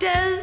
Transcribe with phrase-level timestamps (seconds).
[0.00, 0.42] du.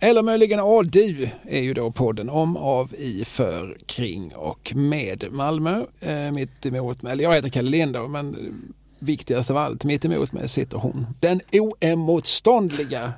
[0.00, 5.24] Eller möjligen A du är ju då podden om, av, i, för, kring och med
[5.30, 5.84] Malmö.
[6.00, 8.54] Eh, mitt emot mig, eller jag heter Kalle Lindau men
[8.98, 11.06] viktigast av allt, mitt emot mig sitter hon.
[11.20, 13.12] Den oemotståndliga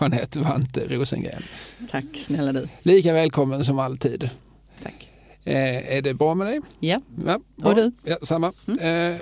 [0.00, 1.42] Jeanette Vante Rosengren.
[1.90, 2.68] Tack snälla du.
[2.82, 4.30] Lika välkommen som alltid.
[4.82, 5.07] Tack.
[5.48, 6.60] Eh, är det bra med dig?
[6.80, 7.00] Ja.
[7.26, 7.92] Ja, Och du?
[8.04, 8.52] Ja, samma.
[8.80, 9.16] Eh,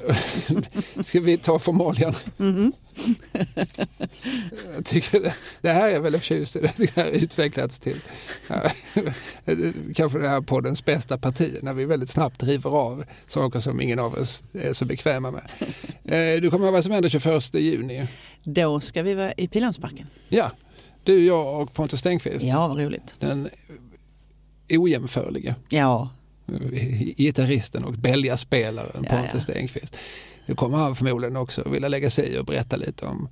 [1.00, 2.14] ska vi ta formalien?
[2.36, 2.72] Mhm.
[4.75, 6.61] Jag tycker det, det här är jag väldigt förtjust i.
[6.61, 8.00] Det här har utvecklats till
[9.94, 13.99] kanske det här poddens bästa parti när vi väldigt snabbt river av saker som ingen
[13.99, 15.43] av oss är så bekväma med.
[16.04, 18.07] Eh, du kommer att vara som händer 21 juni.
[18.44, 20.07] Då ska vi vara i Pildammsparken.
[20.29, 20.50] Ja,
[21.04, 22.44] du, jag och Pontus Stenqvist.
[22.44, 23.14] Ja, vad roligt.
[23.18, 23.49] Den
[24.71, 26.08] ojämförlige Ja,
[27.17, 29.41] gitarristen och bälgaspelaren Ja, Pontus ja.
[29.41, 29.96] Stenqvist.
[30.46, 33.28] Nu kommer han förmodligen också vilja lägga sig i och berätta lite om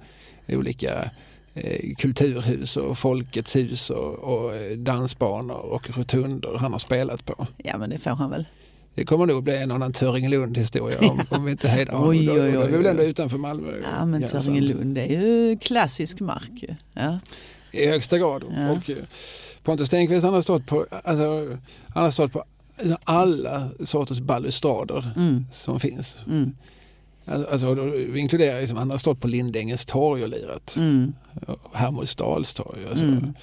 [0.49, 1.11] olika
[1.55, 7.47] eh, kulturhus och Folkets hus och, och eh, dansbanor och rotunder han har spelat på.
[7.56, 8.45] ja men det får han väl.
[8.95, 12.09] Det kommer nog bli en annan Töringelund historia om, om vi inte hejdar honom.
[12.11, 13.09] Oj, Då- oj, då är oj, vi väl ändå oj.
[13.09, 13.73] utanför Malmö.
[13.83, 14.23] Ja, men.
[14.28, 16.65] Töringelund är ju klassisk mark.
[16.95, 17.19] Ja.
[17.73, 18.45] I högsta grad.
[18.56, 18.71] Ja.
[18.73, 18.97] Och eh,
[19.62, 21.59] Pontus Stenqvist han har stått på, alltså,
[21.95, 22.45] han har stått på
[23.05, 25.47] alla sorters balustrader Mm.
[25.53, 26.19] som finns.
[26.27, 26.53] Mm.
[27.27, 30.77] Alltså, alltså då inkluderar liksom, han har stått på Lindängens torg och lirat.
[30.77, 31.12] Mm.
[31.47, 32.86] Och Hermodsdals torg.
[32.91, 33.34] Alltså, Mm.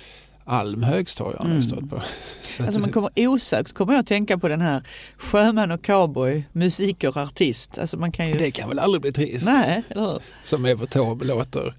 [0.43, 1.63] Almhögs torg har han Mm.
[1.63, 2.01] stått på.
[2.57, 4.83] Så Alltså man kommer osökt kommer jag att tänka på den här
[5.17, 7.77] sjöman och cowboy, musiker, artist.
[7.77, 8.37] Alltså man kan ju...
[8.37, 9.45] det kan väl aldrig bli trist?
[9.45, 10.19] Nej, eller hur?
[10.43, 11.73] Som Evert Taube låter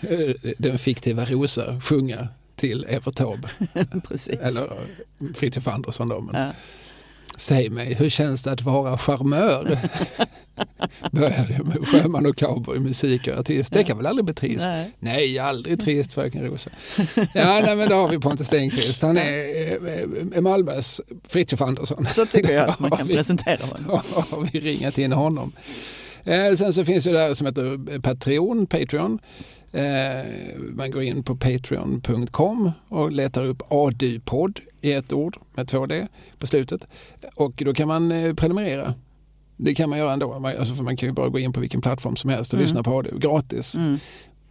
[0.00, 3.48] eh, den fiktiva Rosa sjunga till Evert Taube.
[4.40, 4.72] Eller
[5.34, 6.20] Fritiof Andersson då.
[6.20, 6.52] Men Ja.
[7.36, 9.78] Säg mig, hur känns det att vara charmör?
[11.10, 13.72] Började med sjöman och cowboy, musik och artist.
[13.72, 14.66] Det kan väl aldrig bli trist?
[14.66, 14.90] Nej.
[14.98, 16.70] Nej, aldrig trist fröken Rosa.
[17.34, 19.02] Ja, nej, men då har vi Pontus Stenqvist.
[19.02, 19.44] Han är
[19.86, 22.06] eh, eh, Malmös Fritiof Andersson.
[22.06, 24.00] Så tycker jag att man kan presentera honom.
[24.30, 25.52] Har vi ringat in honom.
[26.24, 29.18] Eh, sen så finns det här som heter Patreon, Patreon.
[29.72, 30.26] Eh,
[30.74, 36.06] man går in på patreon.com och letar upp ADU-podd i ett ord med två D
[36.38, 36.86] på slutet.
[37.34, 38.94] Och då kan man eh, prenumerera.
[39.56, 41.80] Det kan man göra ändå, alltså för man kan ju bara gå in på vilken
[41.80, 42.64] plattform som helst och Mm.
[42.66, 43.74] lyssna på ADU gratis.
[43.74, 43.98] Mm.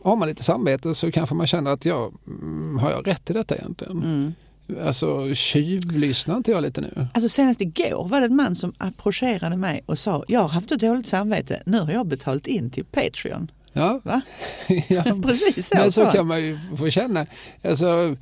[0.03, 3.35] Har man lite samvete så kanske man känner att ja, mm, har jag rätt till
[3.35, 3.97] detta egentligen?
[3.97, 4.33] Mm.
[4.85, 7.07] Alltså tjuvlyssnar inte jag lite nu?
[7.13, 10.71] Alltså senast igår var det en man som approcherade mig och sa jag har haft
[10.71, 13.51] ett dåligt samvete, nu har jag betalat in till Patreon.
[13.73, 13.99] Ja,
[14.87, 15.75] ja Precis så.
[15.77, 17.25] Men så kan man ju få känna.
[17.63, 18.15] Alltså,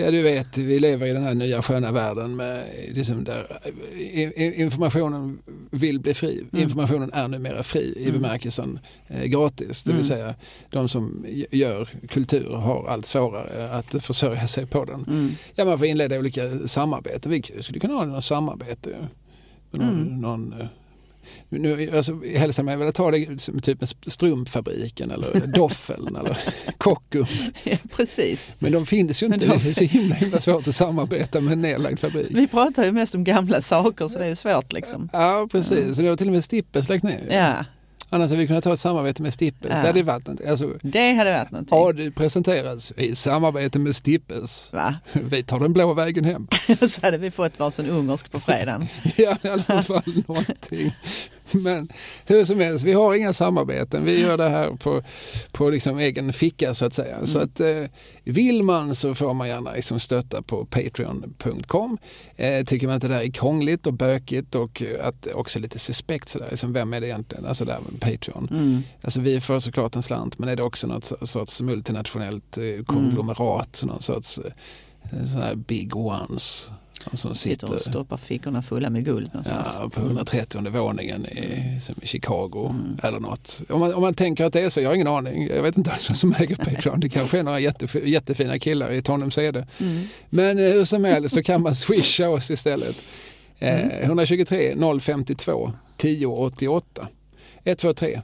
[0.00, 3.46] ja, du vet, vi lever i den här nya sköna världen med liksom där
[4.60, 5.38] informationen
[5.70, 6.44] vill bli fri.
[6.52, 6.62] Mm.
[6.62, 8.12] Informationen är numera fri i Mm.
[8.22, 8.78] bemärkelsen
[9.08, 9.82] eh, gratis.
[9.82, 10.04] Det vill Mm.
[10.04, 10.34] säga
[10.70, 15.04] de som gör kultur har allt svårare att försörja sig på den.
[15.08, 15.30] Mm.
[15.54, 17.32] Ja, man får inleda olika samarbeten.
[17.32, 18.90] Vi skulle kunna ha något samarbete
[19.70, 20.20] med någon, Mm.
[20.20, 20.66] någon eh,
[21.50, 26.38] nu, alltså, hälsa mig väl ta det som typ strumpfabriken eller Doffeln eller
[26.78, 27.26] Kockum.
[27.64, 28.56] Ja, precis.
[28.58, 29.38] Men de finns ju inte.
[29.38, 32.26] de- Det är så himla, himla svårt att samarbeta med en nedlagd fabrik.
[32.30, 35.08] Vi pratar ju mest om gamla saker så det är ju svårt liksom.
[35.12, 35.96] Ja, precis.
[35.96, 37.26] Så det har till och med Stippes lagt ner.
[37.30, 37.64] Ja,
[38.12, 39.70] Annars hade vi kunnat ta ett samarbete med Stippes.
[39.70, 39.76] Ja.
[39.80, 40.48] Det hade varit någonting.
[40.48, 41.78] Alltså, det hade varit någonting.
[41.78, 44.68] ja, det presenteras i samarbete med Stippes.
[44.72, 44.94] Va?
[45.12, 46.46] Vi tar den blå vägen hem.
[46.88, 48.86] så hade vi fått varsin ungersk på fredagen.
[49.16, 50.92] Ja, i alla fall någonting.
[51.62, 51.88] Men
[52.26, 54.04] hur som helst, vi har inga samarbeten.
[54.04, 55.02] Vi gör det här på,
[55.52, 57.26] på liksom egen ficka så att säga.
[57.26, 57.84] Så att eh,
[58.24, 61.98] vill man så får man gärna liksom stötta på patreon.com.
[62.36, 65.78] Eh, tycker man att det där är krångligt och bökigt och eh, att också lite
[65.78, 67.46] suspekt sådär, liksom, vem är det egentligen?
[67.46, 68.48] Alltså där med Patreon.
[68.50, 68.82] Mm.
[69.02, 73.82] Alltså vi får såklart en slant men är det också något sorts multinationellt eh, konglomerat,
[73.86, 76.70] någon sorts eh, sån här big ones.
[77.12, 79.76] Som Sitter och sitter stoppar fickorna fulla med guld någonstans.
[79.80, 82.98] Ja, på 130 våningen i, som i Chicago Mm.
[83.02, 83.60] eller något.
[83.68, 85.46] Om man, om man tänker att det är så, jag har ingen aning.
[85.48, 87.00] Jag vet inte alls vem som äger Patreon.
[87.00, 89.66] Det kanske är några jättef- jättefina killar i Tanumshede.
[89.78, 90.02] Mm.
[90.30, 92.96] Men eh, hur som helst så kan man swisha oss istället.
[93.62, 94.02] Eh, Mm.
[94.02, 97.08] 123 052 1088.
[97.64, 98.20] 123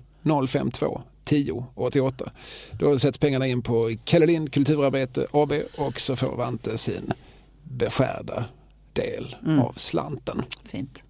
[0.49, 2.31] 052 1088.
[2.73, 7.13] Då sätts pengarna in på Kalle Lind Kulturarbete AB och så får Vante sin
[7.63, 8.45] beskärda
[8.97, 9.59] del Mm.
[9.61, 10.43] av slanten.
[10.65, 11.03] Fint.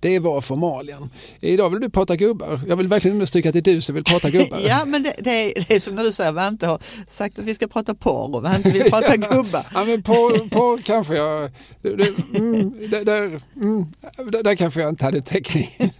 [0.00, 1.10] Det var formalien.
[1.40, 2.60] Idag vill du prata gubbar.
[2.68, 4.60] Jag vill verkligen understryka att det är du som vill prata gubbar.
[4.60, 7.44] Ja men det, det, är, det är som när du säger Vante har sagt att
[7.44, 9.66] vi ska prata porr och Vante vill prata gubbar.
[9.74, 11.50] Ja, men porr, porr kanske jag...
[11.82, 13.86] Det, mm, där, där, mm,
[14.32, 15.92] där, där kanske jag inte hade täckning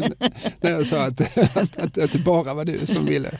[0.60, 3.38] när jag sa att, att, att, att det bara var du som ville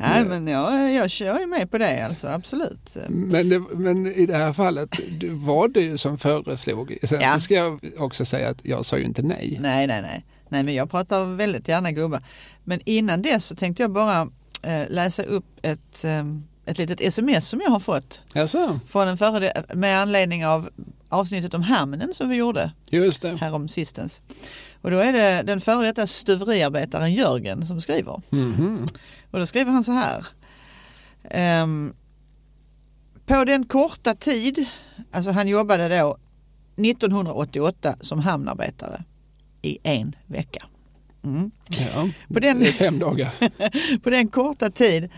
[0.00, 2.96] Nej, men jag, jag, jag är med på det alltså, absolut.
[3.08, 4.90] Men, det, men i det här fallet
[5.20, 6.98] det var det ju som föreslog.
[7.02, 7.34] Sen Ja.
[7.34, 9.58] så ska jag också säga att jag sa ju inte nej.
[9.60, 10.24] Nej, nej, nej.
[10.48, 12.22] Nej, men jag pratar väldigt gärna gubbar.
[12.64, 14.20] Men innan dess så tänkte jag bara
[14.62, 16.24] eh, läsa upp ett, eh,
[16.66, 18.80] ett litet sms som jag har fått Jaså?
[18.88, 20.68] från en före, med anledning av
[21.08, 23.36] avsnittet om hamnen som vi gjorde Just det.
[23.36, 24.20] härom sistens.
[24.82, 28.22] Och då är det den före detta stuveriarbetaren Jörgen som skriver.
[28.30, 28.86] Mhm.
[29.30, 30.26] Och då skriver han så här.
[31.30, 31.92] Ehm,
[33.26, 34.66] på den korta tid,
[35.12, 36.16] alltså han jobbade då
[36.76, 39.04] 1988 som hamnarbetare
[39.62, 40.64] i en vecka.
[41.24, 41.50] Mm.
[41.68, 42.08] Ja.
[42.34, 43.30] På den- fem dagar.
[44.02, 45.10] På den korta tid,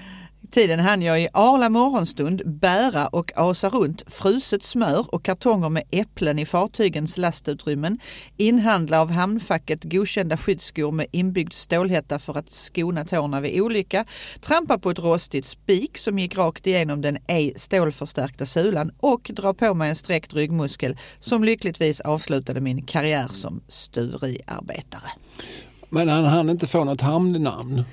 [0.50, 5.82] tiden hann jag i arla morgonstund bära och asa runt fruset smör och kartonger med
[5.90, 7.98] äpplen i fartygens lastutrymmen,
[8.36, 14.04] inhandla av hamnfacket godkända skyddsskor med inbyggd stålhätta för att skona tårna vid olycka,
[14.40, 19.54] trampa på ett rostigt spik som gick rakt igenom den ej stålförstärkta sulan och dra
[19.54, 25.10] på mig en sträckt ryggmuskel som lyckligtvis avslutade min karriär som stuveriarbetare.
[25.88, 27.84] Men han hann inte få något hamnnamn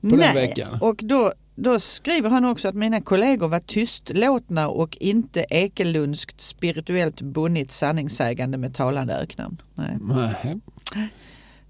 [0.00, 0.78] på den veckan.
[0.80, 7.20] och då, då skriver han också att mina kollegor var tystlåtna och inte ekelundskt spirituellt
[7.20, 9.62] bunnit sanningssägande med talande öknamn.
[9.74, 9.96] Nej.
[10.00, 11.08] Nej.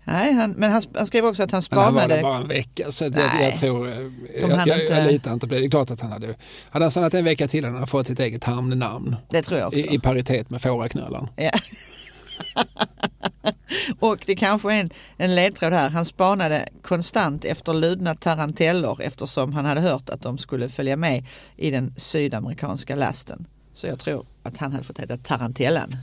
[0.08, 2.14] Nej, han, men han, han skrev också att han Men han var spanade.
[2.20, 3.12] där bara en vecka så jag,
[3.42, 3.88] jag tror...
[3.88, 3.94] eh,
[4.40, 5.60] Jag, jag, inte- jag litar inte på det.
[5.60, 6.34] Det är klart att han hade...
[6.70, 9.16] Hade han stannat en vecka till hade han fått sitt eget hamnnamn.
[9.30, 9.78] Det tror jag också.
[9.78, 11.28] I, I paritet med fåraknölan.
[11.36, 11.50] Ja.
[14.00, 15.90] och det kanske är en, en ledtråd här.
[15.90, 21.24] Han spanade konstant efter ludna taranteller eftersom han hade hört att de skulle följa med
[21.56, 23.46] i den sydamerikanska lasten.
[23.72, 25.96] Så jag tror att han hade fått heta Tarantellan.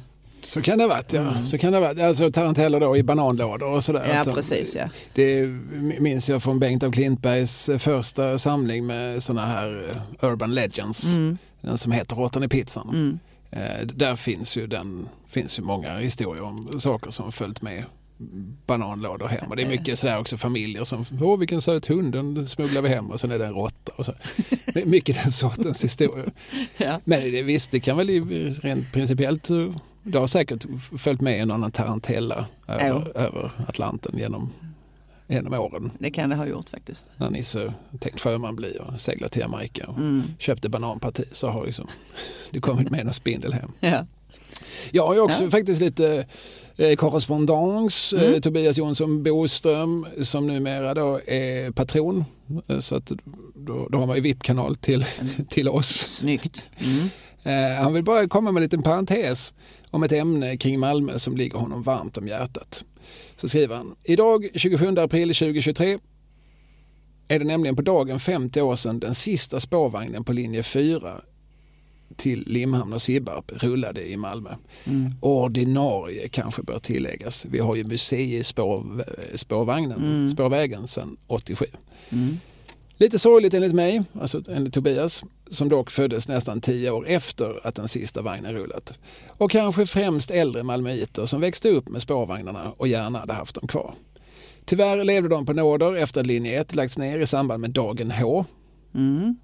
[0.47, 1.33] Så kan det ha varit ja.
[1.47, 2.00] Så kan det ha varit.
[2.00, 4.24] Alltså taranteller då i bananlådor och sådär.
[4.25, 4.89] Ja, precis, ja.
[5.13, 5.47] Det
[6.00, 11.13] minns jag från Bengt av Klintbergs första samling med sådana här eh, Urban Legends.
[11.13, 11.38] Mm.
[11.62, 13.19] Den som heter Råttan i pizzan.
[13.21, 13.32] Eh,
[13.94, 17.83] Där finns ju, den, finns ju många historier om saker som följt med
[18.65, 19.50] bananlådor hem.
[19.50, 22.89] Och det är mycket sådär också familjer som, åh vilken söt hund, den smugglar vi
[22.89, 23.91] hem och sen är det en råtta.
[23.95, 24.13] Och så.
[24.73, 26.31] Det är mycket den sortens historier.
[26.77, 27.00] Ja.
[27.03, 28.07] Men det, visst, det kan väl
[28.61, 29.69] rent principiellt, eh,
[30.03, 30.65] det har säkert
[30.97, 34.49] följt med en annan tarantella över, över Atlanten genom,
[35.33, 35.91] genom åren.
[36.00, 37.09] Det kan det ha gjort faktiskt.
[37.18, 40.24] När Nisse tänkt sjöman bli och seglat till Jamaica och Mm.
[40.39, 41.88] köpte bananparti så har liksom,
[42.51, 43.69] det kommit med en spindel hem.
[43.80, 44.06] Ja.
[44.91, 45.51] Jag har också Ja.
[45.51, 46.25] faktiskt lite
[46.77, 48.13] eh, korrespondens.
[48.13, 48.33] Mm.
[48.33, 52.25] Eh, Tobias Jonsson Boström som numera då är patron.
[52.68, 53.12] Eh, så att
[53.56, 55.06] då, då har man ju VIP-kanal till,
[55.50, 55.88] till oss.
[55.89, 56.63] Snyggt.
[56.80, 57.09] Mm.
[57.83, 59.53] Han vill bara komma med en liten parentes
[59.91, 62.83] om ett ämne kring Malmö som ligger honom varmt om hjärtat.
[63.44, 66.00] Så skriver han, idag 27 april 2023
[67.28, 71.22] är det nämligen på dagen 50 år sedan den sista spårvagnen på linje 4
[72.16, 74.50] till Limhamn och Sibbarp rullade i Malmö.
[74.86, 75.12] Mm.
[75.22, 77.45] Ordinarie kanske bör tilläggas.
[77.50, 79.06] Vi har ju museispår,
[79.38, 80.30] spårvagnen, Mm.
[80.30, 81.66] spårvägen sedan 87.
[82.10, 82.40] Mm.
[82.98, 87.75] Lite sorgligt enligt mig, alltså enligt Tobias, som dock föddes nästan tio år efter att
[87.75, 89.00] den sista vagnen rullat.
[89.28, 93.68] Och kanske främst äldre malmöiter som växte upp med spårvagnarna och gärna hade haft dem
[93.68, 93.94] kvar.
[94.66, 98.12] Tyvärr levde de på nåder efter att linje 1 lagts ner i samband med dagen
[98.12, 98.45] H.
[98.95, 99.36] Mm.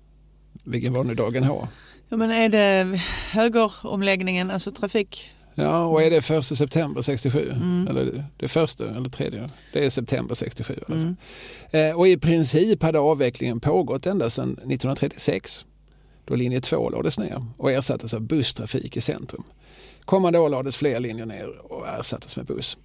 [0.64, 1.68] Vilken var nu dagen H?
[2.10, 3.02] Ja, men är det
[3.32, 5.32] högeromläggningen, alltså trafik?
[5.60, 7.52] Ja, och är det första september 67?
[7.56, 7.88] Mm.
[7.88, 9.50] Eller det första eller tredje?
[9.74, 11.16] Det är september 67 i alla fall.
[11.72, 11.90] Mm.
[11.90, 15.66] Eh, Och i princip hade avvecklingen pågått ända sedan 1936
[16.26, 19.44] då linje 2 lades ner och ersattes av busstrafik i centrum.
[20.06, 22.78] Kommande år lades fler linjer ner och ersattes med buss.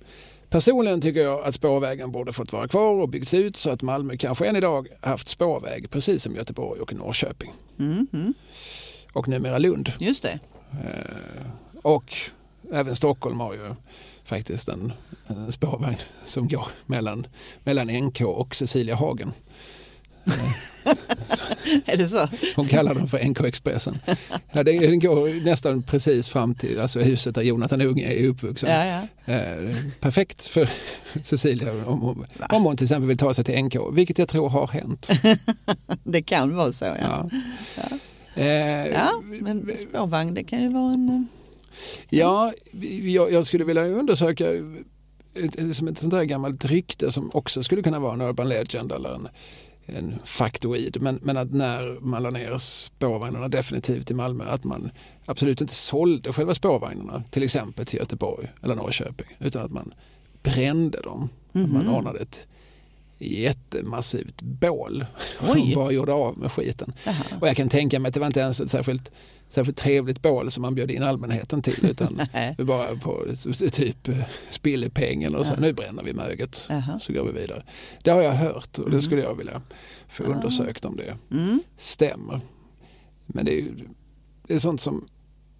[0.50, 4.16] Personligen tycker jag att spårvägen borde fått vara kvar och byggts ut så att Malmö
[4.16, 7.52] kanske än idag haft spårväg precis som Göteborg och Norrköping.
[7.78, 8.06] Mm.
[8.12, 8.34] Mm.
[9.12, 9.92] Och numera Lund.
[9.98, 10.38] Just det.
[10.72, 11.46] Eh,
[11.82, 12.14] Och
[12.72, 13.74] även Stockholm har ju
[14.24, 14.92] faktiskt en,
[15.26, 17.26] en spårvagn som går mellan,
[17.64, 19.32] mellan NK och Cecilia Hagen.
[21.86, 22.28] Är det så?
[22.56, 23.98] Hon kallar dem för NK-expressen.
[24.52, 28.70] Ja, det, den går nästan precis fram till alltså, huset där Jonathan Unge är uppvuxen.
[28.70, 28.84] Ja,
[29.24, 29.32] ja.
[29.34, 30.70] Eh, perfekt för
[31.22, 34.48] Cecilia om hon, om hon till exempel vill ta sig till NK, vilket jag tror
[34.48, 35.08] har hänt.
[36.04, 37.30] Det kan vara så, ja.
[37.76, 37.98] Ja.
[38.42, 41.28] Eh, Ja, men spårvagn, det kan ju vara en...
[42.08, 42.52] Ja,
[43.02, 44.46] jag, jag skulle vilja undersöka
[45.34, 48.92] ett, som ett sånt där gammalt rykte som också skulle kunna vara en urban legend
[48.92, 49.28] eller en,
[49.86, 50.96] en faktoid.
[51.00, 54.90] Men, men att när man la ner spårvagnarna definitivt i Malmö att man
[55.26, 59.94] absolut inte sålde själva spårvagnarna till exempel till Göteborg eller Norrköping utan att man
[60.42, 61.28] brände dem.
[61.48, 61.94] Att man Mhm.
[61.94, 62.46] ordnade ett
[63.18, 65.06] jättemassivt bål.
[65.40, 66.92] Och bara gjorde av med skiten.
[67.04, 67.14] Jaha.
[67.40, 69.12] Och jag kan tänka mig att det var inte ens ett särskilt,
[69.48, 72.20] särskilt trevligt bål som man bjöd in allmänheten till utan
[72.66, 73.24] bara på
[73.72, 74.18] typ eh,
[74.50, 75.60] spillepengen och så Ja.
[75.60, 76.98] nu bränner vi möget Jaha.
[77.00, 77.62] så går vi vidare.
[78.02, 79.00] Det har jag hört och det Mm.
[79.02, 79.62] skulle jag vilja
[80.08, 80.26] få Ah.
[80.26, 81.62] undersökt om det Mm.
[81.76, 82.40] stämmer.
[83.26, 83.72] Men det är ju
[84.46, 85.04] det är sånt som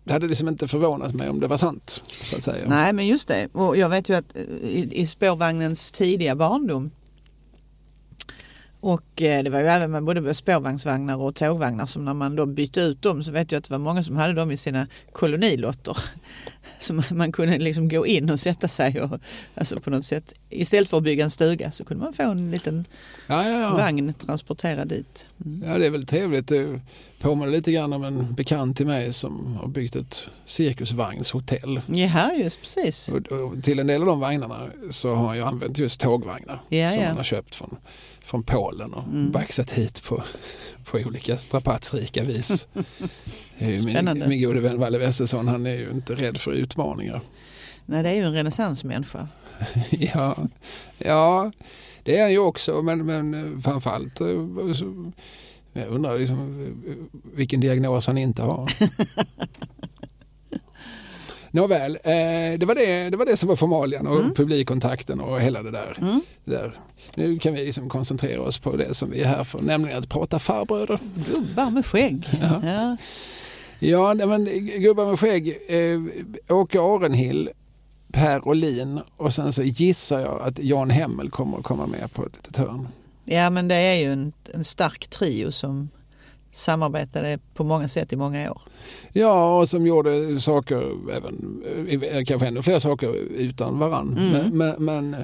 [0.05, 2.03] det hade liksom inte förvånat mig om det var sant.
[2.23, 2.69] Så att säga.
[2.69, 3.49] Nej men just det.
[3.53, 6.91] Och jag vet ju att eh, i, i spårvagnens tidiga barndom
[8.85, 12.47] och eh, det var ju även med både spårvagnsvagnar och tågvagnar som när man då
[12.47, 14.87] bytte ut dem så vet jag att det var många som hade dem i sina
[15.13, 15.97] kolonilotter.
[16.81, 19.21] Så man, kunde liksom gå in och sätta sig och
[19.55, 22.51] alltså på något sätt istället för att bygga en stuga så kunde man få en
[22.51, 22.85] liten
[23.27, 23.75] Ja, ja, ja.
[23.75, 25.27] vagn transporterad dit.
[25.45, 25.71] Mm.
[25.71, 26.49] ja, det är väl trevligt.
[26.49, 26.81] Det
[27.21, 31.81] påminner lite grann om en bekant till mig som har byggt ett cirkusvagnshotell.
[31.87, 33.09] Ja, just precis.
[33.09, 36.61] Och, och till en del av de vagnarna så har han ju använt just tågvagnar
[36.69, 37.77] som han har köpt från,
[38.25, 39.31] från Polen och Mm.
[39.31, 40.23] baxat hit på,
[40.85, 42.69] på olika strapatsrika vis.
[43.59, 47.21] Min, min gode vän Valle Westesson, han är ju inte rädd för utmaningar.
[47.87, 49.29] Nej, det är ju en renässansmänniska.
[49.91, 50.37] ja,
[50.99, 51.53] ja,
[52.03, 54.29] det är han ju också, men, men eh, framförallt eh,
[55.73, 56.95] jag undrar liksom, eh,
[57.37, 58.73] vilken diagnos han inte har.
[61.55, 64.35] Nåväl, eh, det, var det, det var det som var formalian och Mm.
[64.35, 65.99] publikkontakten och hela det där.
[66.01, 66.21] Mm.
[66.45, 66.79] det där.
[67.15, 70.09] Nu kan vi liksom koncentrera oss på det som vi är här för, nämligen att
[70.09, 70.99] prata farbröder.
[71.33, 72.29] Gubbar med skägg.
[72.43, 72.61] Ja.
[72.65, 72.97] Ja.
[73.79, 74.45] Ja, men
[74.81, 77.51] gubbar med skägg, eh, Åke Arenhill,
[78.13, 82.27] Per Olin och sen så gissar jag att Jan Hemmel kommer att komma med på
[82.27, 82.89] ett litet hörn.
[83.25, 85.89] Ja men det är ju en, en stark trio som
[86.57, 88.61] samarbetade på många sätt i många år.
[89.13, 94.19] Ja, och som gjorde saker, även, eh, kanske ännu fler saker utan varann.
[94.19, 94.59] Mm.
[94.59, 95.17] Men, men,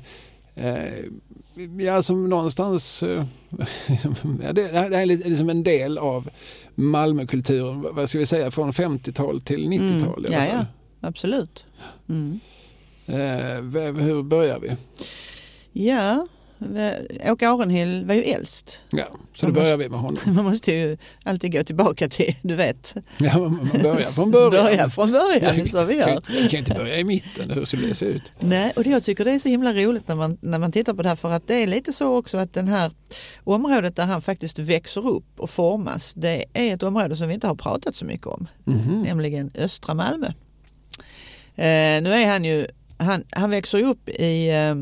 [0.54, 3.24] eh, ja, som någonstans, eh,
[3.88, 6.30] liksom, ja, det, det här är liksom en del av
[6.74, 10.46] Malmökulturen, vad ska vi säga, från 50-tal till 90-tal i Mm.
[10.48, 10.66] Ja, fall.
[11.00, 11.66] Absolut.
[12.08, 12.40] Mm.
[13.06, 14.76] Eh, hur börjar vi?
[15.72, 16.26] Ja,
[17.30, 18.80] Åke Arenhill var ju äldst.
[18.90, 20.18] Ja, så Man då börjar vi med honom.
[20.34, 22.94] Man måste ju alltid gå tillbaka till, du vet.
[23.18, 24.64] Ja, man man börjar från början.
[24.64, 26.14] Börja från början, är så vi gör.
[26.16, 28.32] inte- kan inte börja i mitten, hur skulle det se ut?
[28.40, 30.94] Nej, och det, jag tycker det är så himla roligt när man, när man tittar
[30.94, 32.90] på det här för att det är lite så också att den här
[33.44, 37.46] området där han faktiskt växer upp och formas det är ett område som vi inte
[37.46, 39.02] har pratat så mycket om, Mhm.
[39.02, 40.26] nämligen östra Malmö.
[41.56, 42.66] Eh, nu är han ju,
[42.98, 44.74] han, han växer upp i eh,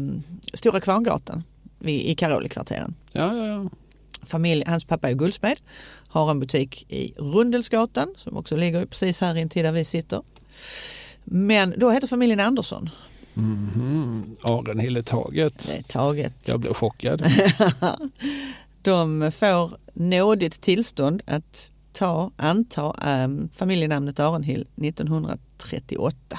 [0.54, 1.42] Stora Kvarngatan
[1.80, 2.94] i, Karolikvarteren.
[3.12, 3.70] Ja, ja, ja.
[4.22, 5.58] Familj, hans pappa är guldsmed,
[6.08, 10.22] har en butik i Rundelsgatan som också ligger precis här intill där vi sitter.
[11.24, 12.90] Men då heter familjen Andersson.
[13.34, 14.36] Mhm.
[14.42, 15.66] Arenhilletaget.
[15.66, 16.32] Det är taget.
[16.44, 17.22] Jag blev chockad.
[18.82, 26.38] De får nådigt tillstånd att ta, anta ähm, familjenamnet Arenhill 1938.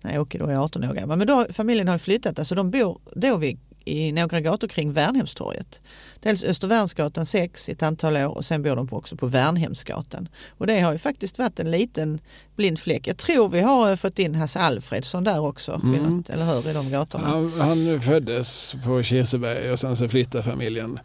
[0.00, 1.18] När Åke då är 18 år gammal.
[1.18, 5.80] Men då, familjen har flyttat, alltså de bor då vid, i några gator kring Värnhemstorget.
[6.20, 10.28] Dels Östervärnsgatan 6 i ett antal år och sen bor de också på Värnhemsgatan.
[10.58, 12.18] Och det har ju faktiskt varit en liten
[12.56, 13.06] blind fläck.
[13.08, 16.02] Jag tror vi har eh, fått in Hasse Alfredsson där också, Mm.
[16.16, 17.26] något, eller hur, i de gatorna.
[17.28, 20.98] Han, han föddes på Kirseberg och sen så flyttade familjen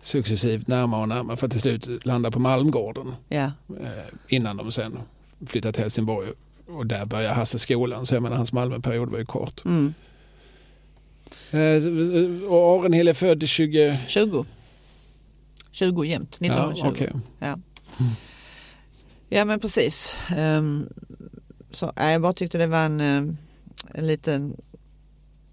[0.00, 3.44] successivt närmare och närmare för att till slut landa på Malmgården Ja.
[3.80, 3.90] eh,
[4.28, 4.98] innan de sen
[5.46, 6.30] flyttade till Helsingborg
[6.68, 9.64] och där började Hasse skolan så jag menar hans Malmöperiod var ju kort.
[9.64, 9.94] Mm.
[11.50, 13.98] Eh, och Arenhill är född 20...
[14.08, 14.44] 20.
[15.72, 16.80] 20 jämt, 1920.
[16.84, 17.12] Ja, okej.
[19.28, 20.14] Ja men precis.
[20.38, 20.88] Um,
[21.70, 23.34] så, jag bara tyckte det var en, eh,
[23.94, 24.56] en liten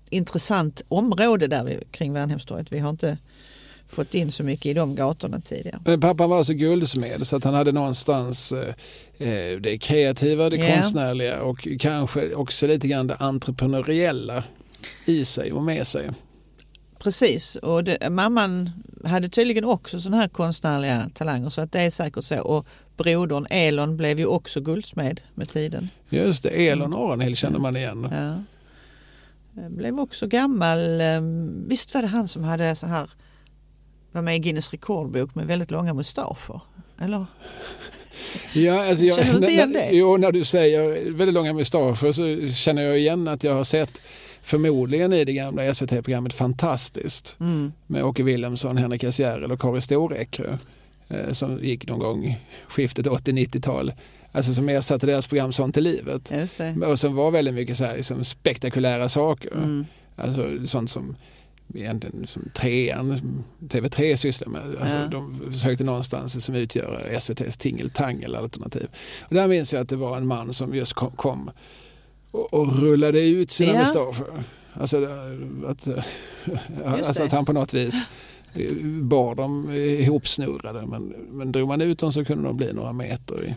[0.09, 2.71] intressant område där kring Värnhemstorget.
[2.71, 3.17] Vi har inte
[3.87, 5.79] fått in så mycket i de gatorna tidigare.
[5.85, 10.57] Men pappan var alltså guldsmed så att han hade någonstans eh, eh, det kreativa, det
[10.57, 10.73] Ja.
[10.73, 14.43] konstnärliga och kanske också lite grann det entreprenöriella
[15.05, 16.09] i sig och med sig.
[16.99, 18.69] Precis, och det, mamman
[19.05, 22.39] hade tydligen också sådana här konstnärliga talanger så att det är säkert så.
[22.41, 22.65] Och
[22.97, 25.89] brodern Elon blev ju också guldsmed med tiden.
[26.09, 28.07] Just det, Elon Arenhill känner man igen.
[28.11, 28.35] Ja.
[29.69, 31.01] Blev också gammal.
[31.01, 33.09] ehm, Visst var det han som hade så här
[34.11, 36.59] var med i Guinness rekordbok med väldigt långa mustascher?
[37.01, 37.25] Eller?
[38.53, 39.89] Ja, alltså jag, Känner du inte igen när- det?
[39.91, 42.11] Jo, när du säger väldigt långa mustascher
[42.47, 44.01] så känner jag igen att jag har sett
[44.43, 47.71] förmodligen i det gamla SVT-programmet Fantastiskt Mm.
[47.87, 50.57] med Åke Wilhelmsson, Henrik S Järrel och Kari Storäckre
[51.09, 53.93] eh, som gick någon gång skiftet 80-90-tal.
[54.31, 56.31] Alltså som ersatte deras program Sånt i livet.
[56.89, 59.51] Och som var väldigt mycket så här, liksom spektakulära saker.
[59.51, 59.85] Mm.
[60.15, 61.15] Alltså sånt som
[61.75, 63.19] egentligen som trean,
[63.59, 64.61] TV3 sysslar med.
[64.81, 65.07] Alltså, Ja.
[65.07, 68.87] De försökte någonstans som utgöra SVTs tingeltangel alternativ.
[69.21, 71.49] Och där minns jag att det var en man som just kom, kom
[72.33, 73.79] och, och rullade ut sina Ja.
[73.79, 74.43] mustascher.
[74.73, 76.03] Alltså, eh, att, eh,
[76.93, 78.01] alltså att han på något vis
[78.55, 82.93] eh, bar dem ihopsnurrade men, men drog man ut dem så kunde de bli några
[82.93, 83.45] meter.
[83.45, 83.55] I.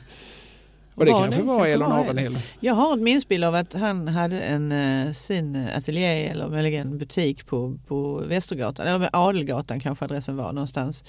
[0.96, 1.46] Och det Var kanske det?
[1.46, 2.38] var Elon var Arenhill.
[2.60, 7.46] Jag har en minnesbild av att han hade en, eh, sin ateljé eller möjligen butik
[7.46, 11.04] på, på Västergatan, eller Adelgatan kanske adressen var någonstans.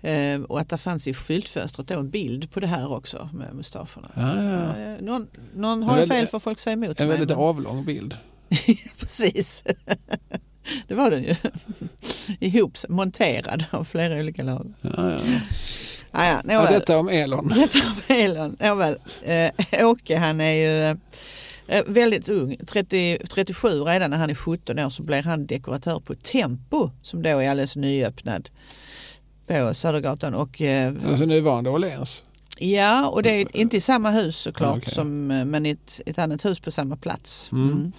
[0.00, 3.54] Eh, och att det fanns i skyltfönstret då en bild på det här också med
[3.54, 4.10] mustascherna.
[4.14, 4.76] Ja, ja.
[4.82, 7.84] Eh, Någon, någon har väldigt- fel får folk säga emot En mig, väldigt men- avlång
[7.84, 8.16] bild.
[9.00, 9.64] Precis.
[10.88, 11.34] det var den ju.
[12.40, 14.72] Ihop monterad av flera olika lag.
[14.80, 15.18] Ja, ja.
[16.12, 17.48] Ah, ja, Ja, detta om Elon.
[17.56, 18.56] Detta var Elon.
[18.60, 20.96] Nåväl, eh, Åke han är ju
[21.66, 26.00] eh, väldigt ung, 30, 37 redan när han är 17 år så blir han dekoratör
[26.00, 28.50] på Tempo som då är alldeles nyöppnad
[29.46, 30.34] på Södergatan.
[30.34, 32.24] Och, eh, Alltså nuvarande Åhléns.
[32.58, 34.94] ja, och det är inte i samma hus såklart Okej.
[34.94, 37.48] som, eh, men i ett, ett annat hus på samma plats.
[37.52, 37.68] Mm.
[37.72, 37.92] Mm.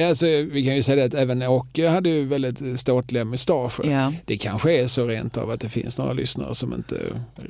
[0.00, 3.90] Alltså, vi kan ju säga att även Åke hade ju väldigt ståtliga mustascher.
[3.90, 4.12] Ja.
[4.24, 6.96] Det kanske är så rent av att det finns några lyssnare som inte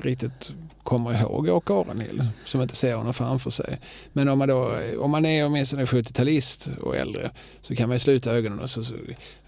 [0.01, 0.53] riktigt
[0.83, 3.79] kommer ihåg Åke Arenhill, som inte ser honom framför sig.
[4.13, 7.99] Men om man, då, om man är åtminstone 70-talist och äldre så kan man ju
[7.99, 8.93] sluta ögonen och så, så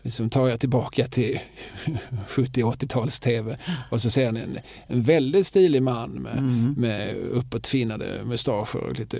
[0.01, 1.39] liksom tar jag tillbaka till
[2.27, 3.57] 70-80-tals tv
[3.91, 6.75] och så ser ni en, en väldigt stilig man med, Mm.
[6.77, 9.19] med uppåtfinnade mustascher och lite,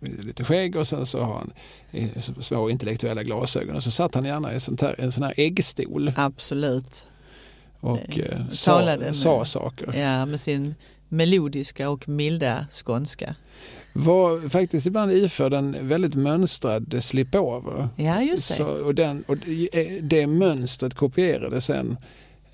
[0.00, 1.52] lite skägg och sen så har han
[1.92, 2.08] eh,
[2.40, 7.06] små intellektuella glasögon och så satt han gärna i här, en sån här äggstol Absolut.
[7.80, 9.94] och Det- eh, sa, med- sa saker.
[9.94, 10.74] Ja, med sin
[11.08, 13.34] melodiska och milda skånska.
[13.92, 17.88] Var faktiskt ibland iförd en väldigt mönstrad slipover.
[17.96, 18.54] Ja, just det.
[18.54, 21.96] Så, och den, och det, eh, det mönstret kopierade sen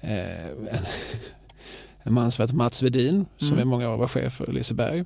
[0.01, 0.87] eh, en,
[2.03, 3.61] en man som heter Mats Vedin som Mm.
[3.61, 5.05] i många år var chef för Liseberg.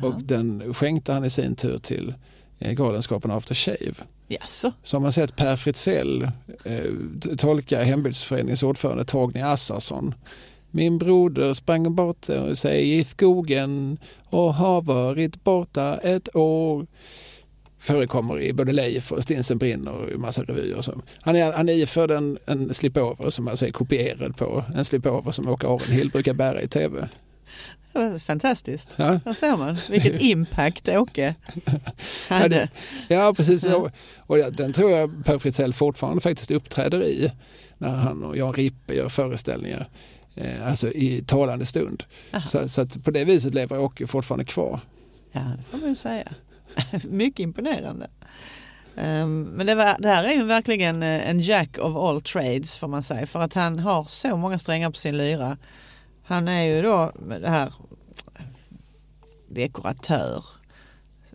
[0.00, 0.08] Jaha.
[0.08, 2.14] Och den skänkte han i sin tur till
[2.58, 3.94] eh, Galenskapen After Shave.
[4.28, 4.72] Jaså?
[4.82, 6.22] Så har man sett Per Fritzell
[6.64, 10.14] eh, tolka hembygdsföreningens ordförande Torgny Assarsson.
[10.70, 16.86] Min broder sprang bort sig i skogen och har varit borta ett år.
[17.78, 20.82] Förekommer i både Leif och Stinsen brinner och en massa revyer.
[20.82, 21.00] Så.
[21.20, 25.30] Han är, han är iförd en, en slipover som alltså är kopierad på en slipover
[25.30, 27.08] som Åke Arenhill brukar bära i tv.
[27.96, 28.88] Det var fantastiskt.
[28.96, 31.34] Ja, Där ser man vilket impact Åke
[32.28, 32.68] hade.
[33.08, 33.64] ja precis.
[33.64, 33.90] Ja.
[34.18, 37.32] Och, den tror jag Per Fritzell fortfarande faktiskt uppträder i
[37.78, 39.88] när han och Jan Rippe gör föreställningar.
[40.34, 42.04] Eh, alltså i talande stund.
[42.44, 44.80] Så, så att på det viset lever Åke fortfarande kvar.
[45.32, 46.32] Ja, det får man ju säga.
[47.04, 48.06] Mycket imponerande.
[48.96, 52.76] Ehm, men det, var, det här är ju verkligen eh, en jack of all trades
[52.76, 53.26] får man säga.
[53.26, 55.56] För att han har så många strängar på sin lyra.
[56.28, 57.72] Han är ju då med det här
[59.48, 60.44] dekoratör,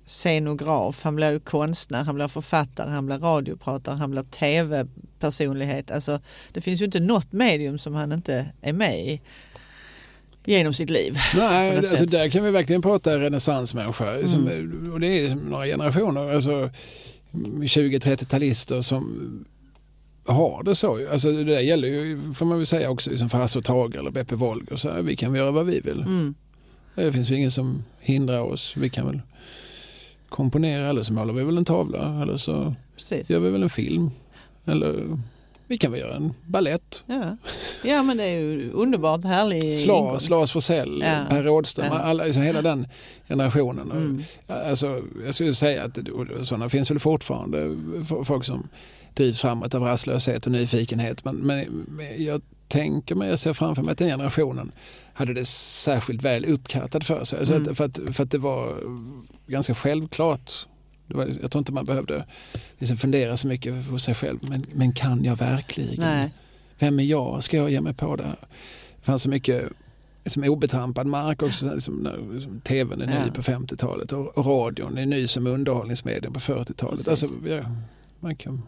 [0.06, 5.92] scenograf, han blir konstnär, han blir författare, han blir radiopratare, han blir tv-personlighet.
[5.92, 6.20] Alltså,
[6.52, 9.22] det finns ju inte något medium som han inte är med i
[10.46, 11.18] genom sitt liv.
[11.36, 12.12] Nej, alltså sätt.
[12.12, 14.12] där kan vi verkligen prata renässansmänniska.
[14.12, 14.28] Mm.
[14.28, 14.48] Som,
[14.94, 16.70] och det är några generationer, alltså
[17.32, 19.46] 20-30-talister som
[20.32, 21.12] har det så.
[21.12, 23.96] Alltså det där gäller ju, får man väl säga också, liksom för Hasse och Tage
[23.96, 24.76] eller Beppe Wolger.
[24.76, 26.02] Så här, vi kan göra vad vi vill.
[26.02, 26.36] Mm.
[26.96, 28.74] Det finns ju ingen som hindrar oss.
[28.78, 29.22] Vi kan väl
[30.30, 33.30] komponera eller så målar vi väl en tavla eller så Precis.
[33.30, 34.12] gör vi väl en film.
[34.66, 35.18] Eller
[35.68, 37.04] vi kan väl göra en ballett.
[37.06, 37.38] Ja.
[37.84, 39.74] ja, men det är ju underbart härlig.
[39.74, 41.26] Slas, Lars Forssell, Ja.
[41.30, 42.00] Per Rådström, Ja.
[42.00, 42.88] alla, liksom hela den
[43.28, 43.92] generationen.
[43.92, 44.24] Mm.
[44.48, 46.00] Alltså, jag skulle säga att
[46.44, 47.78] sådana finns väl fortfarande
[48.24, 48.68] folk som
[49.14, 51.26] drivs framåt av rastlöshet och nyfikenhet.
[51.26, 51.86] Men, men,
[52.18, 54.72] jag tänker mig, jag ser framför mig att den generationen
[55.14, 57.44] hade det särskilt väl uppkattat för sig.
[57.44, 57.62] Mm.
[57.62, 58.78] att, för, att, för att det var
[59.48, 60.68] ganska självklart.
[61.08, 62.26] Var, jag tror inte man behövde
[62.78, 64.40] liksom fundera så mycket hos sig själv.
[64.42, 66.00] Men, men kan jag verkligen?
[66.00, 66.32] Nej.
[66.80, 67.44] Vem är jag?
[67.44, 68.38] Ska jag ge mig på det här?
[69.00, 69.64] Det fanns så mycket
[70.24, 71.74] liksom obetrampad mark också.
[71.74, 73.34] Liksom när liksom, tvn är ny Ja.
[73.34, 77.06] på 50-talet och, och radion är ny som underhållningsmedium på 40-talet.
[77.06, 77.08] Precis.
[77.08, 77.64] Alltså, ja,
[78.20, 78.62] man kan,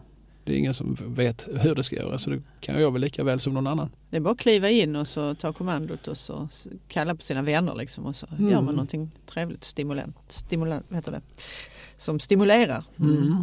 [0.44, 3.24] det är ingen som vet hur det ska göras så det kan jag väl lika
[3.24, 3.90] väl som någon annan.
[4.10, 6.48] Det är bara att kliva in och så ta kommandot och så
[6.88, 8.50] kalla på sina vänner liksom och så Mm.
[8.50, 11.20] gör man någonting trevligt, stimulant, stimulant heter det?
[11.96, 12.84] som stimulerar.
[13.00, 13.36] Mm.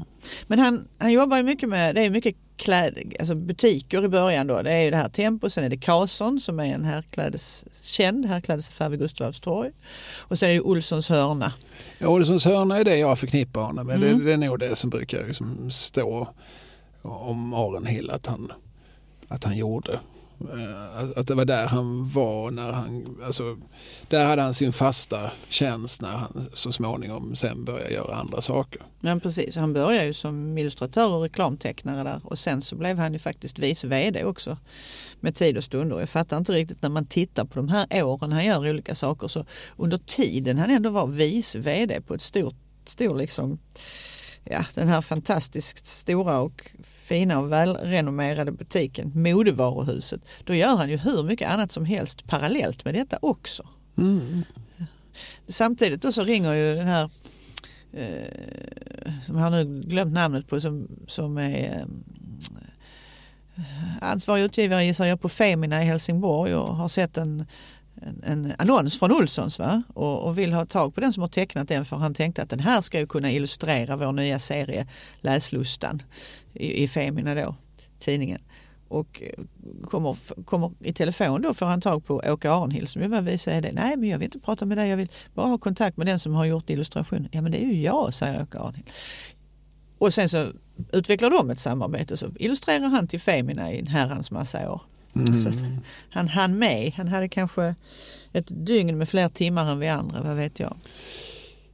[0.47, 4.47] Men han, han jobbar ju mycket med, det är mycket kläd, alltså butiker i början
[4.47, 4.61] då.
[4.61, 8.25] Det är ju det här Tempo, sen är det Carlsson som är en herrklädes, känd
[8.25, 9.71] herrklädesaffär vid Gustav Adolfs torg.
[10.19, 11.53] Och sen är det Olssons hörna.
[11.97, 13.95] Ja, Olssons hörna är det jag förknippar honom med.
[13.95, 14.19] Mm.
[14.19, 16.27] Det, det är nog det som brukar liksom stå
[17.01, 18.09] om Arenhill.
[18.09, 18.51] Att han,
[19.27, 19.99] att han gjorde.
[20.41, 23.57] Eh, att det var där han var när han, alltså,
[24.07, 28.81] där hade han sin fasta tjänst när han så småningom sen började göra andra saker.
[28.99, 33.13] Men precis, han började ju som illustratör och reklamtecknare där och sen så blev han
[33.13, 34.57] ju faktiskt vice vd också
[35.19, 35.99] med tid och stunder.
[35.99, 39.27] Jag fattar inte riktigt när man tittar på de här åren han gör olika saker
[39.27, 39.45] så
[39.77, 43.59] under tiden han ändå var vice vd på ett stort, stor liksom
[44.43, 50.97] ja, den här fantastiskt stora och fina och välrenommerade butiken, modevaruhuset, då gör han ju
[50.97, 53.63] hur mycket annat som helst parallellt med detta också.
[53.97, 54.43] Mm.
[55.47, 57.09] Samtidigt då så ringer ju den här,
[57.93, 61.85] eh, som jag har nu glömt namnet på, som, som är
[63.55, 63.63] eh,
[64.01, 67.45] ansvarig utgivare gissar jag på Femina i Helsingborg och har sett en,
[68.01, 69.83] en, en annons från Olssons va?
[69.93, 72.49] Och, och vill ha tag på den som har tecknat den för han tänkte att
[72.49, 74.87] den här ska ju kunna illustrera vår nya serie
[75.21, 76.01] Läslustan
[76.53, 77.55] i, i Femina då,
[77.99, 78.41] tidningen.
[78.87, 79.43] Och eh,
[79.89, 83.61] kommer, kommer i telefon då får han tag på Åke Arenhill som ju var vice
[83.61, 83.71] det.
[83.71, 86.19] Nej men jag vill inte prata med dig, jag vill bara ha kontakt med den
[86.19, 87.29] som har gjort illustrationen.
[87.31, 88.85] Ja men det är ju jag, säger Åke Arenhill.
[89.97, 90.47] Och sen så
[90.91, 94.81] utvecklar de ett samarbete och så illustrerar han till Femina i en herrans massa år.
[95.15, 95.39] Mm.
[95.39, 95.49] Så
[96.09, 96.93] han hann med.
[96.97, 97.75] Han hade kanske
[98.33, 100.75] ett dygn med fler timmar än vi andra, vad vet jag.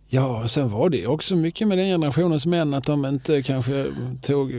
[0.08, 3.86] Ja, och sen var det också mycket med den generationens män att de inte kanske
[4.22, 4.52] tog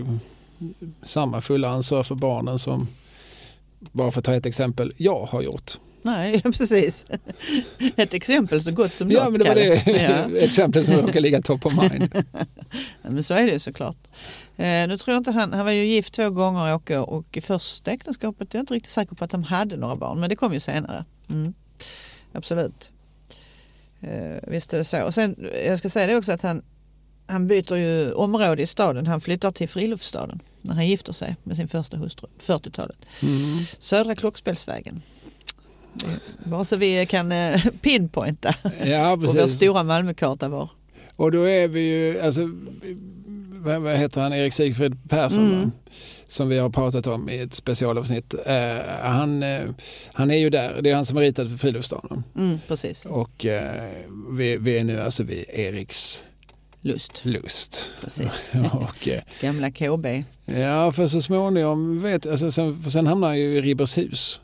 [1.02, 2.88] samma fulla ansvar för barnen som,
[3.92, 5.72] bara för att ta ett exempel, jag har gjort.
[6.02, 7.06] Nej, precis.
[7.96, 9.30] Ett exempel så gott som Ja, något.
[9.32, 10.38] men det var det Ja.
[10.44, 12.24] exemplet som råkar ligga top of mind.
[13.02, 13.96] Ja, men så är det såklart.
[14.58, 17.40] Eh, nu tror jag inte han, han var ju gift två gånger Åke och i
[17.40, 20.36] första äktenskapet är jag inte riktigt säker på att de hade några barn men det
[20.36, 21.04] kom ju senare.
[21.30, 21.54] Mm.
[22.32, 22.90] Absolut.
[24.00, 25.04] Eh, visst är det så.
[25.04, 26.62] Och sen, jag ska säga det också att han,
[27.26, 29.06] han byter ju område i staden.
[29.06, 32.96] Han flyttar till friluftsstaden när han gifter sig med sin första hustru, 40-talet.
[33.22, 33.58] Mm.
[33.78, 35.02] Södra Klockspelsvägen.
[36.04, 40.70] Är Bara så vi kan eh, pinpointa Ja, på vår stora Malmökarta var.
[41.16, 42.42] Och då är vi ju, alltså,
[43.58, 45.72] vad, heter han, Erik Sigfrid Persson, Mm.
[46.26, 48.34] som vi har pratat om i ett specialavsnitt.
[48.46, 49.62] Eh, han, eh,
[50.12, 52.24] han är ju där, det är han som har ritat för Friluftsdagen.
[52.36, 53.06] Mm, precis.
[53.06, 53.88] Och eh,
[54.30, 56.24] vi, vi är nu alltså vid Eriks
[56.80, 57.24] Lust.
[57.24, 57.90] lust.
[58.00, 58.50] Precis.
[58.72, 59.08] och,
[59.40, 60.06] Gamla KB.
[60.44, 64.40] ja, för så småningom, vet, alltså, sen, för sen hamnar han ju i Ribershus.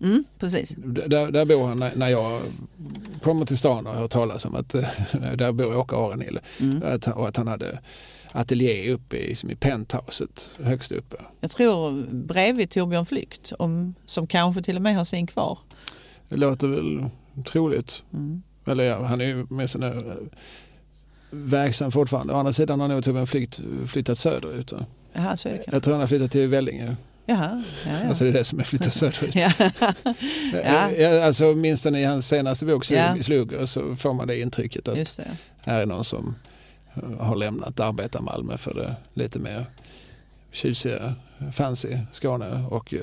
[0.00, 0.74] Mm, precis.
[1.06, 2.40] Där, där bor han när, när jag
[3.22, 4.68] kommer till stan och hör talas om att
[5.34, 6.40] där bor Åke Arenhill.
[6.60, 6.82] Mm.
[6.84, 7.78] Att, och att han hade
[8.32, 11.16] ateljé uppe i, som i penthouset högst uppe.
[11.40, 15.58] Jag tror bredvid Torbjörn Flykt om, som kanske till och med har sin kvar.
[16.28, 17.06] Det låter väl
[17.44, 18.04] troligt.
[18.12, 18.42] Mm.
[18.66, 20.02] Eller ja, han är ju med sina eh,
[21.30, 22.32] verksam fortfarande.
[22.32, 24.72] Å andra sidan har nog Torbjörn Flykt flyttat söderut.
[25.12, 25.76] Jaha, så är det kanske.
[25.76, 26.96] Jag tror han har flyttat till Vellinge.
[27.26, 28.08] Jaha, ja, ja.
[28.08, 29.34] Alltså det är det som är flyttat söderut.
[29.34, 29.52] ja.
[30.52, 30.90] Ja.
[30.90, 31.24] Ja.
[31.24, 33.16] Alltså åtminstone i hans senaste bok Ja.
[33.20, 35.26] Slugger så får man det intrycket att det.
[35.64, 36.51] här är någon som eh,
[37.20, 39.66] har lämnat arbetar-Malmö för det lite mer
[40.52, 41.14] tjusiga,
[41.52, 43.00] fancy Skåne och eh,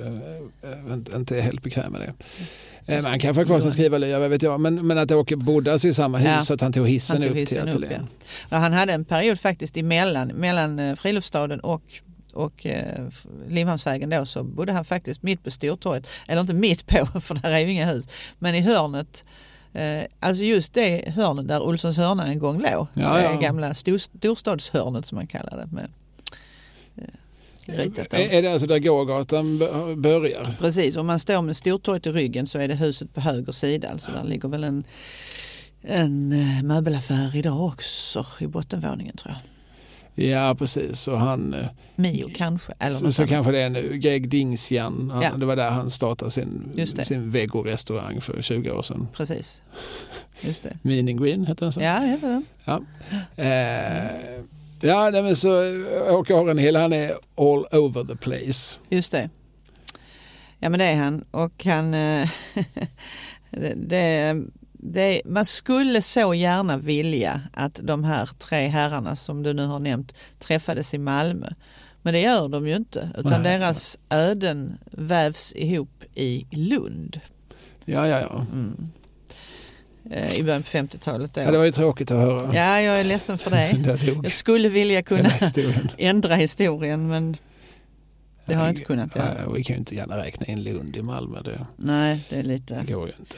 [0.63, 2.13] eh, inte- helt bekväm med det.
[2.95, 4.60] Eh, Man kan ha kvar sin skrivarlya, vad vet jag.
[4.60, 6.41] Men, men att Åke bodde i samma hus Ja.
[6.41, 8.08] så att han tog hissen Han tog upp hissen till upp, ateljén.
[8.49, 11.82] Ja, han hade en period faktiskt emellan, mellan eh, Friluftsstaden och
[12.34, 13.08] och eh,
[13.47, 16.08] Limhamnsvägen då så bodde han faktiskt mitt på Stortorget.
[16.28, 18.08] Eller inte mitt på för där är ju inga hus.
[18.39, 19.48] Men i hörnet Eh,
[20.19, 22.88] alltså just det hörnet där Olssons hörna en gång låg.
[22.95, 23.32] Ja, ja.
[23.32, 25.75] Det gamla stor, storstadshörnet som man kallar det.
[25.75, 25.89] Med,
[26.97, 28.13] eh, ritat.
[28.13, 29.58] Är, är det alltså där gågatan
[30.01, 30.55] börjar?
[30.60, 33.89] Precis, om man står med Stortorget i ryggen så är det huset på höger sida.
[33.89, 34.84] Alltså där ligger väl en,
[35.82, 39.59] en eh, möbelaffär idag också i bottenvåningen tror jag.
[40.15, 42.74] Ja precis, och han, eh, Mio kanske.
[42.80, 45.38] Eller så, så kanske det är nu, Greg Dingsjan, han, Ja.
[45.38, 49.08] det var där han startade sin, sin vegorestaurang för 20 år sedan.
[49.13, 49.62] Precis,
[50.41, 50.78] just det.
[50.82, 51.82] Meaning Green hette den så?
[51.82, 52.45] Ja, heter den.
[53.36, 54.41] Eh,
[54.82, 58.80] ja, nej, men så eh, Åke Arenhill han är all over the place.
[58.89, 59.30] Just det.
[60.60, 61.93] Ja men det är han och han...
[61.93, 62.30] eh,
[63.52, 64.36] det, det,
[64.82, 69.80] det, man skulle så gärna vilja att de här tre herrarna som du nu har
[69.80, 71.48] nämnt träffades i Malmö.
[72.02, 73.60] Men det gör de ju inte utan Nej.
[73.60, 77.20] deras öden vävs ihop i Lund
[77.86, 78.46] Ja, ja, ja.
[78.52, 78.92] mm.
[80.12, 81.34] Eh, i början på 50-talet.
[81.34, 81.42] Då.
[81.42, 82.56] ja det var ju tråkigt att höra.
[82.56, 83.98] Ja, jag är ledsen för det.
[84.24, 85.30] Jag skulle vilja kunna
[85.98, 87.38] ändra historien men
[88.49, 89.35] det har jag inte kunnat göra.
[89.45, 91.41] Ja, vi kan ju inte gärna räkna in Lund i Malmö.
[91.41, 92.85] Det, Nej, det är lite...
[92.88, 93.38] går ju inte.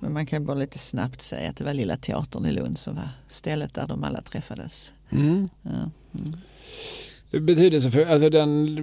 [0.00, 2.94] Men man kan bara lite snabbt säga att det var Lilla Teatern i Lund som
[2.94, 4.92] var stället där de alla träffades.
[5.10, 5.48] Mm.
[5.62, 5.70] Ja.
[5.70, 7.46] Mm.
[7.46, 8.74] Betydelsefull, alltså den,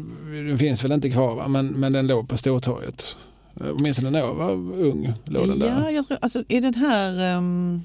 [0.47, 1.47] den finns väl inte kvar va?
[1.47, 3.15] Men, men den låg på Stortorget.
[3.59, 5.67] Åtminstone när jag var ung låg den där.
[5.67, 7.83] Ja, jag tror, alltså, i den här um,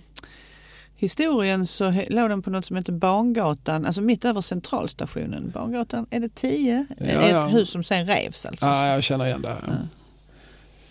[0.96, 5.50] historien så låg den på något som heter Bangatan, alltså mitt över centralstationen.
[5.50, 6.87] Bangatan, är det 10?
[6.98, 7.46] Ja, ett ja.
[7.46, 8.66] hus som sen revs alltså.
[8.66, 9.48] Ja, jag känner igen det.
[9.48, 9.61] Här.
[9.66, 9.72] Ja.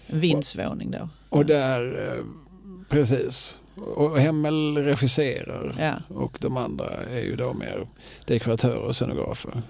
[0.07, 1.09] Vindsvåning då.
[1.29, 2.23] Och där, eh,
[2.89, 3.57] precis.
[3.75, 6.15] Och Hemmel regisserar Ja.
[6.15, 7.87] och de andra är ju då mer
[8.25, 9.61] dekoratörer och scenografer.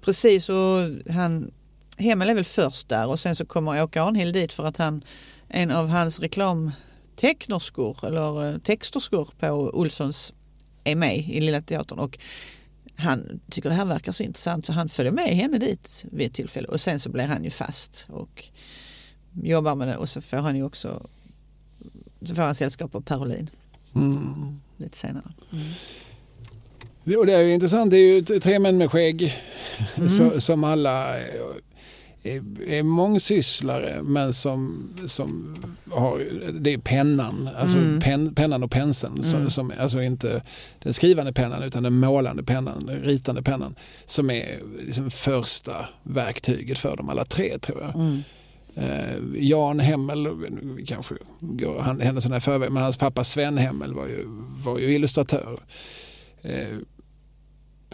[0.00, 0.78] Precis och
[1.10, 1.50] han,
[1.98, 5.04] Hemel är väl först där och sen så kommer Åke Arnhild dit för att han,
[5.48, 6.20] en av hans
[7.22, 10.32] reklamtecknerskor eller eh, texterskor på Olssons
[10.84, 12.18] är med i Lilla Teatern och
[12.96, 16.34] han tycker det här verkar så intressant så han följer med henne dit vid ett
[16.34, 18.44] tillfälle och sen så blir han ju fast och
[19.42, 21.06] jobbar med det och så får han ju också
[22.22, 23.50] så får han sällskap av Perolin
[23.94, 24.60] Mm.
[24.76, 25.32] lite senare.
[25.52, 27.18] Mm.
[27.18, 29.34] Och det är ju intressant, det är ju tre män med skägg
[29.96, 30.08] Mm.
[30.08, 31.14] så, som alla
[32.26, 35.56] är, är, mångsysslare men som, som
[35.90, 36.22] har,
[36.60, 38.00] det är pennan, alltså Mm.
[38.00, 39.50] pen, pennan och penseln, som, Mm.
[39.50, 40.42] som, alltså inte
[40.82, 43.74] den skrivande pennan utan den målande pennan, den ritande pennan
[44.06, 47.94] som är liksom första verktyget för dem alla tre tror jag.
[47.94, 48.22] Mm.
[48.74, 49.16] Eh,
[49.48, 50.28] Jan Hemmel,
[50.76, 54.24] vi kanske går han, händelserna i förväg, men hans pappa Sven Hemmel var ju,
[54.64, 55.58] var ju illustratör.
[56.42, 56.76] Eh,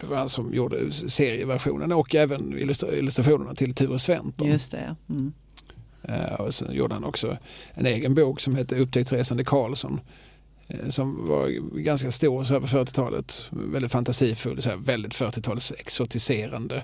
[0.03, 4.47] det var han som gjorde serieversionen och även illustra- illustrationerna till Ture Sventon.
[4.47, 5.33] Just det, mm.
[6.03, 7.37] Eh, och sen gjorde han också
[7.73, 9.99] en egen bok som hette Upptäcktsresande Karlsson.
[10.67, 11.47] eh, Som var
[11.79, 13.45] ganska stor så här på 40-talet.
[13.49, 16.83] Väldigt fantasifull, så här väldigt 40-tals exotiserande.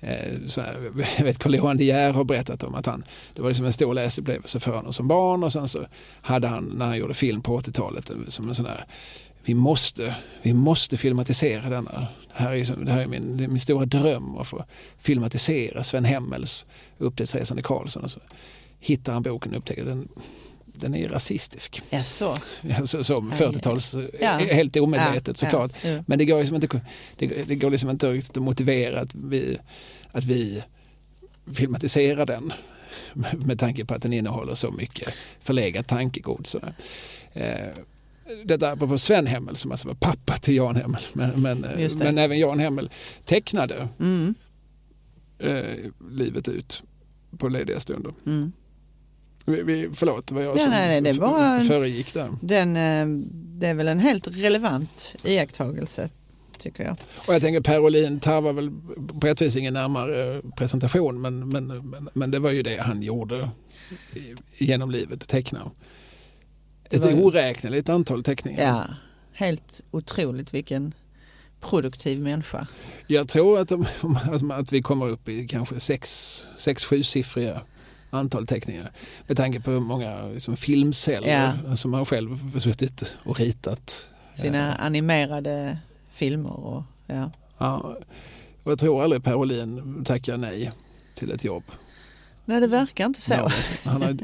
[0.00, 3.42] Eh, Så här, jag vet Carl Johan De Geer har berättat om att han, det
[3.42, 5.86] var liksom en stor läsupplevelse för honom som barn och sen så
[6.22, 8.86] hade han när han gjorde film på 80-talet en- som en sån här
[9.44, 11.90] vi måste, vi måste filmatisera denna.
[12.36, 14.64] Det här är, det här är min, är min stora dröm att få
[14.98, 16.66] filmatisera Sven Hemmels
[16.98, 18.04] Upptäcktsresande Karlsson.
[18.04, 18.20] Och så
[18.80, 20.08] hittar han boken och upptäcker den,
[20.64, 21.82] den är rasistisk.
[21.90, 22.34] Jaså?
[22.78, 24.28] Alltså, som Aj, 40-tals, Ja.
[24.30, 25.70] helt omedvetet Ja, såklart.
[25.82, 26.02] ja.
[26.06, 26.80] Men det går liksom inte,
[27.16, 29.58] det, det går liksom inte riktigt att motivera att vi,
[30.12, 30.62] att vi
[31.54, 32.52] filmatiserar den
[33.46, 36.50] med tanke på att den innehåller så mycket förlegat tankegods.
[36.50, 36.60] Så,
[37.32, 37.68] eh,
[38.44, 41.02] detta apropå Sven Hemmel som alltså var pappa till Jan Hemmel.
[41.12, 42.90] Men, men, eh, men även Jan Hemmel
[43.24, 44.34] tecknade Mm.
[45.38, 46.82] eh, livet ut
[47.38, 48.12] på lediga stunder.
[48.26, 48.52] Mm.
[49.46, 52.28] Vi, vi, förlåt, det var jag Ja, som nej, det var föregick där.
[52.40, 56.10] Den, eh, det är väl en helt relevant iakttagelse
[56.58, 56.96] tycker jag.
[57.28, 58.70] Och jag tänker Per Olin tarvar väl
[59.20, 63.02] på ett vis ingen närmare presentation men, men, men, men det var ju det han
[63.02, 63.50] gjorde
[64.58, 65.70] genom livet, teckna.
[66.90, 68.62] Ett var oräkneligt antal teckningar.
[68.62, 68.84] Ja,
[69.32, 70.94] helt otroligt vilken
[71.60, 72.66] produktiv människa.
[73.06, 73.86] Jag tror att, de,
[74.52, 76.08] att vi kommer upp i kanske sex,
[76.56, 77.60] sex sjusiffriga
[78.10, 78.92] antal teckningar.
[79.26, 81.76] Med tanke på hur många liksom, filmceller Ja.
[81.76, 84.08] som han själv suttit och ritat.
[84.34, 85.78] Sina animerade
[86.10, 87.30] filmer och ja.
[87.58, 87.96] Ja,
[88.62, 90.70] och jag tror aldrig Per Olin tackar nej
[91.14, 91.64] till ett jobb.
[92.44, 93.34] Nej det verkar inte så.
[93.84, 94.16] Han, har,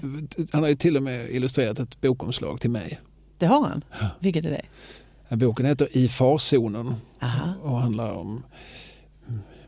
[0.52, 3.00] han har ju till och med illustrerat ett bokomslag till mig.
[3.38, 3.84] Det har han.
[4.00, 4.06] Ja.
[4.20, 5.36] Vilket är det?
[5.36, 7.54] Boken heter I farzonen Aha.
[7.62, 8.42] och handlar om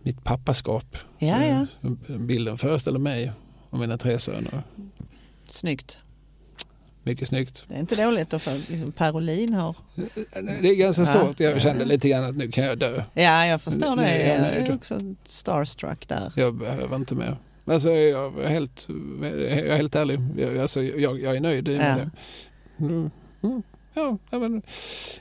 [0.03, 0.97] mitt pappaskap.
[1.19, 1.67] Ja, ja.
[2.19, 3.33] Bilden föreställer mig
[3.71, 4.63] och mina tre söner.
[5.49, 5.99] Snyggt.
[7.05, 7.65] Mycket snyggt.
[7.69, 9.77] Det är inte dåligt att få liksom Perolin har.
[10.35, 11.07] Det är ganska Ja.
[11.09, 11.41] stort.
[11.41, 13.03] Jag kände lite grann att nu kan jag dö.
[13.15, 14.19] Ja jag förstår det.
[14.27, 16.33] Jag är också starstruck där.
[16.37, 17.37] Jag behöver inte mer.
[17.65, 18.89] Alltså, jag, är helt,
[19.23, 20.21] jag är helt ärlig.
[20.37, 21.97] Jag, alltså, jag, jag är nöjd med Ja.
[21.97, 22.11] det.
[22.85, 23.11] Mm.
[23.43, 23.63] Mm.
[23.95, 24.63] Ja, ja, men,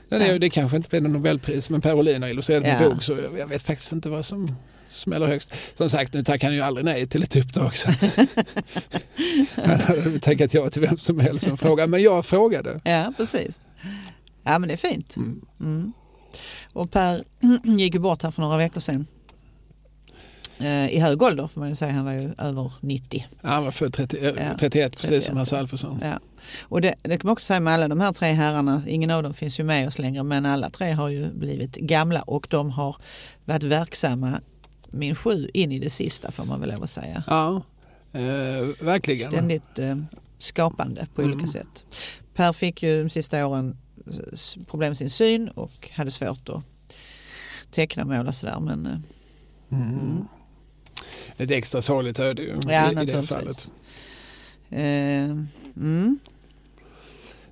[0.08, 2.80] det, det kanske inte blir något Nobelpris men Per Olin har illustrerat Ja.
[2.80, 4.54] min bok så jag, jag vet faktiskt inte vad som
[4.86, 5.50] smäller högst.
[5.74, 7.76] Som sagt, nu tackar han ju aldrig nej till ett uppdrag.
[7.76, 8.18] Så att,
[9.54, 11.86] han hade tackat ja till vem som helst som frågar.
[11.86, 12.80] Men jag frågade.
[12.84, 13.66] Ja precis.
[14.42, 15.16] Ja men det är fint.
[15.16, 15.40] Mm.
[15.60, 15.92] Mm.
[16.72, 17.24] Och Per
[17.78, 19.06] gick ju bort här för några veckor sedan.
[20.62, 23.26] Eh, I hög ålder får man ju säga, han var ju över 90.
[23.42, 25.24] Han var född 30, eh, Ja, 31, precis 31.
[25.24, 25.98] som Hasse Alfredson.
[26.02, 26.18] Ja.
[26.62, 29.22] Och det, det kan man också säga med alla de här tre herrarna, ingen av
[29.22, 32.70] dem finns ju med oss längre men alla tre har ju blivit gamla och de
[32.70, 32.96] har
[33.44, 34.40] varit verksamma
[34.90, 37.22] min sju in i det sista får man väl lov att säga.
[37.26, 37.62] Ja,
[38.12, 38.20] eh,
[38.80, 39.30] verkligen.
[39.32, 39.96] Ständigt eh,
[40.38, 41.46] skapande på olika Mm.
[41.46, 41.84] sätt.
[42.34, 46.62] Per fick ju de sista åren eh, problem med sin syn och hade svårt att
[47.70, 48.92] teckna mål och sådär men eh,
[49.72, 50.24] Mm.
[51.36, 53.70] Ett extra sorgligt öde ju, Ja, i, i det fallet.
[54.70, 55.24] eh,
[55.76, 56.18] mm,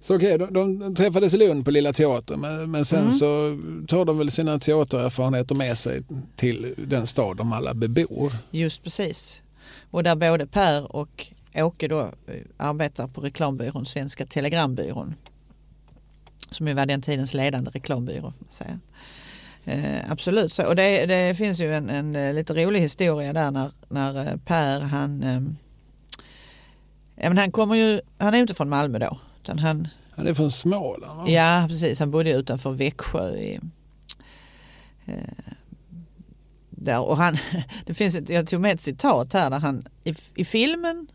[0.01, 3.12] Så okej, de, de träffades i Lund på Lilla Teatern men, men sen Mm.
[3.12, 6.03] så tar de väl sina teatererfarenheter med sig
[6.37, 8.33] till den stad de alla bebor.
[8.51, 9.43] Just precis.
[9.90, 15.14] Och där både Per och Åke då eh, arbetar på reklambyrån Svenska Telegrambyrån.
[16.51, 18.21] Som ju var den tidens ledande reklambyrå.
[18.21, 18.79] Får man säga.
[19.64, 23.51] Eh, absolut, så, och det, det finns ju en, en eh, lite rolig historia där
[23.51, 25.40] när, när eh, Per han eh,
[27.14, 29.18] ja, men han kommer ju, han är ju inte från Malmö då.
[29.42, 31.29] Utan han, Han är från Småland va?
[31.29, 31.99] Ja, precis.
[31.99, 33.37] Han bodde utanför Växjö.
[33.37, 33.61] I,
[35.07, 35.14] eh,
[36.70, 37.01] där.
[37.01, 37.37] Och han,
[37.87, 41.07] det finns ett, jag tog med ett citat här där han i, i filmen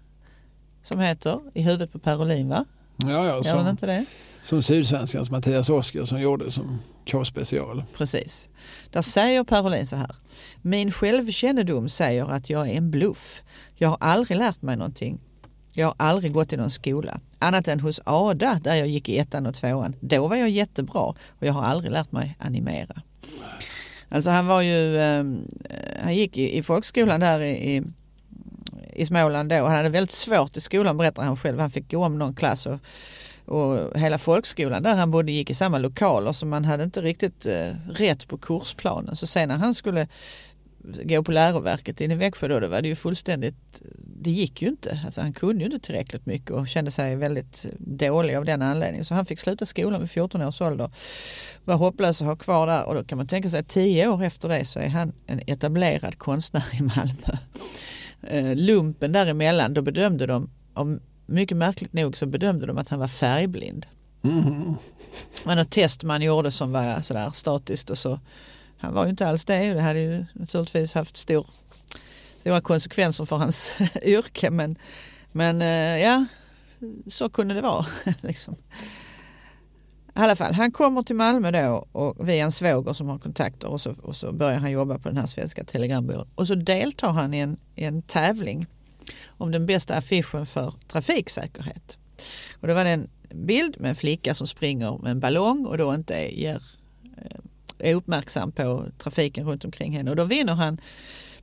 [0.84, 2.66] som heter I huvudet på Per Olin va?
[2.98, 4.06] Ja, ja, Gör som, inte det?
[4.42, 6.80] som Sydsvenskans Mattias Oskarsson gjorde som
[7.12, 7.84] K-special.
[7.98, 8.50] Precis.
[8.90, 10.16] Där säger Per Olin så här.
[10.62, 13.42] Min självkännedom säger att jag är en bluff.
[13.76, 15.20] Jag har aldrig lärt mig någonting.
[15.74, 17.20] Jag har aldrig gått i någon skola.
[17.40, 19.96] Annat än hos Ada där jag gick i ettan och tvåan.
[20.00, 23.02] Då var jag jättebra och jag har aldrig lärt mig animera.
[24.10, 25.48] Alltså han var ju, ehm,
[26.04, 27.84] han gick i, i folkskolan där i, i,
[28.94, 29.56] i Småland då.
[29.56, 31.60] Han hade väldigt svårt i skolan berättar han själv.
[31.60, 32.80] Han fick gå om någon klass och,
[33.46, 37.46] och hela folkskolan där han bodde gick i samma lokaler så man hade inte riktigt
[37.46, 39.16] eh, rätt på kursplanen.
[39.16, 40.08] Så sen när han skulle
[41.04, 44.68] gå på läroverket inne i Växjö då, då var det ju fullständigt, det gick ju
[44.68, 45.00] inte.
[45.06, 49.06] Alltså han kunde ju inte tillräckligt mycket och kände sig väldigt dålig av den anledningen.
[49.06, 50.90] Så han fick sluta skolan vid 14 års ålder.
[51.64, 54.24] Var hopplös att ha kvar där och då kan man tänka sig att 10 år
[54.24, 57.38] efter det så är han en etablerad konstnär i Malmö.
[58.22, 63.00] Eh, lumpen däremellan, då bedömde de, om mycket märkligt nog så bedömde de att han
[63.00, 63.86] var färgblind.
[64.22, 64.78] Mhm.
[65.44, 68.20] Men ett test man gjorde som var sådär statiskt och så
[68.78, 71.46] han var ju inte alls det och det hade ju naturligtvis haft stor,
[72.40, 74.76] stora konsekvenser för hans yrke men,
[75.32, 76.26] men eh, ja,
[77.08, 77.86] så kunde det vara.
[78.22, 78.56] liksom.
[80.18, 83.68] I alla fall, han kommer till Malmö då och via en svåger som har kontakter
[83.68, 86.28] och så, och så börjar han jobba på den här svenska telegrambyrån.
[86.36, 88.68] Och så deltar han i en, i en tävling
[89.28, 91.98] om den bästa affischen för trafiksäkerhet.
[92.62, 95.94] Och det var en bild med en flicka som springer med en ballong och då
[95.94, 96.62] inte ger,
[97.18, 100.10] eh, är uppmärksam på trafiken runt omkring henne.
[100.10, 100.82] Och då vinner han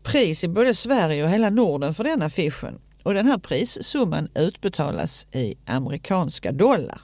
[0.02, 2.80] pris i både Sverige och hela Norden för den affischen.
[3.02, 7.00] Och den här prissumman utbetalas i amerikanska dollar.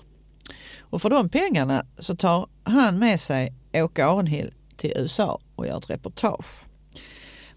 [0.80, 5.78] Och för de pengarna så tar han med sig Åke Arenhill till USA och gör
[5.78, 6.67] ett reportage.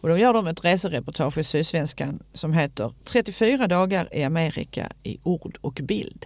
[0.01, 5.17] Och då gör de ett resereportage i Sydsvenskan som heter 34 dagar i Amerika i
[5.23, 6.25] ord och bild.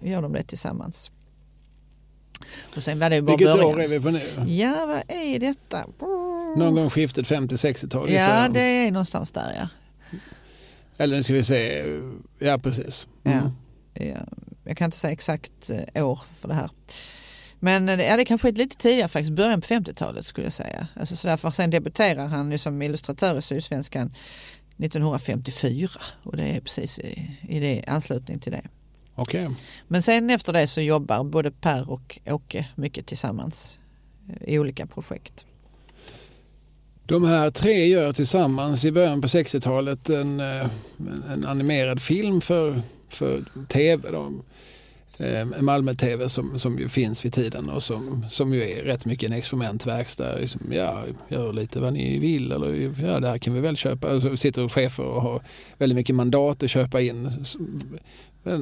[0.00, 1.10] Då gör de det tillsammans.
[2.76, 3.74] Och sen var det bara Vilket början.
[3.74, 4.20] år är vi på nu?
[4.46, 5.86] Ja, vad är detta?
[6.56, 9.68] Någon gång skiftet 50-60-tal gissar Ja, det är någonstans där ja.
[10.98, 11.84] Eller nu ska vi se,
[12.38, 13.08] ja precis.
[13.24, 13.38] Mm.
[13.38, 14.04] Ja.
[14.04, 14.20] ja.
[14.64, 16.70] Jag kan inte säga exakt eh, år för det här.
[17.64, 20.88] Men eh, ja, det kanske är lite tidigare faktiskt, början på 50-talet skulle jag säga.
[20.96, 24.14] Alltså så därför sen debuterar han ju som illustratör i Sydsvenskan
[24.78, 25.88] 1954
[26.22, 28.62] och det är precis i, i det, anslutning till det.
[29.14, 29.50] Okej.
[29.88, 33.78] Men sen efter det så jobbar både Per och Åke mycket tillsammans
[34.28, 35.46] eh, i olika projekt.
[37.06, 40.66] De här tre gör tillsammans i början på 60-talet en, eh,
[41.32, 44.10] en animerad film för, för tv.
[44.10, 44.32] Då.
[45.18, 49.26] Eh, Malmö-tv som, som ju finns vid tiden och som, som ju är rätt mycket
[49.30, 50.36] en experimentverkstad.
[50.38, 54.14] Liksom, ja, gör lite vad ni vill eller ja, det här kan vi väl köpa.
[54.14, 55.42] Och så sitter chefer och har
[55.78, 57.30] väldigt mycket mandat att köpa in.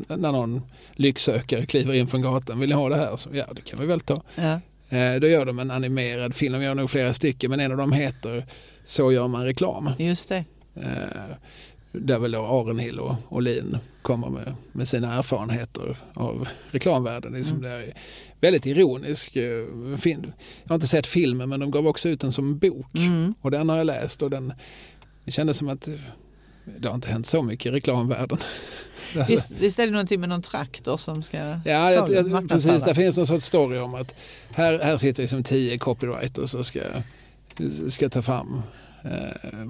[0.09, 0.63] När någon
[0.93, 3.17] lycksökare kliver in från gatan, vill ni ha det här?
[3.17, 4.23] Så, ja, det kan vi väl ta.
[4.35, 4.61] Ja.
[4.97, 7.77] Eh, Då gör de en animerad film, de gör nog flera stycken, men en av
[7.79, 8.47] dem heter
[8.85, 9.91] Så gör man reklam.
[9.99, 10.45] Just det.
[10.75, 11.37] Eh,
[11.93, 17.33] Där väl då Arenhill och Olin kommer med, med sina erfarenheter av reklamvärlden.
[17.33, 17.71] Liksom Mm.
[17.71, 17.95] Det är
[18.41, 19.67] väldigt ironisk eh,
[19.99, 20.33] film.
[20.63, 23.35] Jag har inte sett filmen men de gav också ut den som bok Mm.
[23.41, 24.53] och den har jag läst och den
[25.25, 25.95] det kändes som att eh,
[26.79, 28.39] det har inte hänt så mycket i reklamvärlden.
[29.17, 32.83] Alltså, Visst, visst är det någonting med någon traktor som ska Ja, jag, jag, precis.
[32.83, 34.15] Det finns någon sorts story om att
[34.55, 36.81] här, här sitter liksom tio copywriters och ska,
[37.89, 38.63] ska ta fram
[39.05, 39.61] eh,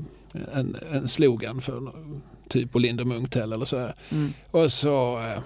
[0.53, 1.93] en, en slogan för
[2.53, 3.95] typ Olinder Munktell eller sådär.
[4.11, 4.33] Mm.
[4.51, 5.39] Och så eh,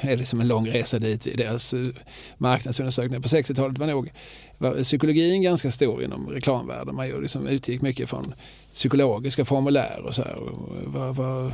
[0.00, 1.26] är det liksom en lång resa dit.
[1.26, 1.88] vid Deras eh,
[2.38, 4.12] marknadsundersökningar på 60-talet var nog
[4.58, 6.94] var psykologin ganska stor inom reklamvärlden.
[6.94, 8.34] Man liksom utgick mycket från
[8.74, 10.34] psykologiska formulär och så här.
[10.34, 11.46] Och vad, vad,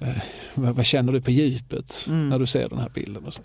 [0.00, 0.22] eh,
[0.54, 2.28] vad, vad känner du på djupet Mm.
[2.28, 3.24] när du ser den här bilden?
[3.24, 3.42] Och, så.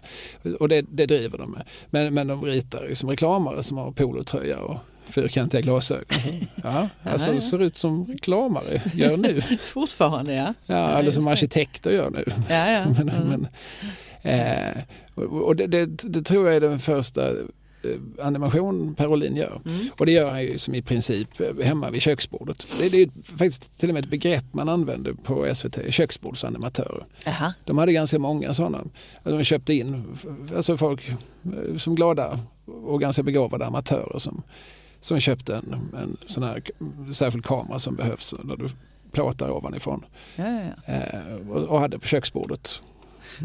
[0.60, 1.64] och det, det driver de med.
[1.90, 4.78] Men, men de ritar ju som reklamare som har polotröja och
[5.16, 6.06] fyrkantiga glasögon.
[6.64, 7.42] Ja, alltså ja.
[7.42, 9.42] ser ut som reklamare gör nu.
[9.62, 10.54] Fortfarande ja.
[10.66, 11.32] Ja, Ja, eller som det.
[11.32, 12.24] arkitekter gör nu.
[12.50, 12.86] ja, ja.
[12.98, 13.28] Men, Mm.
[13.28, 13.48] men,
[14.28, 14.82] Eh,
[15.32, 17.36] och det, det, det tror jag är den första eh,
[18.22, 19.62] animation Per Olin gör.
[19.66, 19.88] Mm.
[20.00, 22.66] Och det gör han ju som i princip eh, hemma vid köksbordet.
[22.80, 27.06] Det, det är faktiskt till och med ett begrepp man använder på SVT, köksbordsanimatörer.
[27.26, 27.54] Jaha.
[27.64, 28.84] De hade ganska många sådana.
[29.24, 30.04] De köpte in
[30.56, 32.40] alltså folk eh, som glada
[32.86, 34.44] och ganska begåvade amatörer som,
[35.06, 36.62] som köpte en, en sån här
[37.12, 38.68] särskild kamera som behövs när du
[39.12, 42.82] plåtar ovanifrån Ja, ja, eh, och, och hade på köksbordet.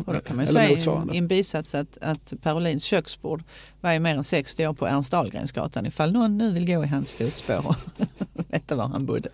[0.06, 3.42] Och då kan man ju säga i en bisats att, att Per Olins köksbord
[3.80, 6.86] var ju mer än 60 år på Ernst Dahlgrensgatan ifall någon nu vill gå i
[6.86, 7.76] hans fotspår och
[8.48, 9.28] veta var han bodde.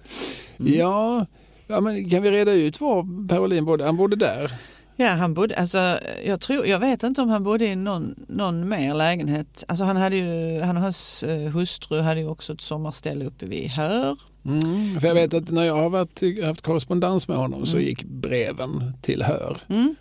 [0.61, 0.75] Mm.
[0.75, 1.27] Ja,
[1.67, 3.85] ja, men kan vi reda ut var Per Olin bodde?
[3.85, 4.53] Han bodde där.
[4.99, 8.69] Ja, han bodde, alltså, jag, tror, jag vet inte om han bodde i någon, någon
[8.69, 9.65] mer lägenhet.
[9.69, 13.47] Alltså, han, hade ju, han och hans eh, hustru hade ju också ett sommarställe uppe
[13.47, 14.17] vid Hör.
[14.45, 17.89] Mm, för jag vet att när jag har varit, haft korrespondens med honom så Mm.
[17.89, 19.59] gick breven till Hör.
[19.69, 19.95] Mm,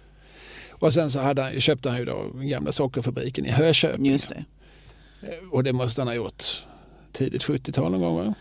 [0.71, 4.05] Och sen så hade han, köpte han ju då den gamla sockerfabriken i Hököping.
[4.05, 4.45] just det.
[5.51, 6.43] Och det måste han ha gjort
[7.11, 8.33] tidigt 70-tal någon gång va?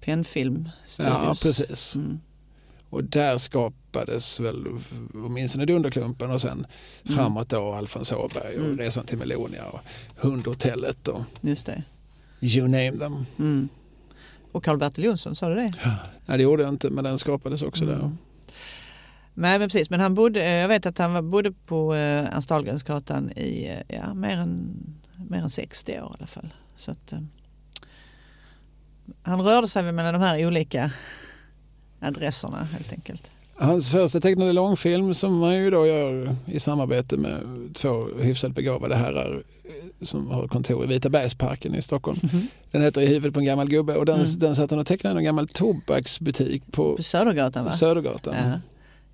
[0.00, 1.96] Pennfilm Ja, precis.
[1.96, 2.20] Mm.
[2.94, 4.66] Och där skapades väl
[5.14, 6.66] åtminstone Dunderklumpen och sen
[7.04, 7.16] Mm.
[7.16, 8.78] framåt då Alfons Åberg och Mm.
[8.78, 9.80] Resan till Melonia och
[10.16, 11.82] Hundhotellet och Just det.
[12.40, 13.26] you name them.
[13.38, 13.68] Mm.
[14.52, 15.70] Och Karl-Bertil Jonsson, sa du det?
[16.26, 17.94] Nej det gjorde jag inte men den skapades också där.
[17.94, 18.18] Mm.
[19.34, 22.48] Nej men precis, men han bodde, eh, jag vet att han bodde på eh, Ernst
[22.48, 24.76] Dahlgrensgatan i eh, ja, mer, än,
[25.28, 26.54] mer än 60 år i alla fall.
[26.76, 27.18] Så att, eh,
[29.22, 30.90] han rörde sig väl mellan de här olika
[32.06, 33.30] adresserna helt enkelt.
[33.56, 37.40] Hans första tecknade långfilm som han ju då gör i samarbete med
[37.74, 42.18] två hyfsat begåvade herrar eh, som har kontor i Vita Bergsparken i Stockholm.
[42.70, 44.38] Den heter I huvudet på en gammal gubbe och den, Mm.
[44.38, 47.70] den satt han och tecknade i en gammal tobaksbutik på På Södergatan va?
[47.72, 48.34] Södergatan.
[48.38, 48.60] Ja.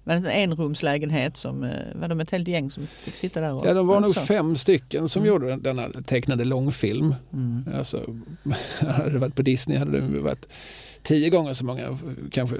[0.05, 3.41] Var det inte en enrumslägenhet som, eh, var de ett helt gäng som fick sitta
[3.41, 3.55] där?
[3.55, 4.21] Och, Ja, de var nog så?
[4.21, 5.29] fem stycken som Mm.
[5.33, 7.15] gjorde den- denna tecknade långfilm.
[7.33, 7.65] Mm.
[7.77, 8.15] Alltså,
[8.81, 10.49] hade det varit på Disney hade det varit
[11.03, 11.99] tio gånger så många,
[12.31, 12.57] kanske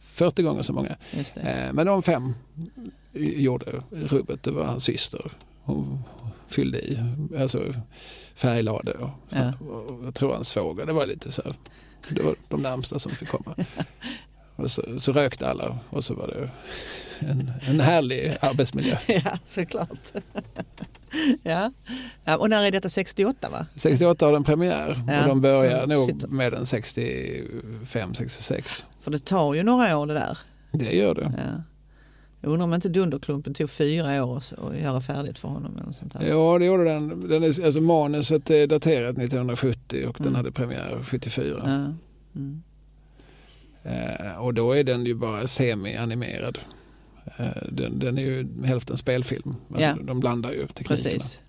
[0.00, 0.96] 40 gånger så många.
[1.36, 2.34] Eh, Men de fem
[3.12, 5.20] gjorde rubbet, det var hans syster.
[5.62, 6.02] Hon
[6.48, 6.98] fyllde i,
[7.38, 7.74] alltså
[8.34, 9.52] färglade och, Ja.
[9.68, 11.52] och jag tror hans svåger, det var lite så här,
[12.10, 13.54] det var de närmsta som fick komma.
[14.56, 16.50] Och så, så rökte alla och så var det
[17.26, 18.96] en, en härlig arbetsmiljö.
[19.08, 20.12] Ja, såklart.
[21.42, 21.72] ja.
[22.38, 23.66] Och när är detta 68 va?
[23.74, 28.84] 68 har den premiär Ja, och de börjar nog sitter- med den 65-66.
[29.00, 30.38] För det tar ju några år det där.
[30.72, 31.32] Det gör det.
[31.36, 31.62] Ja.
[32.40, 34.52] Jag undrar om inte Dunderklumpen tog fyra år att-
[34.82, 35.78] göra färdigt för honom.
[35.82, 36.26] Eller sånt här.
[36.28, 37.28] Ja, det gjorde den.
[37.28, 40.36] den är, alltså manuset är daterat 1970 och den Mm.
[40.36, 41.56] hade premiär 74.
[41.64, 41.94] Ja.
[42.40, 42.62] Mm.
[43.82, 46.58] Eh, och då är den ju bara semi-animerad.
[47.36, 49.54] Eh, den, den är ju hälften spelfilm.
[49.70, 49.96] Alltså, Ja.
[50.02, 50.96] De blandar ju teknikerna.
[50.96, 51.40] Precis.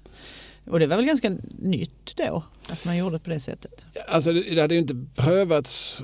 [0.67, 3.85] Och det var väl ganska nytt då att man gjorde på det sättet.
[4.07, 6.03] Alltså, det, det hade ju inte prövats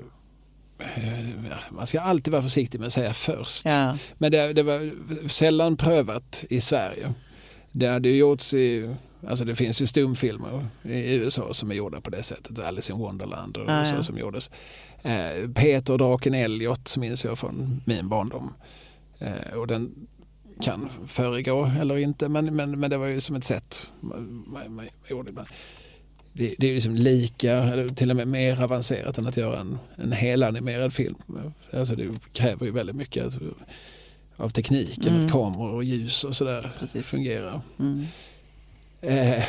[0.79, 3.65] eh, ja, man ska alltid vara försiktig med att säga först.
[3.65, 4.91] Ja, Men det, det var
[5.27, 7.13] sällan prövat i Sverige.
[7.71, 8.95] Det hade ju gjorts i,
[9.27, 12.59] alltså det finns ju stumfilmer i USA som är gjorda på det sättet.
[12.59, 14.03] Alice in Wonderland och Ah, så ja.
[14.03, 14.51] som gjordes.
[15.01, 18.53] Eh, Peter och draken Elliot minns jag från min barndom.
[19.25, 20.07] Eh, och den
[20.61, 24.87] kan föregå eller inte men, men, men det var ju som ett sätt man, man,
[25.09, 25.47] gjorde ibland.
[26.33, 29.59] Det, det är ju liksom lika, eller till och med mer avancerat än att göra
[29.59, 31.15] en, en helanimerad film.
[31.73, 33.37] Alltså det kräver ju väldigt mycket
[34.37, 35.25] av tekniken, Mm.
[35.25, 37.09] att kameror och ljus och sådär Precis.
[37.09, 37.61] fungerar.
[37.79, 38.05] mm.
[39.01, 39.43] Eh,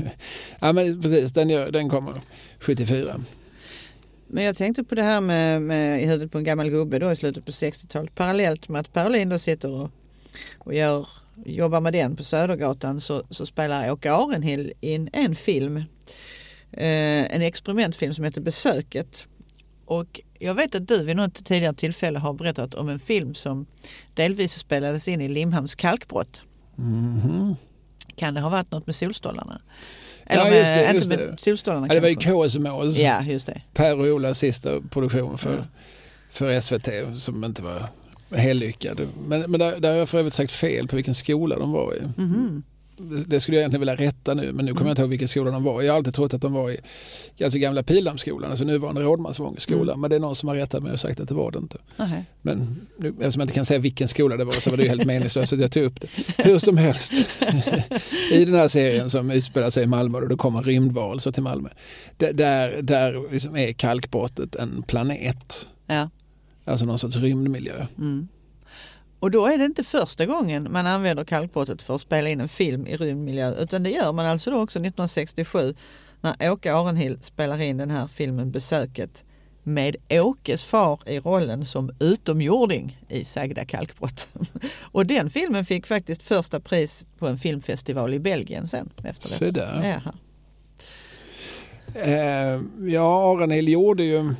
[0.60, 2.20] ja men precis, den, gör, den kommer
[2.58, 3.20] 74.
[4.34, 7.12] Men jag tänkte på det här med, med i huvudet på en gammal gubbe då
[7.12, 8.14] i slutet på 60-talet.
[8.14, 9.90] Parallellt med att Per Olin då sitter och,
[10.58, 11.08] och gör,
[11.44, 15.76] jobbar med den på Södergatan så, så spelar Åke Arenhill in en film.
[16.72, 19.26] Eh, en experimentfilm som heter Besöket.
[19.84, 23.66] Och jag vet att du vid något tidigare tillfälle har berättat om en film som
[24.14, 26.42] delvis spelades in i Limhamns kalkbrott.
[26.76, 27.56] Mhm.
[28.16, 29.60] Kan det ha varit något med Solstolarna?
[30.34, 31.30] Ja, Eller med, just det, just inte det.
[31.30, 32.14] med Solstolarna Ja, det var ju?
[32.14, 33.60] Kåsmås, Ja, just det.
[33.74, 35.64] Per och Olas sista produktion för, Ja.
[36.30, 36.88] för SVT
[37.22, 37.88] som inte var
[38.36, 39.00] helt lyckad.
[39.26, 41.94] Men, men där, där har jag för övrigt sagt fel på vilken skola de var
[41.94, 42.00] i.
[42.20, 42.62] Mhm.
[42.66, 42.71] Det,
[43.26, 44.86] det skulle jag egentligen vilja rätta nu men nu kommer Mm.
[44.88, 45.82] jag inte ihåg vilken skola de var.
[45.82, 46.80] Jag har alltid trott att de var i
[47.44, 49.92] alltså gamla Pildammsskolan, alltså nuvarande Rådmansvångens skola.
[49.92, 50.00] Mm.
[50.00, 51.78] Men det är någon som har rättat mig och sagt att det var det inte.
[51.96, 52.24] Nähä.
[52.42, 54.88] Men nu, eftersom jag inte kan säga vilken skola det var så var det ju
[54.88, 56.08] helt meningslöst att jag tog upp det.
[56.38, 57.12] Hur som helst.
[58.32, 61.68] I den här serien som utspelar sig i Malmö och det kommer rymdvarelser till Malmö.
[62.16, 65.68] Där, där, där liksom är kalkbrottet en planet.
[65.86, 66.10] Ja.
[66.64, 67.86] Alltså någon sorts rymdmiljö.
[67.98, 68.28] Mm.
[69.22, 72.48] Och då är det inte första gången man använder kalkbrottet för att spela in en
[72.48, 75.74] film i rymdmiljö utan det gör man alltså då också 1967
[76.20, 79.24] när Åke Arenhill spelar in den här filmen Besöket
[79.62, 84.28] med Åkes far i rollen som utomjording i sagda kalkbrott.
[84.82, 88.90] Och den filmen fick faktiskt första pris på en filmfestival i Belgien sen.
[89.04, 90.02] Efter Se där.
[91.94, 92.60] Eh,
[92.92, 94.34] ja, Arenhill gjorde ju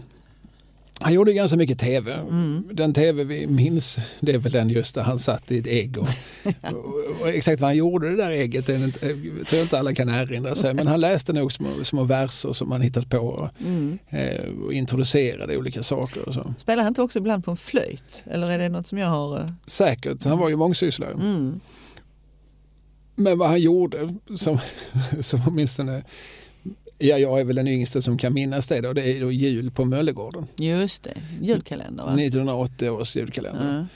[1.03, 2.13] han gjorde ganska mycket tv.
[2.15, 2.69] Mm.
[2.73, 5.99] Den tv vi minns det är väl den just där han satt i ett ägg.
[5.99, 6.07] Och,
[6.73, 9.07] och, och exakt vad han gjorde det där ägget det inte,
[9.39, 10.75] jag tror inte alla kan erinra sig.
[10.75, 13.99] Men han läste nog små, små verser som han hittat på och, Mm.
[14.09, 16.29] eh, och introducerade olika saker.
[16.29, 16.55] Och så.
[16.59, 18.25] Spelar han inte också ibland på en flöjt?
[18.27, 19.39] Eller är det något som jag har...
[19.41, 21.13] eh, Säkert, han var ju mångsysslare.
[21.15, 21.61] Mm.
[23.17, 24.59] Men vad han gjorde som,
[25.21, 26.03] som åtminstone
[27.03, 28.93] Ja, jag är väl den yngste som kan minnas det då.
[28.93, 30.47] Det är då jul på Möllegården.
[30.57, 32.11] Just det, julkalender va?
[32.13, 33.79] 1980 års julkalender.
[33.79, 33.87] Ja.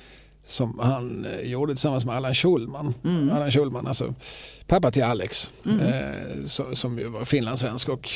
[0.47, 2.95] som han eh, gjorde tillsammans med Allan Schulman.
[3.05, 3.31] Mm.
[3.33, 4.15] Allan Schulman, alltså
[4.67, 5.81] pappa till Alex, Mm.
[5.81, 8.11] eh, så, som ju var finlandssvensk och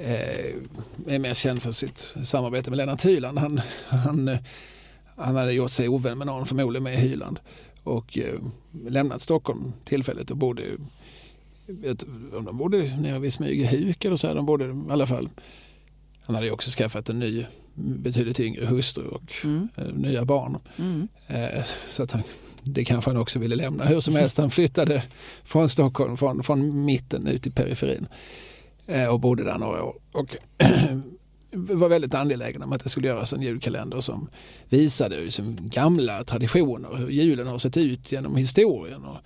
[0.00, 0.54] eh,
[1.08, 3.38] är mest känd för sitt samarbete med Lennart Hyland.
[3.38, 4.36] Han, han,
[5.16, 7.40] han hade gjort sig ovän med någon, förmodligen med Hyland
[7.82, 8.34] och eh,
[8.88, 10.62] lämnat Stockholm tillfälligt och bodde
[11.66, 12.04] vet,
[12.44, 14.26] de bodde nere vid Smygehuk eller så.
[14.26, 15.28] här, De bodde i alla fall.
[16.22, 17.44] Han hade ju också skaffat en ny
[17.74, 19.68] betydligt yngre hustru och Mm.
[19.76, 20.58] eh, nya barn.
[20.76, 21.08] Mm.
[21.26, 22.22] Eh, Så att han,
[22.62, 23.84] det kanske han också ville lämna.
[23.84, 25.02] Hur som helst, han flyttade
[25.44, 28.06] från Stockholm, från, från mitten ut i periferin
[28.86, 29.94] eh, och bodde där några år.
[30.12, 30.36] Och
[31.52, 34.28] var väldigt angelägen om att det skulle göras en julkalender som
[34.68, 39.16] visade liksom gamla traditioner, hur julen har sett ut genom historien och,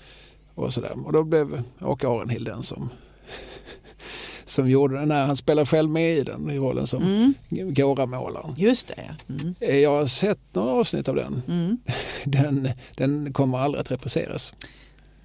[0.59, 0.92] och sådär.
[1.06, 2.90] Och då blev Åke Arenhild den som,
[4.44, 5.26] som gjorde den här.
[5.26, 7.02] Han spelar själv med i den i rollen som
[7.50, 7.74] Mm.
[7.74, 8.54] Gåramålaren.
[8.56, 9.32] Just det.
[9.34, 9.54] Mm.
[9.61, 11.42] Eh, Jag har sett några avsnitt av den.
[11.48, 11.78] Mm.
[12.24, 14.54] Den, den kommer aldrig att repriseras.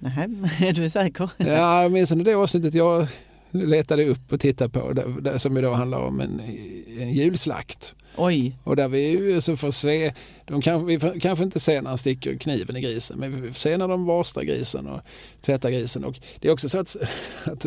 [0.60, 1.30] Är du säker?
[1.36, 3.06] Ja, minns det avsnittet jag
[3.54, 6.40] letade upp och tittade på, där, där, som idag handlar om en,
[6.98, 7.94] en julslakt.
[8.16, 8.56] Oj.
[8.64, 11.88] Och där vi ju så får se, de kan, vi får, kanske inte ser när
[11.88, 15.00] han sticker kniven i grisen, men vi får se när de borstar grisen och
[15.40, 16.04] tvättar grisen.
[16.04, 16.96] Och det är också så att,
[17.44, 17.66] att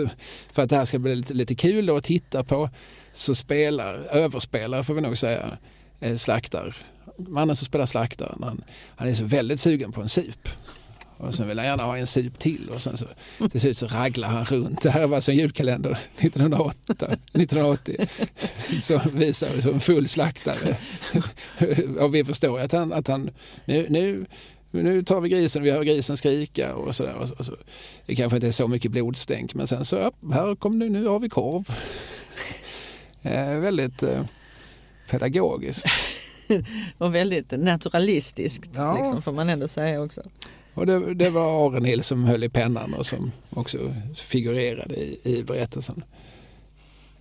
[0.52, 2.70] för att det här ska bli lite, lite kul då att titta på,
[3.14, 5.58] så spelar, överspelar får vi nog säga,
[6.00, 6.76] eh, slaktar,
[7.18, 8.64] mannen som spelar slaktaren, han,
[8.96, 10.50] han är så väldigt sugen på en sup.
[11.18, 13.05] Och sen vill han gärna ha en sup till och sen så
[13.51, 14.82] till slut så raglar han runt.
[14.82, 18.07] Det här var alltså en julkalender 1908, 1980
[18.80, 20.78] som visar som en full slaktare.
[21.99, 23.30] och vi förstår att han, att han
[23.65, 24.26] nu, nu,
[24.72, 27.13] nu tar vi grisen, vi hör grisen skrika och sådär.
[27.13, 27.55] Och så, och så.
[28.05, 31.05] Det kanske inte är så mycket blodstänk men sen så, ja, här kom det, nu
[31.07, 31.70] har vi korv.
[33.22, 34.26] Eh, väldigt eh,
[35.09, 35.86] pedagogiskt.
[36.97, 38.97] Och väldigt naturalistiskt Ja.
[38.97, 40.22] liksom, får man ändå säga också.
[40.78, 45.43] Och det, det var Arenhild som höll i pennan och som också figurerade i, i
[45.43, 46.03] berättelsen.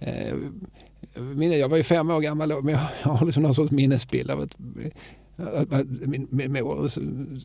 [0.01, 0.35] Eh,
[1.15, 3.71] minne- jag var ju fem år gammal då, men jag, jag har liksom någon sorts
[3.71, 4.57] minnesbild av att
[6.07, 6.89] min, min mor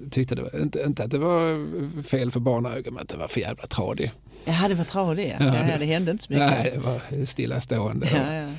[0.09, 3.27] tyckte det var, inte, inte att det var fel för barnögon men att det var
[3.27, 4.11] för jävla tradig.
[4.45, 5.33] Ja, det var tradigt.
[5.39, 5.45] Ja.
[5.45, 6.47] Ja, Ja, det hände inte så mycket.
[6.51, 8.09] Nej, det var stillastående.
[8.13, 8.51] Ja, ja.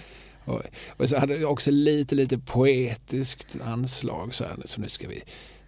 [0.45, 0.63] Och,
[0.97, 4.35] och så hade det också lite, lite poetiskt anslag.
[4.35, 5.23] Så här, så nu ska vi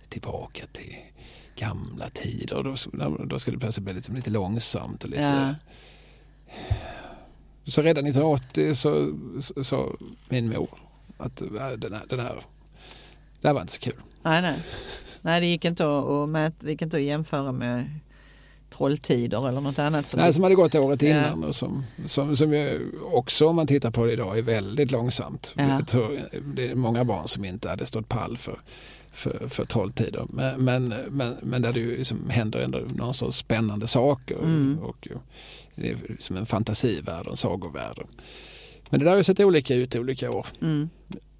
[0.09, 0.95] tillbaka till
[1.57, 2.57] gamla tider.
[2.57, 2.77] Och då,
[3.25, 5.23] då skulle det plötsligt bli lite, lite långsamt och lite...
[5.23, 5.55] Ja.
[7.67, 9.13] Så redan 1980 så
[9.63, 9.93] sa
[10.29, 10.69] min mor
[11.17, 11.49] att äh,
[11.79, 12.45] den här, den här,
[13.41, 14.01] det här var inte så kul.
[14.23, 14.59] Nej, nej.
[15.21, 17.91] nej, det gick inte att, att, mät, det gick inte att jämföra med
[18.71, 20.07] trolltider eller något annat.
[20.07, 21.09] Som här som hade gått året Ja.
[21.09, 24.91] innan och som, som, som ju också om man tittar på det idag är väldigt
[24.91, 25.55] långsamt.
[25.57, 25.81] Ja.
[26.55, 28.59] Det är många barn som inte hade stått pall för,
[29.15, 30.27] för, för trolltider.
[30.29, 34.39] Men, men, men, men där det ju liksom händer ändå någon sorts spännande saker.
[34.39, 34.79] Mm.
[34.79, 35.09] Och,
[35.75, 37.99] det är som en fantasivärld och en sagovärld.
[38.91, 40.89] Men det där har ju sett olika ut i olika år, mm.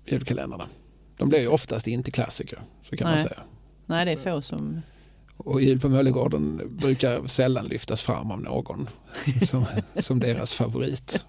[0.07, 0.69] julkalendrarna.
[1.17, 3.23] De blir ju oftast inte klassiker, så kan man Nej.
[3.23, 3.41] säga.
[3.87, 4.83] Nej, det är få som...
[5.37, 8.89] Och Jul på Möllegården brukar sällan lyftas fram av någon
[9.43, 9.65] som,
[9.97, 11.25] som deras favorit.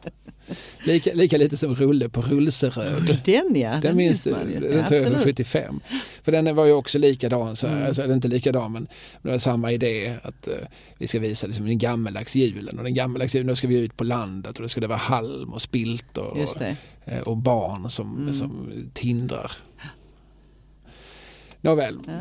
[0.86, 3.20] Lika, lika lite som Rulle på Rullseröd.
[3.26, 4.32] Den ja, Den minns du?
[4.32, 4.60] man ju.
[4.60, 5.24] Den tror jag var absolut.
[5.38, 5.80] 75.
[6.24, 7.88] För den var ju också likadan, så här, Mm.
[7.88, 8.88] alltså, inte likadan men
[9.22, 10.54] det var samma idé att eh,
[10.98, 13.98] vi ska visa liksom, den gammeldags julen och den gammeldags julen då ska vi ut
[13.98, 16.76] på landet och det skulle vara halm och spiltor och, det.
[17.06, 18.34] eh, och barn som, Mm.
[18.34, 19.52] som tindrar.
[21.66, 22.12] Nåväl, Ja,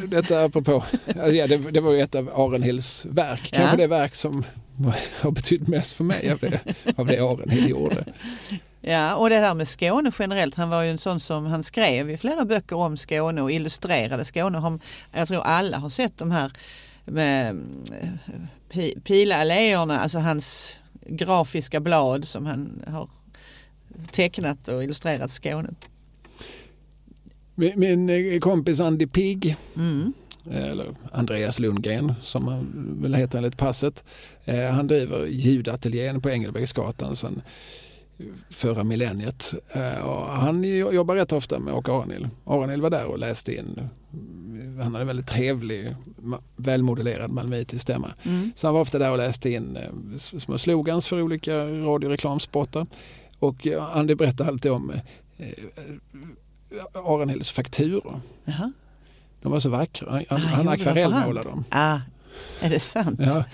[0.00, 0.84] det- Detta apropå,
[1.14, 3.50] ja, det, det var ju ett av Arenhills verk.
[3.52, 3.76] Kanske Ja.
[3.76, 4.44] det verk som
[5.20, 6.60] har betytt mest för mig av det,
[6.96, 8.04] av det Arenhild gjorde.
[8.80, 10.54] Ja, och det där med Skåne generellt.
[10.54, 14.24] Han var ju en sån som han skrev i flera böcker om Skåne och illustrerade
[14.24, 14.58] Skåne.
[14.58, 14.80] Han-
[15.12, 16.52] Jag tror alla har sett de här
[17.04, 17.60] med
[18.72, 23.08] pi- pilalléerna, alltså hans grafiska blad som han har
[24.10, 25.68] tecknat och illustrerat Skåne.
[27.54, 30.12] Min, eh, kompis Andy Pigg, Mm.
[30.50, 34.04] eller Andreas Lundgren som han väl heter enligt passet.
[34.44, 37.42] Eh, han driver ljudateljén på Engelbrektsgatan sedan
[38.50, 39.54] förra millenniet.
[39.72, 42.28] Eh, och han jo- jobbar rätt ofta med Åke Arenhild.
[42.44, 43.80] Arenhild var där och läste in.
[44.82, 45.94] Han hade en väldigt trevlig,
[46.56, 48.14] välmodellerad malmöitisk stämma.
[48.22, 48.52] Mm.
[48.56, 52.86] Så han var ofta där och läste in eh, små slogans för olika radioreklamspottar.
[53.38, 54.92] Och eh, Andy berättade alltid om
[56.94, 58.20] Arenhilds fakturor.
[58.44, 58.72] Jaha.
[59.42, 60.10] De var så vackra.
[60.10, 61.64] Han, Ah, han akvarellmålade dem.
[61.70, 61.98] Ah,
[62.60, 63.20] är det sant?
[63.22, 63.44] Ja.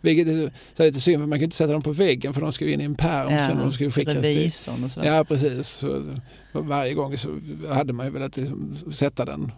[0.00, 2.40] Vilket är så är lite synd för man kan inte sätta dem på väggen för
[2.40, 4.84] de ska ju in i en pärm sen de ska skickas till.
[4.84, 5.16] och sådär.
[5.16, 5.68] Ja precis.
[5.68, 6.04] Så
[6.52, 9.52] varje gång så hade man ju velat liksom sätta den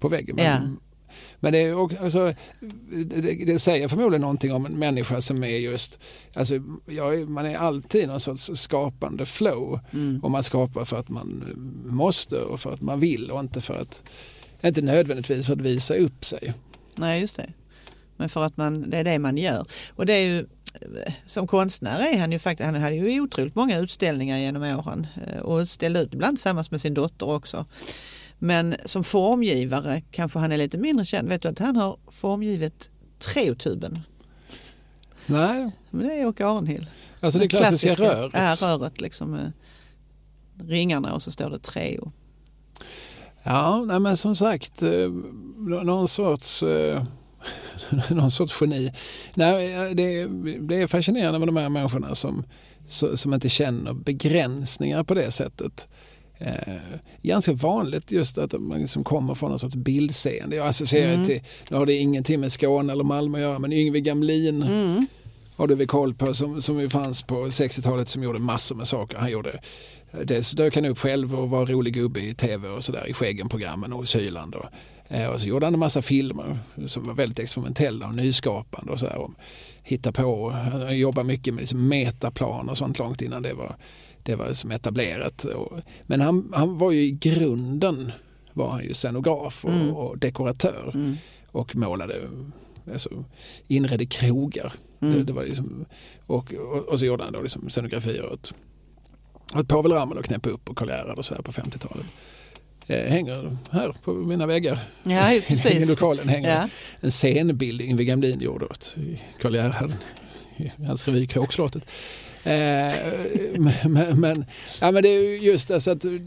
[0.00, 0.36] på väggen.
[0.36, 0.60] Men, Ja.
[1.44, 2.34] Men det, är också, alltså,
[2.90, 5.98] det, det säger förmodligen någonting om en människa som är just,
[6.34, 9.80] alltså, är, man är alltid i någon sorts skapande flow.
[9.92, 10.20] Mm.
[10.22, 11.44] Och man skapar för att man
[11.86, 14.10] måste och för att man vill och inte för att,
[14.62, 16.54] inte nödvändigtvis för att visa upp sig.
[16.94, 17.52] Nej, just det.
[18.16, 19.66] Men för att man, det är det man gör.
[19.88, 20.46] Och det är ju,
[21.26, 25.38] som konstnär är han ju faktiskt, han hade ju otroligt många utställningar genom åren eh,
[25.38, 27.66] och ställde ut ibland tillsammans med sin dotter också.
[28.38, 31.28] Men som formgivare kanske han är lite mindre känd.
[31.28, 34.00] Vet du att han har formgivit Treotuben?
[35.26, 36.86] Nej, Men det är Åke Arenhild.
[37.20, 38.32] alltså det klassiska, röret.
[38.34, 39.30] Ja, röret liksom.
[39.30, 39.52] med
[40.68, 42.12] Ringarna och så står det Treo.
[43.42, 45.10] Ja, nej, men som sagt, eh,
[45.84, 47.04] någon sorts, eh,
[48.10, 48.92] någon sorts geni.
[49.34, 50.26] Nej, eh, det,
[50.58, 52.44] det är fascinerande med de här människorna som,
[53.14, 55.88] som inte känner begränsningar på det sättet.
[56.38, 56.74] Eh,
[57.22, 60.56] ganska vanligt just att man liksom kommer från en sorts bildseende.
[60.56, 61.24] Jag associerar Mm.
[61.24, 65.06] till, nu har det ingenting med Skåne eller Malmö att göra, men Yngve Gamlin Mm.
[65.56, 68.88] har du väl koll på som, som ju fanns på 60-talet som gjorde massor med
[68.88, 69.16] saker.
[69.18, 69.60] Han gjorde
[70.24, 73.92] Dels dök han upp själv och var rolig gubbe i tv och sådär i Skäggen-programmen
[73.92, 74.54] och Kyland.
[74.54, 74.64] Och,
[75.08, 78.98] eh, och så gjorde han en massa filmer som var väldigt experimentella och nyskapande och
[78.98, 79.28] sådär.
[79.82, 83.76] Hitta på, han jobbade mycket med liksom metaplan och sånt långt innan det var,
[84.24, 85.46] det var som etablerat.
[86.02, 88.12] Men han, han var ju i grunden
[88.52, 89.90] var han ju scenograf och, Mm.
[89.96, 91.16] och dekoratör Mm.
[91.46, 92.14] och målade,
[92.92, 93.24] alltså,
[93.68, 94.72] inredde krogar.
[95.02, 95.14] Mm.
[95.14, 95.84] Det, det var liksom,
[96.26, 98.54] och, och, och så gjorde han då liksom scenografier åt,
[99.54, 102.06] åt Povel Ramel och Knäppa upp och Karl Gerhard och så här på 50-talet.
[102.86, 105.90] Eh, hänger här på mina väggar Ja, ju i precis.
[105.90, 106.68] lokalen hänger Ja.
[107.00, 108.96] en scenbild Yngve Gamlin gjorde åt
[109.40, 109.92] Karl Gerhard
[110.56, 111.86] i hans revy Kråkslottet.
[112.44, 112.94] Eh,
[113.88, 114.44] men, men,
[114.80, 116.18] ja, men det är ju just det, så att det,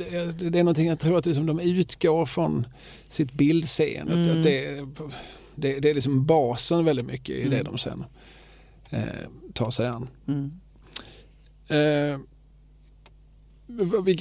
[0.49, 2.67] det är någonting jag tror att liksom de utgår från
[3.09, 4.13] sitt bildseende.
[4.13, 4.37] Mm.
[4.37, 4.87] Att det, är-
[5.55, 7.63] det, det är liksom basen väldigt mycket i det Mm.
[7.65, 8.05] de sen
[8.89, 9.01] eh,
[9.53, 10.09] tar sig an.
[10.27, 10.51] Mm.
[11.67, 12.19] Eh,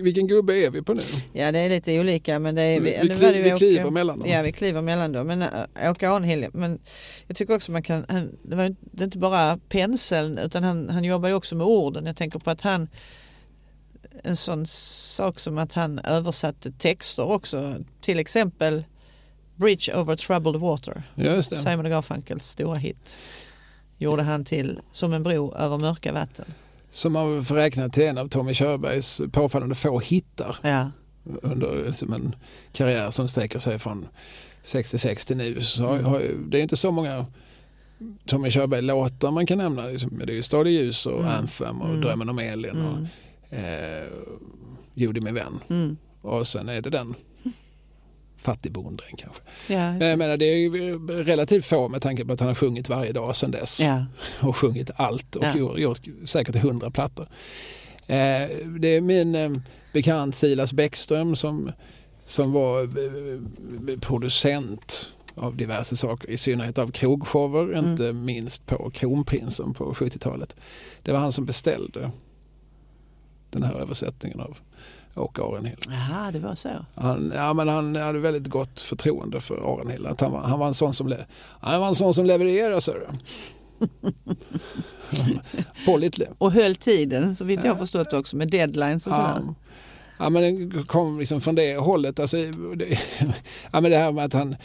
[0.03, 1.03] vilken gubbe är vi på nu?
[1.33, 2.39] Ja, det är lite olika.
[2.39, 4.29] Men det är, Vi, vi, ju vi Åke- kliver mellan dem.
[4.29, 5.27] Ja, vi kliver mellan dem.
[5.27, 6.79] Men äh, Åke Arnhild, men
[7.27, 10.89] jag tycker också man kan, han, det var det är inte bara penseln utan han,
[10.89, 12.07] han jobbar ju också med orden.
[12.07, 12.89] Jag tänker på att han,
[14.25, 17.75] en sån sak som att han översatte texter också.
[18.01, 18.85] Till exempel
[19.57, 21.57] Bridge over troubled water, Just det.
[21.57, 23.19] Simon Garfunkels stora hit.
[23.99, 26.45] Gjorde han till Som en bro över mörka vatten.
[26.97, 30.57] Som man får räkna till en av Tommy Körbergs påfallande få hittar.
[30.63, 30.91] Ja,
[31.43, 32.35] under liksom en
[32.73, 34.09] karriär som sträcker sig från
[34.63, 35.61] 66 till nu.
[35.61, 37.27] Så har, har, det är inte så många
[38.27, 39.87] Tommy Körberg-låtar man kan nämna.
[39.87, 41.33] Liksom, Det är ju Stad i ljus och Mm.
[41.33, 42.01] Anthem och Mm.
[42.01, 43.09] Drömmen om Elin och mm.
[43.51, 44.05] eh,
[44.95, 45.59] Judy min vän.
[45.69, 45.97] Mm.
[46.21, 47.15] Och sen är det den
[48.47, 49.43] Fattigbondren kanske.
[49.69, 50.07] Ja, Men det.
[50.09, 53.37] jag menar, det är relativt få med tanke på att han har sjungit varje dag
[53.37, 53.81] sedan dess.
[53.81, 54.05] ja.
[54.43, 55.57] Och sjungit allt och Ja.
[55.57, 57.27] gjort, gjort säkert hundra plattor.
[58.07, 58.49] Eh,
[58.81, 59.51] det är min eh,
[59.93, 61.73] bekant Silas Bäckström som,
[62.25, 67.91] som var eh, producent av diverse saker, i synnerhet av krogshower, Mm.
[67.91, 70.57] inte minst på Kronprinsen på 70-talet.
[71.03, 72.11] Det var han som beställde
[73.51, 74.59] den här översättningen av
[75.17, 75.87] Åke Arenhild.
[75.89, 76.69] Jaha, det var så.
[76.95, 80.07] Han, ja, men han hade väldigt gott förtroende för Arenhild.
[80.07, 81.17] Att han, var, han, var en sån som le,
[81.61, 83.07] han var en sån som levererade, sa du.
[85.87, 86.29] Pålitlig.
[86.39, 87.71] Och höll tiden, så vitt jag Ja.
[87.73, 89.43] har förstått också, med deadlines och sådär.
[89.47, 89.55] Ja.
[90.19, 92.21] ja, men den kom liksom från det hållet.
[92.21, 92.37] Alltså,
[92.77, 92.99] det,
[93.73, 94.57] ja, men det här med att han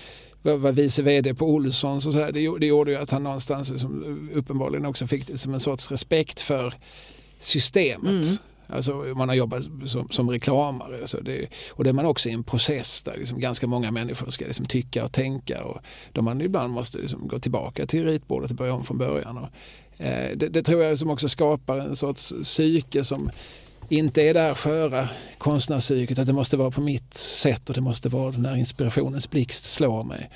[0.41, 3.69] var, vice vd på Olssons och så här, det, det gjorde ju att han någonstans
[3.71, 6.73] liksom, uppenbarligen också fick som en sorts respekt för
[7.39, 8.25] systemet.
[8.25, 8.37] Mm.
[8.71, 12.31] Alltså man har jobbat som, som reklamare så det, och det är man också i
[12.31, 16.41] en process där liksom ganska många människor ska liksom tycka och tänka och då man
[16.41, 19.37] ibland måste liksom gå tillbaka till ritbordet och börja om från början.
[19.37, 19.47] Och,
[20.05, 23.31] eh, det, det, tror jag som också skapar en sorts psyke som
[23.89, 27.81] inte är det här sköra konstnärspsyket att det måste vara på mitt sätt och det
[27.81, 30.29] måste vara när inspirationens blixt slår mig.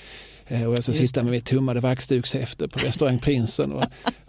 [0.48, 3.84] Eh, och jag ska sitta med mitt tummade vaxdukshäfte på restaurang Prinsen och,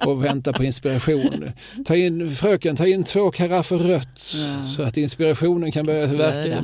[0.04, 1.50] och vänta på inspiration.
[1.84, 4.66] Ta in, fröken, ta in två karaffer rött ja.
[4.76, 6.62] så att inspirationen kan börja verka.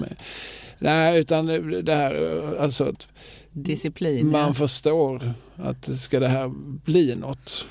[0.79, 1.47] Nej, utan
[1.85, 3.09] det här alltså att
[3.53, 4.31] Disciplin.
[4.31, 4.55] Man ja.
[4.55, 6.49] förstår att ska det här
[6.85, 7.67] bli något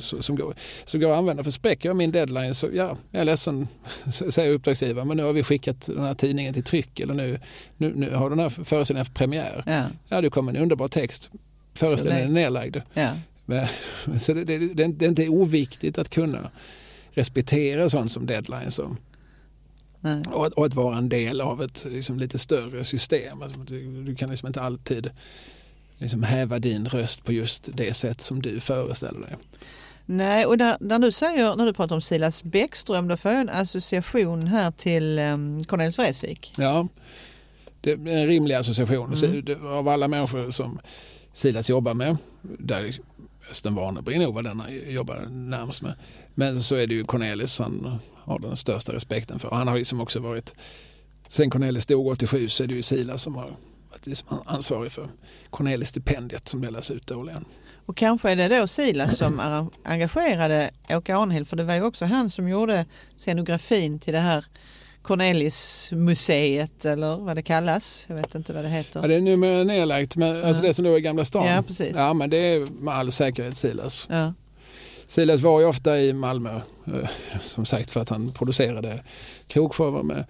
[0.00, 0.54] som, går,
[0.84, 1.44] som går att använda.
[1.44, 3.68] För spräcker jag min deadline så ja, jag är ledsen,
[4.10, 7.40] säger uppdragsgivaren, men nu har vi skickat den här tidningen till tryck eller nu,
[7.76, 9.62] nu, nu har den här föreställningen haft premiär.
[9.66, 9.86] Ja.
[10.08, 11.30] ja, det kommer en underbar text.
[11.74, 12.76] Föreställningen är nedlagd.
[12.94, 13.10] Ja.
[13.44, 13.68] Men,
[14.20, 16.50] så det, det, det, det är inte oviktigt att kunna
[17.10, 18.78] respektera sånt som deadlines.
[18.78, 18.90] Och,
[20.32, 23.42] och, och, att vara en del av ett liksom, lite större system.
[23.42, 25.10] Alltså, du, du, kan liksom inte alltid
[26.00, 29.36] liksom häva din röst på just det sätt som du föreställer dig.
[30.06, 33.40] Nej, och där, när du säger, när du pratar om Silas Bäckström, då får jag
[33.40, 36.52] en association här till um, Cornelis Vreeswijk.
[36.58, 36.88] Ja,
[37.80, 39.14] det är en rimlig association.
[39.14, 39.66] Mm.
[39.66, 40.80] Av alla människor som
[41.32, 42.94] Silas jobbar med, där
[43.50, 45.94] Östen Warnerbring nog var den han jobbar närmast med.
[46.34, 49.50] Men så är det ju Cornelis han har den största respekten för.
[49.50, 50.54] Han har liksom också varit,
[51.28, 53.56] sen Cornelis dog 87 så är det ju Silas som har
[54.00, 55.08] varit liksom ansvarig för
[55.50, 57.44] Cornelis-stipendiet som delas ut årligen.
[57.86, 62.04] Och kanske är det då Silas som engagerade Åke Arnhild för det var ju också
[62.04, 62.86] han som gjorde
[63.16, 64.44] scenografin till det här
[65.02, 68.04] Cornelis-museet eller vad det kallas.
[68.08, 69.00] Jag vet inte vad det heter.
[69.00, 70.46] Ja, det är numera nedlagt, men, ja.
[70.46, 71.46] alltså det som då är Gamla stan.
[71.46, 71.96] Ja, precis.
[71.96, 74.06] Ja, men det är med all säkerhet Silas.
[74.10, 74.34] Ja.
[75.06, 77.08] Silas var ju ofta i Malmö, eh,
[77.44, 79.02] som sagt för att han producerade
[79.46, 80.24] krogshower med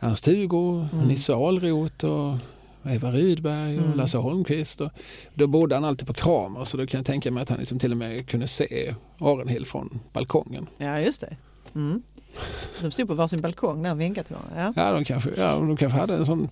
[0.00, 1.08] Ernst Hugo, mm.
[1.08, 2.38] Nisse Alroth och
[2.84, 3.96] Eva Rydberg och mm.
[3.96, 4.80] Lasse Holmqvist.
[4.80, 4.90] Och
[5.34, 7.78] då bodde han alltid på Kramer så då kan jag tänka mig att han liksom
[7.78, 10.66] till och med kunde se Arenhild från balkongen.
[10.78, 11.36] Ja just det.
[11.74, 12.02] Mm.
[12.80, 14.72] De stod på varsin balkong där och vinkade till varandra.
[14.76, 16.48] Ja, ja, de, kanske, ja de kanske hade en sån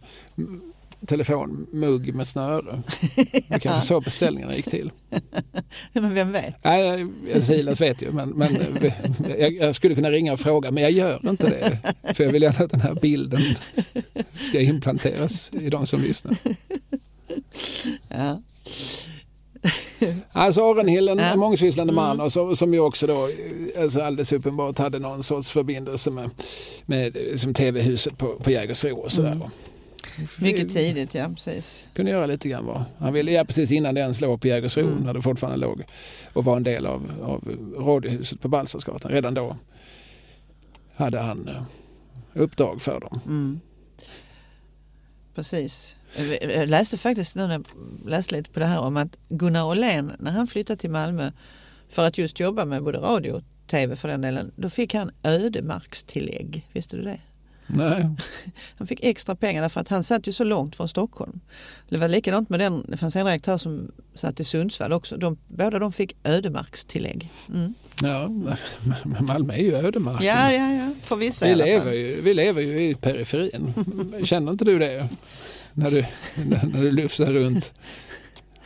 [1.07, 2.83] telefonmugg med snöre.
[3.49, 4.91] Det kanske så beställningarna gick till.
[5.93, 6.55] men vem vet?
[6.65, 7.07] Nej,
[7.41, 8.59] Silas vet ju, men, men
[9.39, 11.79] jag, jag, skulle kunna ringa och fråga, men jag gör inte det.
[12.15, 13.41] För jag vill gärna att den här bilden
[14.33, 16.37] ska implanteras i de som lyssnar.
[18.09, 18.43] Ja.
[20.33, 21.37] Alltså Arenhill, en ja.
[21.37, 22.25] mångsysslande man mm.
[22.25, 23.29] och så, som ju också då
[23.83, 26.31] alltså alldeles uppenbart hade någon sorts förbindelse med,
[26.87, 29.33] med som tv-huset på, på Jägersro och sådär.
[29.33, 29.49] Mm.
[30.39, 31.85] Mycket tidigt, ja precis.
[31.95, 32.85] Kunde göra lite grann va.
[32.99, 34.99] Han ville, ja precis innan det ens låg på Jägersro, mm.
[34.99, 35.85] när det fortfarande låg
[36.33, 37.49] och var en del av, av
[37.87, 39.13] radiohuset på Balsarsgatan.
[39.13, 39.57] Redan då
[40.95, 41.63] hade han uh,
[42.35, 43.21] uppdrag för dem.
[43.27, 43.61] Mm.
[45.35, 45.97] Precis.
[46.41, 47.65] Jag läste faktiskt nu när jag
[48.07, 51.33] läste lite på det här om att Gunnar Åhlén när han flyttade till Malmö
[51.89, 55.11] för att just jobba med både radio och tv för den delen, då fick han
[55.23, 56.67] ödemarkstillägg.
[56.73, 57.21] Visste du det?
[57.75, 58.09] Nej.
[58.79, 61.41] Han fick extra pengar därför att han satt ju så långt från Stockholm.
[61.89, 65.17] Det var likadant med den, det fanns en redaktör som satt i Sundsvall också.
[65.17, 67.31] De, båda de fick ödemarkstillägg.
[67.49, 67.75] Mm.
[68.03, 68.29] Ja,
[69.21, 70.27] Malmö är ju ödemarken.
[70.27, 70.91] Ja, ja, ja.
[71.03, 73.75] för vissa vi, lever ju, vi lever ju i periferin.
[74.25, 75.09] Känner inte du det?
[75.73, 76.07] När du,
[76.45, 77.73] när du lufsar runt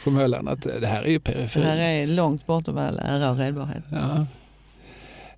[0.05, 1.67] på Möllan att det här är ju periferin.
[1.67, 3.85] Det här är långt bortom all ära och redbarhet.
[3.93, 4.27] Ja.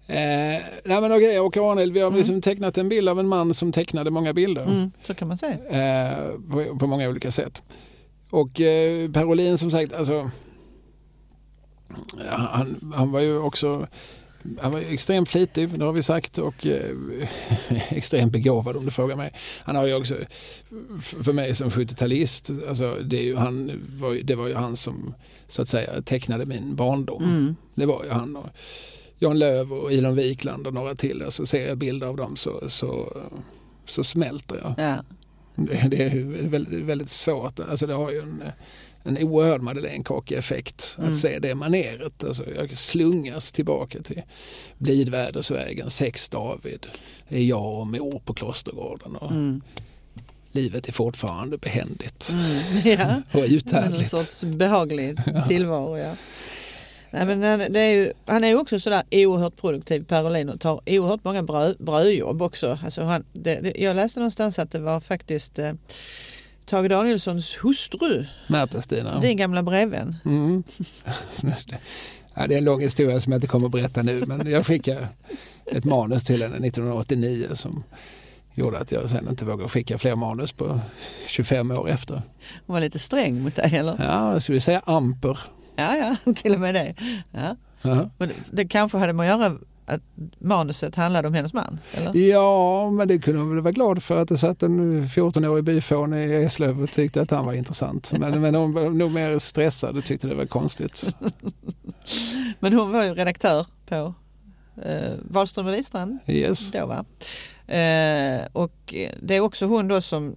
[0.08, 2.18] Eh, nej men okej, Åke Arnhild, vi har mm.
[2.18, 4.64] liksom tecknat en bild av en man som tecknade många bilder.
[4.64, 5.58] Mm, så kan man säga.
[5.68, 7.62] Eh, på, på, många olika sätt.
[8.30, 10.30] Och eh, Per Olin som sagt, alltså,
[12.28, 13.86] han, han var ju också
[14.60, 16.96] han var extremt flitig, det har vi sagt, och eh,
[17.88, 19.32] extremt begåvad om du frågar mig.
[19.62, 20.16] Han har ju också,
[21.00, 25.14] för mig som 70-talist, alltså, det, var, det var ju han som
[25.48, 27.24] så att säga tecknade min barndom.
[27.24, 27.56] Mm.
[27.74, 28.36] Det var ju han.
[28.36, 28.46] Och,
[29.18, 31.22] Jan Löv och Ilon Wikland och några till.
[31.22, 33.16] Alltså ser jag bilder av dem så, så,
[33.86, 34.74] så smälter jag.
[34.86, 35.04] Ja.
[35.56, 37.60] Det, det, är väldigt, väldigt svårt.
[37.60, 38.44] Alltså det har ju en,
[39.02, 41.14] en oerhörd Madeleinekake-effekt att mm.
[41.14, 42.24] se det maneret.
[42.24, 44.22] Alltså jag slungas tillbaka till
[44.78, 46.86] Blidvädersvägen, sex David,
[47.28, 49.16] det är jag och mor på Klostergården.
[49.16, 49.60] Och mm.
[50.52, 52.62] Livet är fortfarande behändigt mm,
[52.98, 53.38] ja.
[53.40, 53.98] och uthärdligt.
[53.98, 55.98] En sorts behaglig tillvaro.
[55.98, 56.14] Ja.
[57.10, 60.80] Nej, men det är ju, han är ju också sådär oerhört produktiv, Per och tar
[60.86, 62.78] oerhört många bröd, brödjobb också.
[62.84, 65.72] Alltså han, det, det, jag läste någonstans att det var faktiskt eh,
[66.64, 68.26] Tage Danielssons hustru.
[68.46, 69.20] Märta-Stina.
[69.20, 70.16] Din gamla brevvän.
[70.24, 70.62] Mm.
[72.34, 74.66] ja, det är en lång historia som jag inte kommer att berätta nu men jag
[74.66, 75.08] skickar
[75.66, 77.84] ett manus till henne 1989 som
[78.54, 80.80] gjorde att jag sen inte vågade skicka fler manus på
[81.26, 82.22] 25 år efter.
[82.66, 83.96] Hon var lite sträng mot dig eller?
[83.98, 85.38] Ja, jag skulle säga amper.
[85.76, 86.94] Ja, ja, till och med det.
[87.30, 87.56] Ja.
[87.82, 88.10] Ja.
[88.18, 89.58] Men det kanske hade med att göra
[89.88, 90.00] att
[90.38, 91.80] manuset handlade om hennes man?
[91.92, 92.16] Eller?
[92.20, 96.14] Ja, men det kunde hon väl vara glad för att det satt en 14-årig byfån
[96.14, 98.12] i Eslöv och tyckte att han var intressant.
[98.18, 101.14] Men, men hon var nog mer stressad och tyckte det var konstigt.
[102.60, 104.14] Men hon var ju redaktör på
[104.82, 106.70] eh, Wahlström och Wistrand Yes.
[106.70, 107.04] då va?
[107.74, 110.36] Eh, och det är också hon då som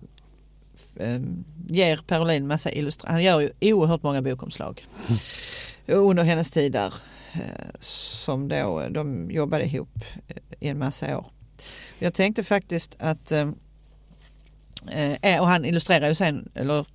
[0.96, 1.20] eh,
[1.68, 3.14] ger Per Olin massa illustrationer.
[3.14, 4.86] Han gör ju oerhört många bokomslag
[5.88, 6.94] under hennes tid där
[7.34, 11.26] eh, som då de jobbade ihop eh, i en massa år.
[12.00, 13.50] Jag tänkte faktiskt att eh,
[15.42, 16.86] och han illustrerar ju sen eller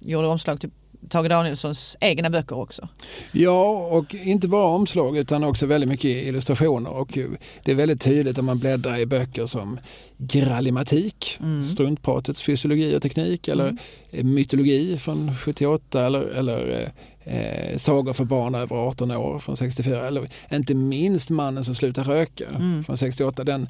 [0.00, 0.70] gjorde omslag till
[1.08, 2.88] Tage Danielssons egna böcker också.
[3.32, 6.90] Ja, och inte bara omslag utan också väldigt mycket illustrationer.
[6.90, 7.18] Och
[7.64, 9.78] det är väldigt tydligt om man bläddrar i böcker som
[10.18, 11.64] Grallimatik, Mm.
[11.66, 13.64] struntpratets fysiologi och teknik eller
[14.12, 14.34] Mm.
[14.34, 16.92] mytologi från 78 eller, eller
[17.24, 22.04] eh, sagor för barn över 18 år från 64 eller inte minst Mannen som slutar
[22.04, 22.84] röka Mm.
[22.84, 23.44] från 68.
[23.44, 23.68] Den,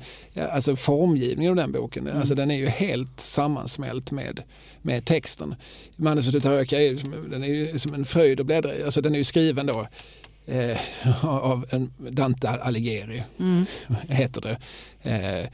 [0.50, 2.18] alltså formgivningen av den boken, Mm.
[2.18, 4.42] alltså den är ju helt sammansmält med,
[4.82, 5.54] med texten.
[5.96, 6.98] Mannen som slutar röka är,
[7.30, 8.82] den är ju som en fröjd att bläddra i.
[8.82, 9.86] Alltså den är ju skriven då
[10.46, 10.78] eh,
[11.24, 13.64] av en Dante Alighieri, Mm.
[14.08, 14.58] heter det.
[15.04, 15.46] Eh,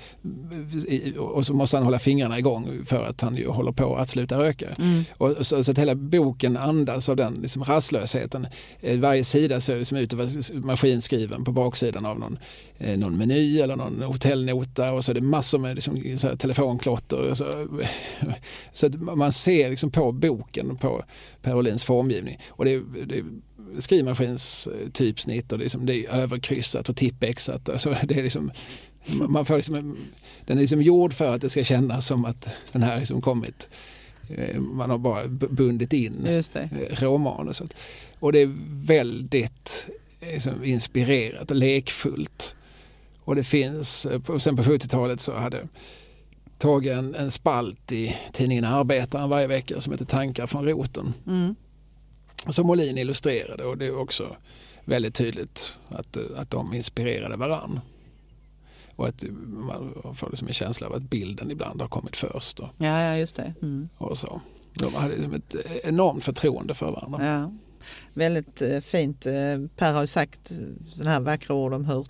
[1.19, 4.39] och så måste han hålla fingrarna igång för att han ju håller på att sluta
[4.39, 4.69] röka.
[4.79, 5.05] Mm.
[5.17, 8.47] Och så, så att hela boken andas av den liksom rastlösheten.
[8.81, 12.39] Eh, varje sida ser liksom ut att vara maskinskriven på baksidan av någon,
[12.79, 16.37] eh, någon meny eller någon hotellnota och så är det massor med liksom, så här,
[16.37, 17.31] telefonklotter.
[17.31, 17.69] Och så
[18.73, 21.05] så att man ser liksom på boken, på
[21.43, 22.39] Per Olins formgivning.
[22.49, 23.25] Och det det
[23.79, 27.69] skrivmaskins typsnitt och det är, liksom, det är överkryssat och tippexat.
[27.69, 28.51] Alltså, det är liksom,
[29.29, 29.97] man får liksom, en-
[30.47, 33.69] den är liksom gjord för att det ska kännas som att den här liksom kommit
[34.37, 36.27] Eh, Man har bara bundit in
[36.73, 37.77] eh, råmanuset.
[38.19, 38.57] Och det är
[38.87, 39.89] väldigt
[40.21, 42.55] eh, liksom, inspirerat och lekfullt.
[43.25, 44.07] Och det finns,
[44.39, 45.69] sen på 70-talet så hade
[46.59, 51.13] tagit en, en spalt i tidningen Arbetaren varje vecka som heter Tankar från roten.
[51.27, 51.55] Mm.
[52.49, 54.37] Som Molin illustrerade och det är också
[54.85, 57.81] väldigt tydligt att, att de inspirerade varann.
[58.97, 62.61] Och att man får liksom en känsla av att bilden ibland har kommit först.
[62.61, 63.55] Och, Ja, ja, just det.
[63.63, 63.89] Mm.
[63.99, 64.41] och så.
[64.75, 67.27] De hade liksom ett enormt förtroende för varandra.
[67.27, 67.53] Ja.
[68.15, 69.27] Väldigt eh, fint.
[69.27, 69.33] Eh,
[69.77, 70.53] Per har ju sagt
[70.91, 72.07] sådana här vackra ord om hur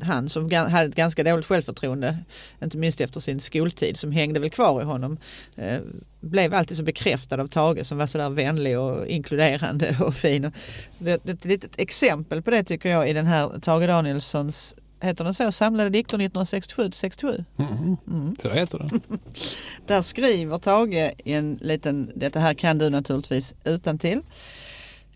[0.00, 2.18] han som hade ett ganska dåligt självförtroende,
[2.62, 5.18] inte minst efter sin skoltid som hängde väl kvar i honom,
[5.56, 5.78] eh,
[6.20, 10.44] blev alltid så bekräftad av Tage som var sådär vänlig och inkluderande och fin.
[10.44, 10.52] Och
[10.98, 15.34] det- Ett litet exempel på det tycker jag i den här Tage Danielssons Heter den
[15.34, 15.52] så?
[15.52, 17.44] Samlade dikter 1967-67?
[17.58, 17.96] Mm.
[18.08, 18.36] Mm.
[18.42, 19.00] Så heter det.
[19.86, 24.20] Där skriver Tage i en liten, detta här kan du naturligtvis utan till.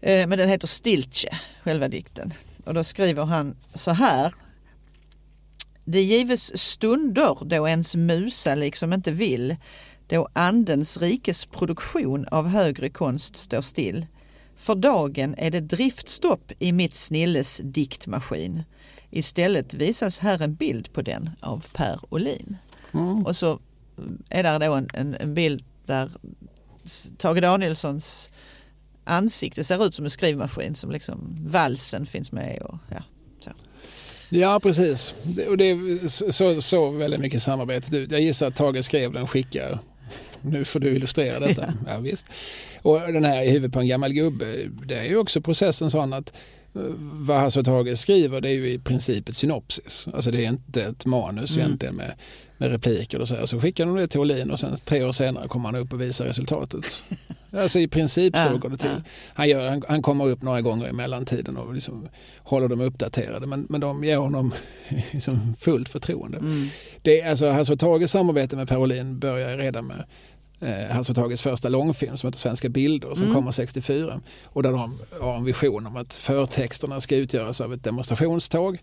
[0.00, 1.30] Eh, men den heter Stiltje,
[1.62, 2.32] själva dikten.
[2.64, 4.34] Och då skriver han så här.
[5.84, 9.56] Det gives stunder då ens musa liksom inte vill,
[10.06, 14.06] då andens rikes produktion av högre konst står still.
[14.56, 18.62] För dagen är det driftstopp i mitt snilles diktmaskin.
[19.10, 22.56] Istället visas här en bild på den av Per Olin.
[22.92, 23.26] Mm.
[23.26, 23.60] Och så
[24.28, 26.10] är där då en, en, en bild där
[27.16, 28.30] Tage Danielssons
[29.10, 33.02] ansikte ser ut som en skrivmaskin som liksom valsen finns med och ja.
[34.32, 35.14] Ja, precis.
[35.22, 38.12] Det, och det är så, så väldigt mycket samarbete ut.
[38.12, 39.78] Jag gissar att Tage skrev den, skickar.
[40.40, 41.72] Nu får du illustrera detta.
[41.86, 41.98] Ja.
[41.98, 42.26] visst.
[42.82, 44.56] Och den här i huvudet på en gammal gubbe,
[44.86, 46.32] det är ju också processen sån att
[46.74, 46.80] eh,
[47.12, 50.08] vad Hasse och Tage skriver det är ju i princip ett synopsis.
[50.14, 51.66] Alltså det är inte ett manus Mm.
[51.66, 52.14] egentligen med,
[52.60, 53.46] med repliker och så här.
[53.46, 56.00] Så skickar de det till Olin och sen tre år senare kommer han upp och
[56.00, 57.02] visar resultatet.
[57.52, 59.02] Alltså i princip så går det till.
[59.34, 62.08] Han, gör, han, han kommer upp några gånger i mellantiden och liksom
[62.38, 64.54] håller dem uppdaterade men, men de ger honom
[65.10, 66.38] liksom fullt förtroende.
[66.38, 66.68] Mm.
[67.02, 70.04] Det är alltså Hasse och Tages samarbete med Per Olin börjar redan med
[70.60, 73.34] eh, Hasse och Tages första långfilm som heter Svenska bilder som Mm.
[73.34, 77.84] kommer 64 och där de har en vision om att förtexterna ska utgöras av ett
[77.84, 78.78] demonstrationståg.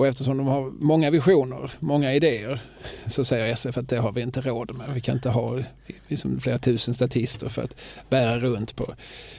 [0.00, 2.62] Och eftersom de har många visioner, många idéer
[3.06, 4.94] så säger SF att det har vi inte råd med.
[4.94, 5.62] Vi kan inte ha
[6.08, 7.76] liksom flera tusen statister för att
[8.10, 8.94] bära runt på,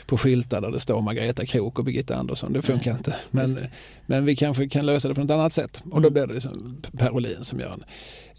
[0.05, 2.53] på skyltar där det står Margareta Krook och Birgitta Andersson.
[2.53, 3.15] Det funkar inte.
[3.31, 3.57] Men,
[4.05, 5.83] men vi kanske kan lösa det på något annat sätt.
[5.91, 7.83] Och då blir det liksom Per Olin som gör en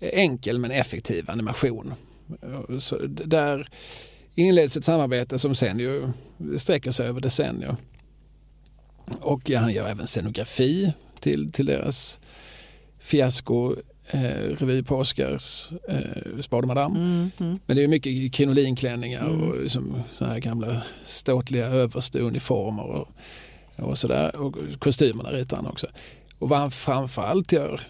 [0.00, 1.94] enkel men effektiv animation.
[2.78, 3.68] Så där
[4.34, 6.08] inleds ett samarbete som sen ju
[6.56, 7.76] sträcker sig över decennier.
[9.20, 10.92] Och han gör även scenografi
[11.22, 12.20] till, till deras
[13.00, 13.74] fiasko
[14.10, 14.20] eh,
[14.58, 16.98] revy på Oscars, eh, Spade Madame.
[16.98, 17.58] Mm, mm.
[17.66, 19.42] Men det är mycket krinolinklänningar Mm.
[19.42, 23.08] och liksom så här gamla ståtliga överste uniformer och,
[23.78, 24.36] och sådär.
[24.36, 25.86] Och kostymerna ritar han också.
[26.38, 27.80] Och vad han framförallt gör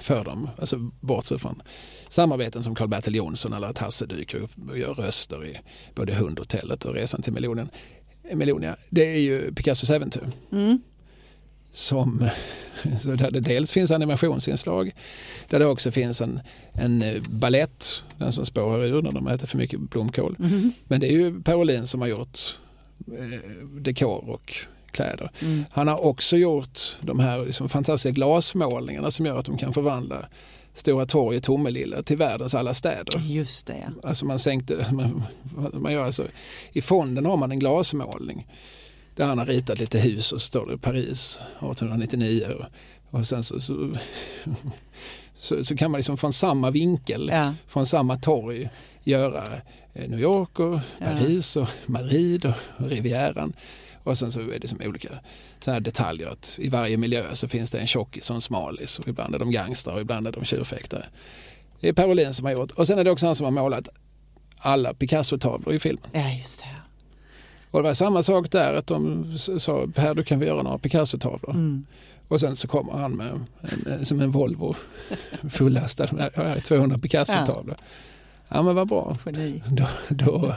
[0.00, 1.62] för dem, alltså bortsett från
[2.08, 5.58] samarbeten som Karl-Bertil Jonsson eller att Hasse dyker upp och gör röster i
[5.94, 7.32] både Hundhotellet och Resan till
[8.34, 10.22] Miljonia, det är ju Picassos äventyr
[10.52, 10.80] Mm.
[11.72, 12.28] Som
[12.98, 14.92] så där det dels finns animationsinslag
[15.48, 16.40] där det också finns en,
[16.72, 20.36] en eh, ballett, den som spårar ur när de äter för mycket blomkål.
[20.38, 20.72] Mhm.
[20.84, 22.38] Men det är ju Per Olin som har gjort
[23.18, 23.50] eh,
[23.80, 24.54] dekor och
[24.90, 25.30] kläder.
[25.40, 25.64] Mm.
[25.70, 30.28] Han har också gjort de här liksom fantastiska glasmålningarna som gör att de kan förvandla
[30.74, 33.20] Stora torget Tomelilla till världens alla städer.
[33.26, 33.92] Just det.
[34.02, 35.22] Alltså man sänkte, man,
[35.72, 36.26] man gör alltså,
[36.72, 38.46] I fonden har man en glasmålning
[39.20, 42.64] där han har ritat lite hus och så står det Paris 1899 och,
[43.18, 43.96] och sen så, så,
[45.34, 47.54] så, så kan man liksom från samma vinkel, Ja.
[47.66, 48.68] från samma torg
[49.04, 49.44] göra
[49.94, 52.54] eh, New York och Paris och Madrid och,
[52.88, 53.52] Rivieran.
[54.02, 55.08] Och sen så är det som olika
[55.66, 59.08] här detaljer att i varje miljö så finns det en tjockis och en smalis och
[59.08, 61.06] ibland är de gangstrar och ibland är de tjurfäktare.
[61.80, 63.50] Det är Per Olin som har gjort och sen är det också han som har
[63.50, 63.88] målat
[64.58, 66.10] alla Picasso-tavlor i filmen.
[66.12, 66.66] ja, just det.
[67.70, 70.78] Och det var samma sak där att de sa Per du kan vi göra några
[70.78, 71.50] Picasso-tavlor.
[71.50, 71.86] Mm.
[72.28, 73.40] Och sen så kommer han med
[73.86, 74.74] en, som en Volvo
[75.50, 77.76] fullastad med här är 200 Picasso-tavlor.
[78.48, 78.62] Ja.
[78.62, 79.16] men vad bra.
[79.26, 79.62] Geni.
[79.70, 80.54] Då, då,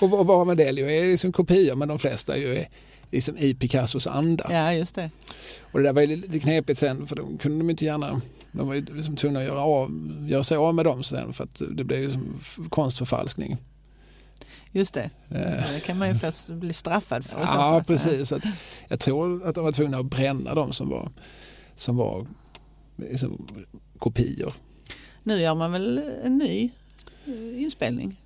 [0.00, 2.64] och var- var med det är liksom kopior men de flesta är ju
[3.10, 4.46] liksom i Picassos anda.
[4.50, 5.10] Ja, just det.
[5.60, 8.20] Och det där var ju lite knepigt sen för de kunde de inte gärna
[8.52, 9.90] de var liksom tvungna att göra, av,
[10.28, 12.10] göra sig av med dem sen för att det blev ju
[12.68, 13.56] konstförfalskning.
[14.76, 15.10] Just det.
[15.30, 15.40] Eh,
[15.74, 17.40] Det kan man ju först bli straffad för.
[17.40, 18.32] Ja, precis.
[18.32, 18.42] Att,
[18.88, 21.10] jag tror att de var tvungna att bränna dem som var,
[21.74, 22.26] som var
[22.96, 23.46] liksom,
[23.98, 24.52] kopior.
[25.22, 26.70] Nu gör man väl en ny
[27.26, 28.16] eh, inspelning?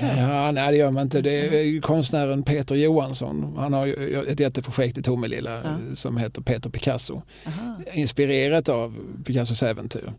[0.00, 1.20] Ja, nej, det gör man inte.
[1.20, 3.54] Det är ju konstnären Peter Johansson.
[3.58, 5.70] Han har ju ett jätteprojekt i Tomelilla Ja.
[5.70, 7.22] eh, som heter Peter Picasso.
[7.46, 7.76] Aha.
[7.94, 8.94] Inspirerat av
[9.24, 10.12] Picassos äventyr.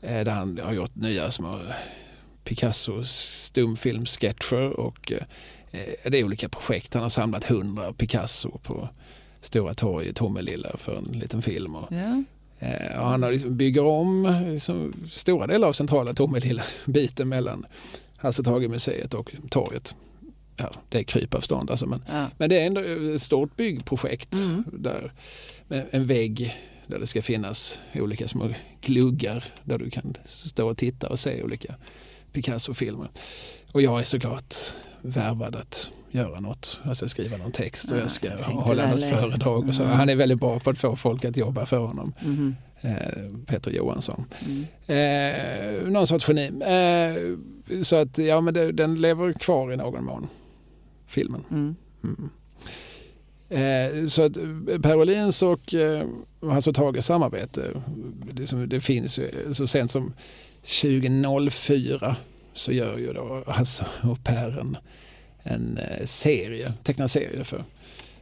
[0.00, 1.60] eh, Där han har gjort nya små
[2.44, 3.10] Picassos
[3.44, 5.20] stumfilmsketcher och eh,
[6.10, 6.94] det är olika projekt.
[6.94, 8.88] Han har samlat hundra Picasso på
[9.40, 11.74] Stora torg i Tomelilla för en liten film.
[11.74, 12.22] Och, Ja.
[12.68, 17.66] eh, och han har liksom bygger om liksom, stora delar av centrala Tomelilla, biten mellan
[18.16, 19.94] Hasse Tage-museet och torget.
[20.56, 22.26] Ja, det är krypavstånd alltså, men, Ja.
[22.38, 22.80] men det är ändå
[23.14, 24.64] ett stort byggprojekt Mm.
[24.72, 25.12] där
[25.68, 28.48] med en vägg där det ska finnas olika små
[28.80, 31.74] gluggar där du kan stå och titta och se olika
[32.32, 33.08] Picasso-filmer.
[33.72, 34.54] Och jag är såklart
[35.02, 36.80] värvad att göra något.
[36.94, 39.68] Ska skriva någon text och Ja, jag ska jag hålla något föredrag.
[39.68, 39.82] Och så.
[39.82, 39.96] Mm.
[39.96, 42.56] Han är väldigt bra på att få folk att jobba för honom, Mhm.
[42.80, 44.24] eh, Peter Johansson.
[44.46, 44.66] Mm.
[45.84, 46.46] Eh, någon sorts geni.
[46.46, 50.26] Eh, så att ja, men det, den lever kvar i någon mån,
[51.06, 51.44] filmen.
[51.50, 51.74] Mm.
[52.04, 52.30] Mm.
[53.48, 56.06] Eh, så att eh, Per Olins och eh,
[56.50, 57.70] Hasse Tages samarbete,
[58.32, 60.12] det, som, det finns ju så sent som
[60.62, 62.16] 2004
[62.52, 64.58] så gör ju då Hasse och Per
[65.42, 67.64] en, eh, serie, tecknad serie för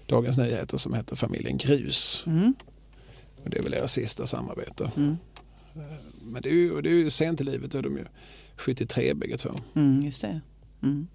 [0.07, 2.25] Dagens Nyheter som heter Familjen Grus.
[2.27, 2.55] Mm.
[3.45, 4.91] Och det är väl deras sista samarbete.
[4.97, 5.19] Mm.
[6.23, 8.05] Men det är ju, det är ju sent i livet, då är de ju
[8.57, 9.51] 73 bägge två.
[9.75, 10.05] Mm.
[10.05, 10.41] Just det.
[10.83, 11.09] Mm.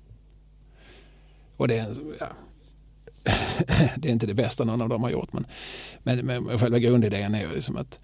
[1.58, 2.28] Och det är, ja,
[3.98, 5.46] det är inte det bästa någon av dem har gjort men,
[6.04, 8.00] men, men själva grundidén är ju liksom att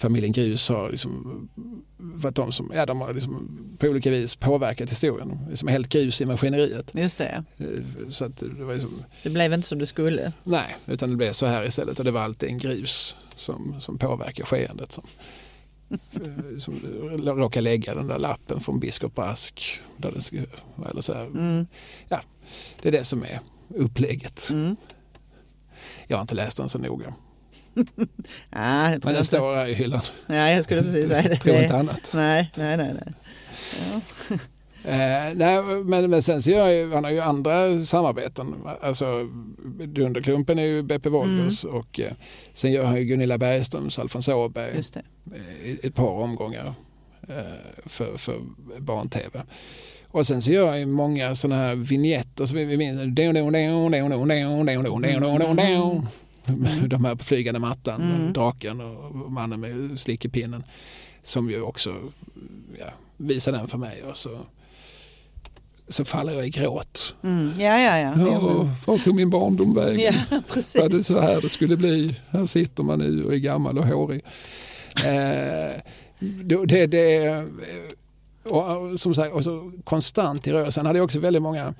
[0.00, 1.48] familjen Grus har liksom
[1.96, 5.38] varit de som ja, de har liksom på olika vis påverkat historien.
[5.46, 6.92] Det är som helt grus i maskineriet.
[6.94, 7.44] Just det.
[7.58, 10.32] Eh, Så att det var liksom, Det blev inte som det skulle.
[10.44, 13.98] nej, utan det blev så här istället och det var alltid en grus som, som
[13.98, 14.92] påverkar skeendet.
[14.92, 15.04] Som,
[15.90, 16.74] eh, som
[17.24, 19.80] råkar lägga den där lappen från biskop Brask.
[19.96, 20.36] Där det ska,
[20.90, 21.12] eller så.
[21.14, 21.66] Mm.
[22.82, 23.40] Det är det som är
[23.74, 24.48] upplägget.
[24.52, 24.76] Mm.
[26.06, 27.14] Jag har inte läst den så noga.
[28.50, 30.00] Ja, Men jag den står här i hyllan.
[30.26, 31.36] Ja, jag skulle precis säga det.
[31.36, 32.12] Tror inte annat.
[32.14, 32.94] Nej, nej, nej.
[32.94, 33.14] nej.
[33.92, 34.00] Ja.
[34.84, 38.54] Eh, nej, men, men sen så gör ju, han har ju andra samarbeten.
[38.80, 39.28] Alltså
[39.86, 42.12] Dunderklumpen är ju Beppe Wolgers och eh,
[42.52, 44.82] sen gör han ju Gunilla Bergströms Alfons Åberg
[45.34, 46.74] eh, ett par omgångar
[47.28, 47.34] eh,
[47.86, 48.40] för, för
[48.78, 49.42] barn-tv.
[50.08, 52.76] Och sen så gör han ju många sådana här vignetter som vi vi
[56.46, 56.80] minns.
[56.90, 58.32] De här på flygande mattan, Mm.
[58.32, 60.64] draken och mannen med slickepinnen.
[61.22, 61.94] Som ju också
[62.78, 62.86] ja,
[63.16, 64.38] visar den för mig och så,
[65.88, 67.14] så faller jag i gråt.
[67.22, 67.52] Mm.
[67.58, 68.14] Ja, ja, ja.
[68.30, 70.00] Ja, vart tog min barndom vägen?
[70.00, 70.44] Ja, Var det
[70.90, 71.06] precis.
[71.06, 72.16] så här det skulle bli?
[72.30, 74.24] Här sitter man nu och är gammal och hårig.
[75.04, 75.80] Eh,
[76.44, 77.44] det, det, det,
[78.44, 80.80] och, som sagt, och så konstant i rörelsen.
[80.80, 81.74] Han hade också väldigt många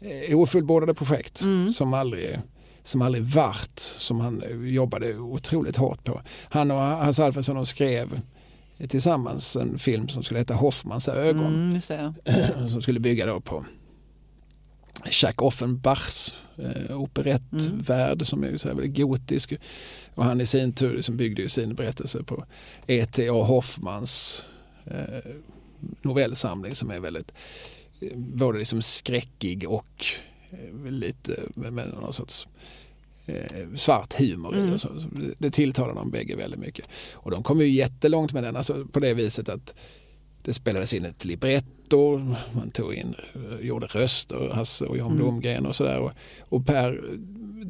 [0.00, 1.70] eh, ofullbordade projekt Mm.
[1.70, 2.38] som aldrig
[2.88, 6.22] som aldrig vart, som han jobbade otroligt hårt på.
[6.48, 8.20] Han och Hasse Alfredson de skrev
[8.88, 11.80] tillsammans en film som skulle heta Hoffmans ögon
[12.26, 13.64] Mm, som skulle bygga då på
[15.04, 19.52] Jacques Offenbachs eh, operettvärld som är så här väldigt gotisk.
[20.14, 22.44] Och han i sin tur liksom byggde ju sin berättelse på
[22.86, 23.42] E.T.A.
[23.44, 24.44] Hoffmans
[24.86, 25.32] eh,
[26.02, 27.32] novellsamling som är väldigt
[28.00, 30.04] eh, både liksom skräckig och
[30.50, 32.50] eh, lite med, någon sorts eh,
[33.76, 34.60] svart humor i.
[34.60, 34.78] Mm.
[34.78, 34.88] Så.
[35.38, 36.88] Det, tilltalar dem bägge väldigt mycket.
[37.12, 39.74] Och de kom ju jättelångt med den, alltså på det viset att
[40.42, 42.18] det spelades in ett libretto,
[42.52, 45.16] man tog in, eh, gjorde röster, Hasse och Jan Mm.
[45.16, 45.98] Blomgren och sådär.
[45.98, 47.02] Och, och Per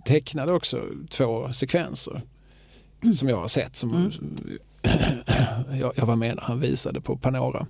[0.04, 2.22] tecknade också två sekvenser
[3.14, 3.76] som jag har sett.
[3.76, 4.58] Som, Mm.
[5.80, 7.66] jag, jag var med när han visade på Panora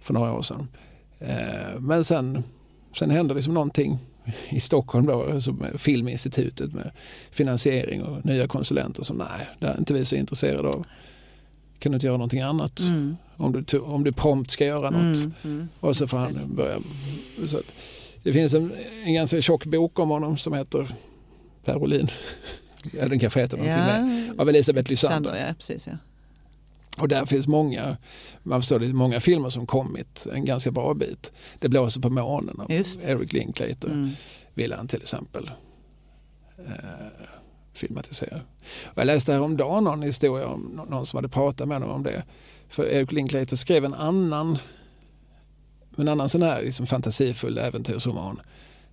[0.00, 0.68] för några år sedan.
[1.18, 2.44] Eh, men sen,
[2.98, 3.98] sen hände liksom någonting
[4.48, 6.90] i Stockholm då, alltså med Filminstitutet med
[7.30, 10.84] finansiering och nya konsulenter som nej, det är inte vi så intresserade av.
[11.78, 13.16] Kan du inte göra någonting annat Mm.
[13.36, 15.16] om, du, om du prompt ska göra något?
[15.18, 15.32] Mm.
[15.44, 15.68] Mm.
[15.80, 16.78] Och så får han börja.
[17.46, 17.74] Så att
[18.22, 18.72] det finns en,
[19.04, 20.88] en ganska tjock bok om honom som heter
[21.64, 22.08] Per Olin.
[22.92, 24.26] Den kanske heter någonting med.
[24.36, 25.30] Ja, Av Elisabeth Lysander.
[25.30, 25.86] Sander, ja precis.
[25.86, 25.92] Ja.
[27.00, 27.96] Och där finns många,
[28.42, 31.32] man förstår det, många filmer som kommit en ganska bra bit.
[31.58, 32.70] Det blåser på månen av.
[33.04, 33.88] Eric Linklater.
[33.88, 34.10] Mm.
[34.54, 35.50] Vill han till exempel
[36.58, 36.72] eh,
[37.72, 38.40] filmatisera.
[38.84, 42.02] Och jag läste häromdagen någon historia om nå- någon som hade pratat med honom om
[42.02, 42.24] det.
[42.68, 44.58] För Eric Linklater skrev en annan
[45.96, 48.40] en annan sån här liksom fantasifull äventyrsroman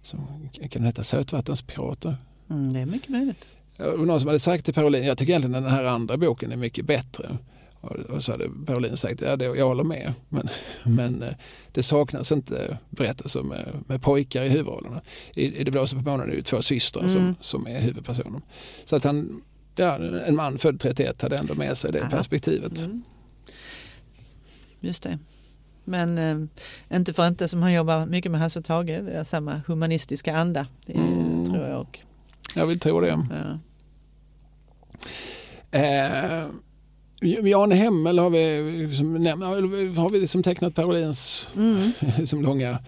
[0.01, 2.15] som kan heta Sötvattenspirater.
[2.49, 3.45] Mm, det är mycket möjligt.
[3.77, 6.55] Var någon som hade sagt till Parolin, jag tycker egentligen den här andra boken är
[6.55, 7.37] mycket bättre.
[7.85, 10.13] Och, så hade Parolin sagt, ja det, jag håller med.
[10.29, 10.49] Men,
[10.83, 11.33] men eh,
[11.71, 15.01] det saknas inte berättelser med, med pojkar i huvudrollerna.
[15.33, 17.35] I, i Det blåser på månen är det två systrar som, Mm.
[17.41, 18.41] som är huvudpersoner.
[18.85, 19.41] Så att han,
[19.75, 22.09] ja, en man född 31 hade ändå med sig det Aha.
[22.09, 22.81] perspektivet.
[22.81, 23.03] Mm.
[24.79, 25.19] Just det.
[25.83, 28.85] Men eh, inte för inte som han jobbar mycket med Hasse och Tage.
[28.85, 30.67] Det är samma humanistiska anda.
[30.87, 31.45] Är, Mm.
[31.45, 31.81] tror jag.
[31.81, 31.99] Och,
[32.55, 33.07] Jag vill tro det.
[33.31, 33.59] ja.
[35.71, 36.43] Eh,
[37.21, 39.15] Jan Hemmel har vi, som,
[39.97, 41.91] har vi liksom tecknat Parolins Mm.
[42.25, 42.79] som långa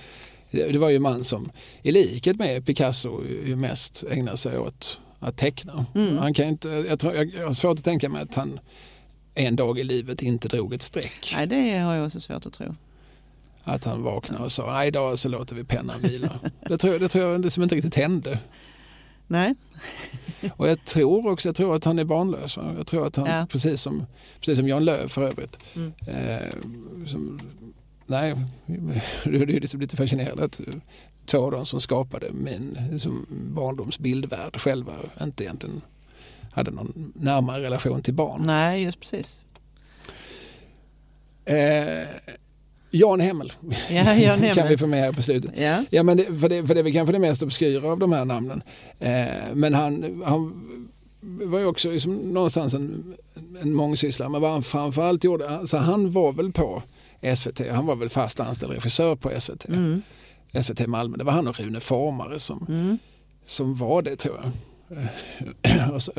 [0.51, 1.51] det var ju en man som
[1.81, 3.21] i likhet med Picasso
[3.55, 5.85] mest ägnade sig åt att teckna.
[5.95, 6.17] Mm.
[6.17, 8.59] Han kan inte, jag, tror, jag har svårt att tänka mig att han
[9.35, 11.33] en dag i livet inte drog ett streck.
[11.35, 12.75] Nej, det har jag också svårt att tro.
[13.63, 16.39] Att han vaknade och sa nej idag så låter vi pennan vila.
[16.67, 18.39] det, tror, jag- det tror jag liksom inte riktigt hände.
[19.27, 19.55] Nej,
[20.55, 22.57] Och jag tror också jag tror att han är barnlös.
[22.57, 22.73] Va?
[22.77, 23.47] Jag tror att han, Ja.
[23.49, 24.05] precis, som,
[24.39, 25.93] precis som Jan Lööf för övrigt, Mm.
[26.07, 26.49] eh,
[27.07, 27.39] som,
[28.05, 28.35] nej,
[29.23, 30.61] det är liksom lite fascinerande att
[31.25, 35.81] två av dem som skapade min som barndoms bildvärld själva inte egentligen
[36.51, 38.41] hade någon närmare relation till barn.
[38.45, 39.41] nej just precis.
[41.45, 42.07] Eh,
[42.91, 43.53] Jan Hemmel
[43.89, 45.51] Ja, jag kan vi få med här på slutet.
[45.57, 45.83] Ja.
[45.89, 48.11] Ja, men det, för, det, för det är väl kanske det mest obskyra av de
[48.11, 48.63] här namnen.
[48.99, 50.63] Eh, men han, han
[51.21, 53.15] var ju också liksom någonstans en,
[53.61, 54.29] en mångsysslare.
[54.29, 56.83] Men vad han framförallt gjorde, alltså han var väl på
[57.35, 59.65] SVT, han var väl fast anställd regissör på SVT.
[59.67, 60.01] Mm.
[60.61, 62.97] SVT Malmö, det var han och Rune Formare som, Mm.
[63.45, 64.51] som var det tror jag.
[64.97, 66.11] Eh, och, så,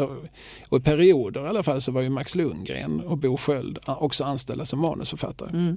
[0.69, 4.25] och i perioder i alla fall så var ju Max Lundgren och Bo Sköld också
[4.25, 5.51] anställda som manusförfattare.
[5.51, 5.77] Mm.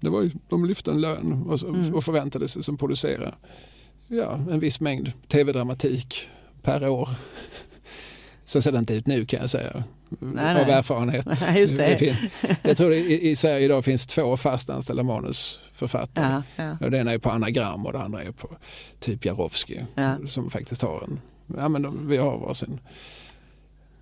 [0.00, 1.94] Det var ju, de lyfte en lön och, Mm.
[1.94, 3.34] och förväntade sig som producera
[4.08, 6.28] ja, en viss mängd tv-dramatik
[6.62, 7.08] per år.
[8.44, 9.84] Så ser det inte ut nu kan jag säga.
[10.08, 10.70] Nej, av nej.
[10.76, 11.26] erfarenhet.
[11.46, 12.16] Nej, just det.
[12.62, 16.42] jag tror i, i Sverige idag finns två fast anställda manusförfattare.
[16.56, 16.90] Ja, ja.
[16.90, 18.56] Det ena är på anagram och det andra är på
[19.00, 19.84] typ Jarowski.
[19.94, 20.16] Ja.
[20.26, 21.20] Som faktiskt har en,
[21.58, 22.80] ja men de, vi har varsin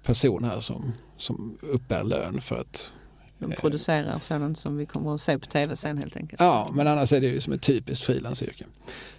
[0.02, 2.92] person här som, som uppbär lön för att
[3.38, 6.40] De producerar sådant som vi kommer att se på tv sen helt enkelt.
[6.40, 8.64] Ja, men annars är det ju som ett typiskt frilansyrke.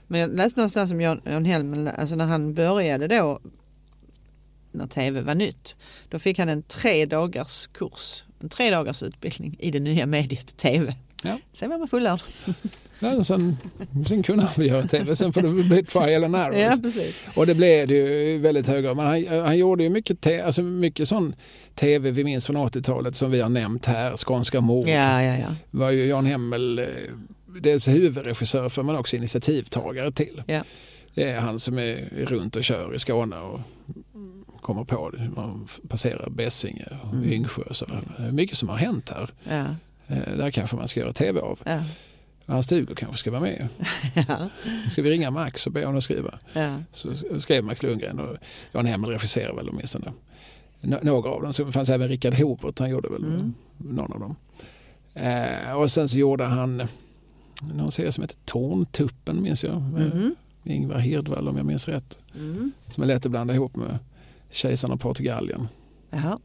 [0.08, 3.40] Men jag läste någonstans om Jan, Helmen, alltså när han började då,
[4.72, 5.76] när tv var nytt,
[6.10, 10.58] då fick han en tre dagars kurs, en tre dagars utbildning i det nya mediet
[10.58, 10.96] tv.
[11.24, 11.38] Ja.
[11.54, 12.22] Sen var man fullärd.
[13.00, 13.58] Ja, sen,
[14.08, 16.56] sen kunde han väl göra tv, sen får det bli trial and error.
[16.56, 17.20] Ja, precis.
[17.36, 18.98] Och det blev det ju väldigt hög grad.
[18.98, 21.36] Men han, han gjorde ju mycket, te, alltså mycket sån
[21.76, 24.88] tv vi minns från 80-talet som vi har nämnt här, Skånska mord.
[24.88, 25.56] Ja, ja, ja.
[25.72, 26.86] var ju Jan Hemmel eh,
[27.62, 30.44] dels huvudregissör för men också initiativtagare till.
[30.48, 30.64] Ja.
[31.16, 33.60] Det är han som är runt och kör i Skåne och
[34.62, 35.32] kommer på det.
[35.36, 37.32] Man passerar Bessinge och Mm.
[37.34, 37.64] Yngsjö.
[37.72, 37.86] Så.
[38.32, 39.30] Mycket som har hänt här.
[39.44, 39.66] Ja.
[40.10, 41.60] Eh, Där kanske man ska göra tv av.
[41.66, 41.84] Ja.
[42.46, 43.68] Hans Stugård kanske ska vara med.
[44.28, 44.50] Ja.
[44.90, 46.40] Ska vi ringa Max och be honom skriva?
[46.54, 46.76] Ja.
[46.94, 47.10] Så
[47.40, 48.38] skrev Max Lundgren och
[48.72, 50.14] Jan Hemmel regisserade väl åtminstone
[50.82, 51.54] Nå- några av dem.
[51.54, 53.54] Så fanns även Richard Hobert, han gjorde väl Mm.
[53.78, 54.36] någon av dem.
[55.14, 56.88] Eh, och sen så gjorde han
[57.74, 59.82] någon serie som heter Torntuppen minns jag.
[59.82, 60.36] Med Mhm.
[60.64, 62.20] Ingvar Hirdwall om jag minns rätt.
[62.36, 62.72] Mm.
[62.88, 63.98] Som är lätt att blanda ihop med
[64.50, 65.68] Kejsaren av Portugalien.
[66.10, 66.40] Jaha.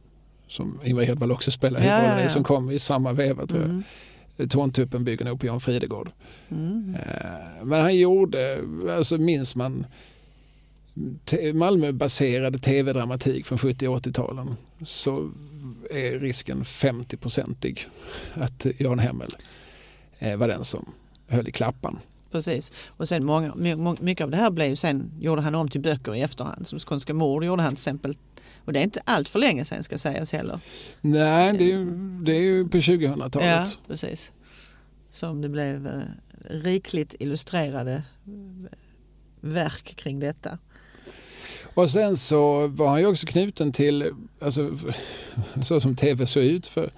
[0.47, 3.61] Som Ingvar Hirdwall också spelar Ja, huvudrollen ja, i som kom i samma veva tror
[3.61, 3.69] jag.
[3.69, 3.83] Mm.
[4.49, 6.11] Torntuppen bygger nog på Jan Fridegård.
[6.49, 6.95] Mm.
[6.95, 9.85] Eh, Men han gjorde, alltså minns man
[11.53, 14.55] Malmöbaserad tv-dramatik från 70 och 80-talen
[14.85, 15.31] så
[15.91, 17.87] är risken 50-procentig
[18.33, 19.29] att Jan Hemmel
[20.19, 20.91] eh, var den som
[21.27, 21.99] höll i klappan.
[22.35, 22.71] Precis.
[22.89, 25.81] Och sen många, my- my- mycket av det här blev sen, gjorde han om till
[25.81, 26.67] böcker i efterhand.
[26.67, 28.17] Som Skånska mord gjorde han till exempel.
[28.65, 30.59] Och det är inte allt för länge sedan ska sägas heller.
[31.01, 33.35] Nej, det är, ju- det är ju på 2000-talet.
[33.47, 34.31] Ja, precis.
[35.09, 36.01] Som det blev eh,
[36.49, 38.77] rikligt illustrerade eh,
[39.41, 40.57] verk kring detta.
[41.73, 44.77] Och sen så var han ju också knuten till, alltså,
[45.63, 46.91] så som tv såg ut för,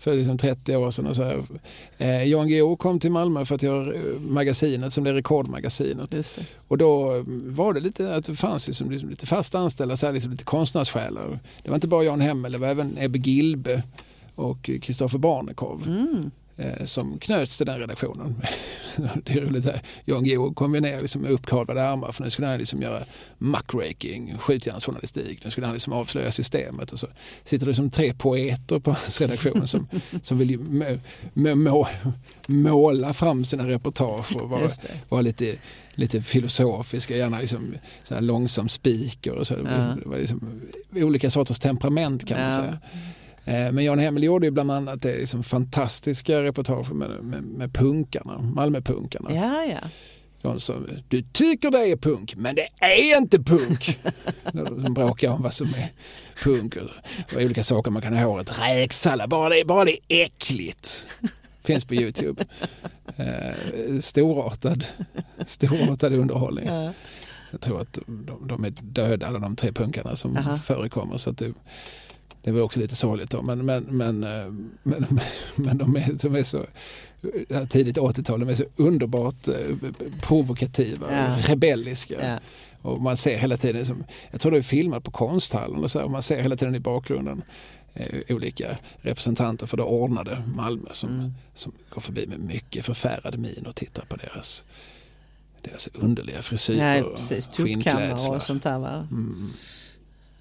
[0.00, 1.06] för liksom 30 år sedan.
[1.06, 1.44] Och så här.
[1.98, 6.10] Eh, Jan Guillou kom till Malmö för att göra eh, magasinet som blev Rekordmagasinet.
[6.68, 10.06] Och då eh, var det lite att det fanns liksom, liksom lite fast anställda, så
[10.06, 11.38] här, liksom lite konstnärssjälar.
[11.62, 13.82] Det var inte bara Jan Hemmel, det var även Ebbe Gilbe
[14.34, 16.30] och Kristoffer Barnekow Mm.
[16.60, 18.42] Eh, som knöts till den redaktionen.
[19.24, 19.82] det är roligt här.
[20.04, 23.00] Jan Guillou kom ju ner liksom med uppkavlade armar för nu skulle han liksom göra
[23.38, 25.44] muckraking, skjutjärnsjournalistik.
[25.44, 27.06] Nu skulle han liksom avslöja systemet och så
[27.44, 29.86] sitter det som tre poeter på hans redaktion som,
[30.22, 30.84] som vill ju må,
[31.34, 31.88] må, må,
[32.46, 34.68] måla fram sina reportage och vara,
[35.08, 35.56] vara lite,
[35.94, 39.54] lite filosofiska, gärna liksom så här långsam speaker och så.
[39.64, 40.16] Ja.
[40.16, 40.60] Liksom
[40.94, 42.52] olika sorters temperament kan man Ja.
[42.56, 42.78] säga.
[43.50, 47.74] Eh, Men Jan Hemmel gjorde ju bland annat det liksom fantastiska reportage med, med, med
[47.74, 49.34] punkarna, Malmöpunkarna.
[49.34, 49.88] Ja, ja.
[50.42, 53.98] De som, du tycker det är punk, men det är inte punk.
[54.52, 55.88] De bråkar om vad som är
[56.44, 58.60] punk och, olika saker man kan ha i håret.
[58.60, 61.06] Räksallad, bara det, bara det är äckligt.
[61.64, 62.44] Finns på Youtube.
[63.16, 64.84] Eh, storartad,
[65.46, 66.66] storartad underhållning.
[66.66, 66.92] ja.
[67.52, 70.58] Jag tror att de, de är döda alla de tre punkarna som Aha.
[70.58, 71.16] förekommer.
[71.16, 71.52] Så att det,
[72.42, 73.42] det var också lite sorgligt då.
[73.42, 74.52] Men, men, men, eh,
[74.82, 75.06] men,
[75.56, 76.66] men de, är, de är så
[77.68, 79.54] tidigt 80-tal, de är så underbart eh,
[80.20, 81.36] provokativa, Ja.
[81.40, 82.28] rebelliska.
[82.28, 82.38] ja.
[82.82, 85.98] Och man ser hela tiden, som, jag tror det är filmat på konsthallen och så,
[85.98, 87.42] här, och man ser hela tiden i bakgrunden
[87.94, 91.32] eh, olika representanter för det ordnade Malmö som, Mm.
[91.54, 94.64] som går förbi med mycket förfärade min och tittar på deras,
[95.62, 97.48] deras underliga frisyrer Nej, och precis.
[97.56, 98.36] Skinnklädslar.
[98.36, 98.78] och sånt där.
[98.78, 99.06] Va?
[99.10, 99.50] Mm.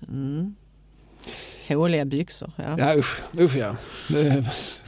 [0.10, 0.56] Mm.
[1.76, 2.52] Håliga byxor.
[2.56, 2.76] Ja.
[2.78, 3.76] Ja usch, usch ja.
[4.10, 4.44] Det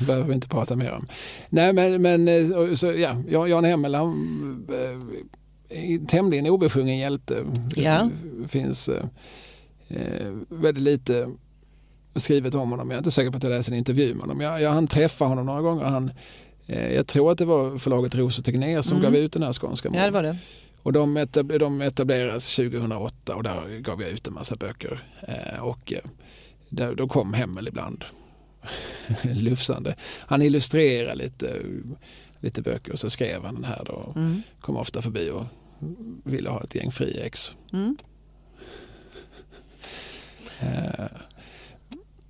[0.07, 1.07] behöver vi inte prata mer om.
[1.49, 4.67] Nej men, men eh, så, ja, Jan Hemmel han
[5.69, 7.45] eh, tämligen obesjungen hjälte.
[7.75, 8.09] Ja.
[8.41, 9.03] Det finns eh,
[9.87, 11.29] eh, väldigt lite
[12.15, 12.89] skrivet om honom.
[12.89, 14.41] Jag är inte säker på att jag läste en intervju med honom.
[14.41, 15.83] Jag, jag hann träffa honom några gånger.
[15.85, 16.11] Han,
[16.67, 19.11] eh, jag tror att det var förlaget Ros och Tegnér som Mm.
[19.11, 20.37] gav ut den här skånska ja, det var det.
[20.83, 25.03] och de, etab de etableras 2008 och där gav jag ut en massa böcker.
[25.27, 25.93] Eh, och
[26.71, 28.05] där, då kom Hemmel ibland
[29.23, 29.95] lufsande.
[30.19, 31.61] Han illustrerar lite,
[32.39, 34.13] lite böcker och så skrev han den här då.
[34.15, 34.41] Mm.
[34.61, 35.45] Kom ofta förbi och
[36.23, 37.55] ville ha ett gäng friex.
[37.73, 37.97] Mm.
[40.61, 41.05] Eh,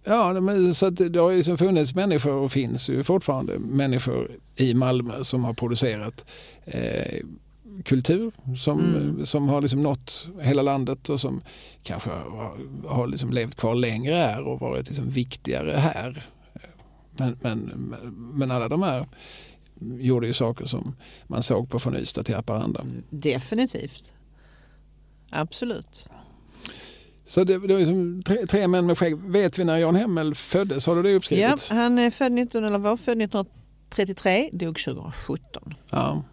[0.03, 4.73] ja, men, så att det har liksom funnits människor och finns ju fortfarande människor i
[4.73, 6.25] Malmö som har producerat
[6.65, 7.19] eh,
[7.85, 9.25] kultur som, Mm.
[9.25, 11.41] som har liksom nått hela landet och som
[11.83, 16.25] kanske har, har liksom levt kvar längre här och varit liksom viktigare här.
[17.11, 17.59] Men, men,
[18.33, 19.05] men alla de här
[19.79, 20.95] gjorde ju saker som
[21.27, 22.85] man såg på från Ystad till Haparanda.
[23.09, 24.13] Definitivt.
[25.29, 26.05] Absolut.
[27.25, 29.17] Så det, det var liksom tre, tre män med skägg.
[29.17, 30.85] Vet vi när Jan Hemmel föddes?
[30.85, 31.67] Har du det Ja, uppskrivet?
[31.67, 35.73] han är född 19, eller var född 1933, dog 2017.
[35.89, 36.23] Ja.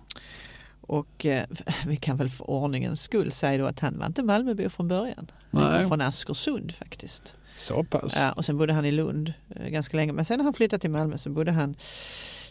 [0.88, 1.44] Och eh,
[1.86, 5.30] vi kan väl för ordningens skull säga då att han var inte Malmöbo från början.
[5.50, 7.34] Han var Nej, från Askersund faktiskt.
[7.56, 8.16] så pass.
[8.20, 10.12] Ja, och sen bodde han i Lund eh, ganska länge.
[10.12, 11.76] Men sen när han flyttade till Malmö så bodde han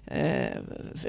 [0.06, 0.58] eh,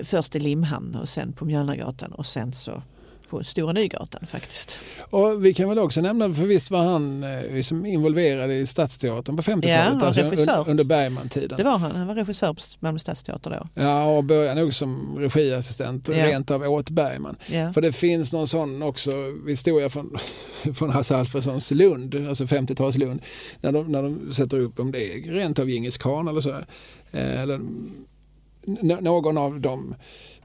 [0.05, 2.83] först i Limhamn och sen på Mjölnagatan och sen så
[3.29, 4.79] på Stora Nygatan faktiskt.
[5.11, 9.37] Och vi kan väl också nämna, för visst var han eh, liksom involverad i Stadsteatern
[9.37, 10.65] på 50-talet, Ja, alltså regissör.
[10.69, 11.57] under Bergman-tiden.
[11.57, 13.83] Det var han, han var regissör på Malmö Stadsteater då.
[13.83, 16.27] Ja, och började nog som regiassistent Ja.
[16.27, 17.37] rent av åt Bergman.
[17.47, 17.73] Ja.
[17.73, 19.13] För det finns någon sån också
[19.49, 20.19] historia från,
[20.75, 23.21] från Hasse Alfredsons Lund, alltså 50-tals Lund,
[23.61, 26.51] när de, när de sätter upp om det är rent av Djingis khan eller så.
[27.11, 27.61] Eh, Eller,
[29.01, 29.95] någon av de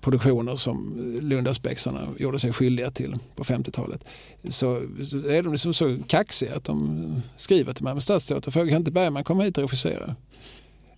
[0.03, 4.05] produktioner som Lundaspexarna gjorde sig skyldiga till på 50-talet
[4.49, 4.75] så,
[5.29, 9.23] är de liksom så kaxiga att de skriver till Malmö Stadsteater frågar kan inte Bergman
[9.23, 10.15] komma hit och regissera?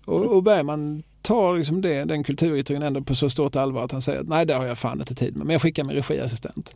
[0.05, 4.01] Och, och Bergman tar liksom det, den kulturyttringen ändå på så stort allvar att han
[4.01, 6.75] säger att nej det har jag fan inte tid med men jag skickar min regiassistent.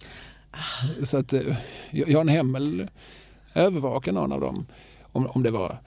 [1.04, 1.56] Så att eh,
[1.92, 2.88] Jan Hemmel
[3.54, 4.66] övervakar någon av dem
[5.02, 5.78] om, om det var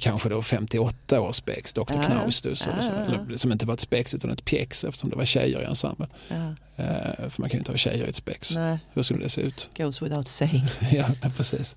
[0.00, 1.82] kanske då 58 års spex, Dr.
[1.88, 2.92] Ja, Knaustus, så, ja, ja.
[2.92, 6.08] eller, som inte var ett spex utan ett pjäx eftersom det var tjejer i ensemblen.
[6.28, 6.54] Ja.
[6.76, 8.54] Eh, för man kan ju inte ha tjejer i ett spex.
[8.54, 9.68] Nej, Hur skulle det se ut?
[9.76, 10.64] goes without saying.
[10.92, 11.76] ja, precis.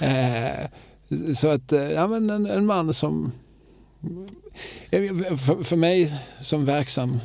[0.00, 0.68] Eh,
[1.34, 3.32] så att, eh, ja men en, en man som,
[4.90, 7.20] för, för mig som verksam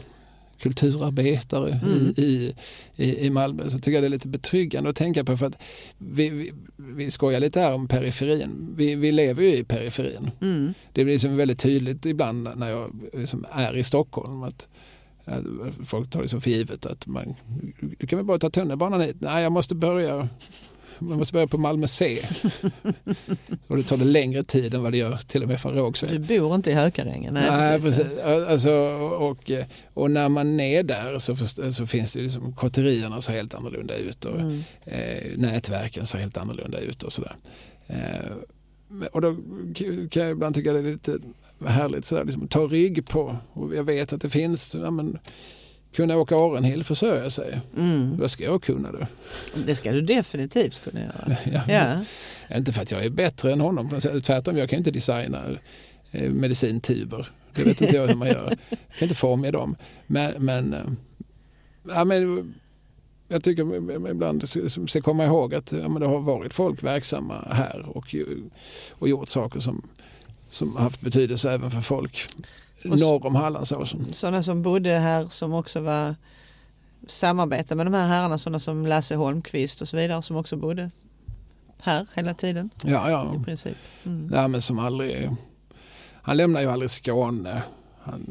[0.59, 2.13] kulturarbetare Mm.
[2.17, 2.53] i,
[2.95, 5.57] i, i, Malmö så tycker jag det är lite betryggande att tänka på för att
[5.97, 8.73] vi, vi, vi skojar lite här om periferin.
[8.77, 10.31] Vi, vi lever ju i periferin.
[10.41, 10.73] Mm.
[10.93, 14.67] Det blir liksom väldigt tydligt ibland när jag liksom är i Stockholm att,
[15.85, 17.33] folk tar det som för givet att man,
[17.99, 19.15] du kan väl bara ta tunnelbanan hit?
[19.19, 20.29] Nej, jag måste börja,
[20.99, 22.19] jag måste börja på Malmö C.
[23.67, 26.21] och det tar det längre tid än vad det gör till och med från Rågsved.
[26.21, 27.33] Du bor inte i Hökarängen.
[27.33, 28.05] Nej, Nej, precis.
[28.47, 29.51] Alltså, och,
[29.93, 31.35] och när man är där så,
[31.71, 34.63] så finns det liksom, kotterierna ser helt annorlunda ut och Mm.
[34.85, 37.35] eh, nätverken ser helt annorlunda ut och sådär.
[37.87, 39.35] Eh, och då
[40.09, 41.17] kan jag ibland tycka det är lite
[41.65, 43.37] härligt sådär, liksom, ta rygg på.
[43.53, 45.19] Och jag vet att det finns, ja, men,
[45.95, 47.61] kunna åka Arenhill försörja sig.
[47.77, 48.17] Mm.
[48.17, 49.07] Vad ska jag kunna då?
[49.65, 51.37] Det ska du definitivt kunna göra.
[51.51, 51.61] Ja.
[52.49, 52.57] Ja.
[52.57, 53.89] Inte för att jag är bättre än honom,
[54.23, 55.43] tvärtom jag kan inte designa
[56.11, 57.29] eh, medicintuber.
[57.55, 58.57] Det vet inte jag hur man gör.
[58.69, 59.75] Jag kan inte formge dem.
[60.07, 60.79] Men, men, eh,
[61.87, 62.53] ja, men
[63.27, 63.75] jag tycker
[64.09, 64.49] ibland
[64.89, 68.15] ska- komma ihåg att ja, men det har varit folk verksamma här och,
[68.91, 69.87] och gjort saker som,
[70.49, 72.27] som haft betydelse även för folk
[72.89, 74.13] norr om Hallandsåsen.
[74.13, 76.15] Sådana som bodde här som också var
[77.07, 80.91] samarbetade med de här herrarna, sådana som Lasse Holmqvist och så vidare som också bodde
[81.81, 83.35] här hela tiden Ja, ja.
[83.41, 83.77] i princip.
[84.05, 84.29] Mm.
[84.33, 85.29] Ja, men som aldrig,
[86.21, 87.63] han lämnar ju aldrig Skåne.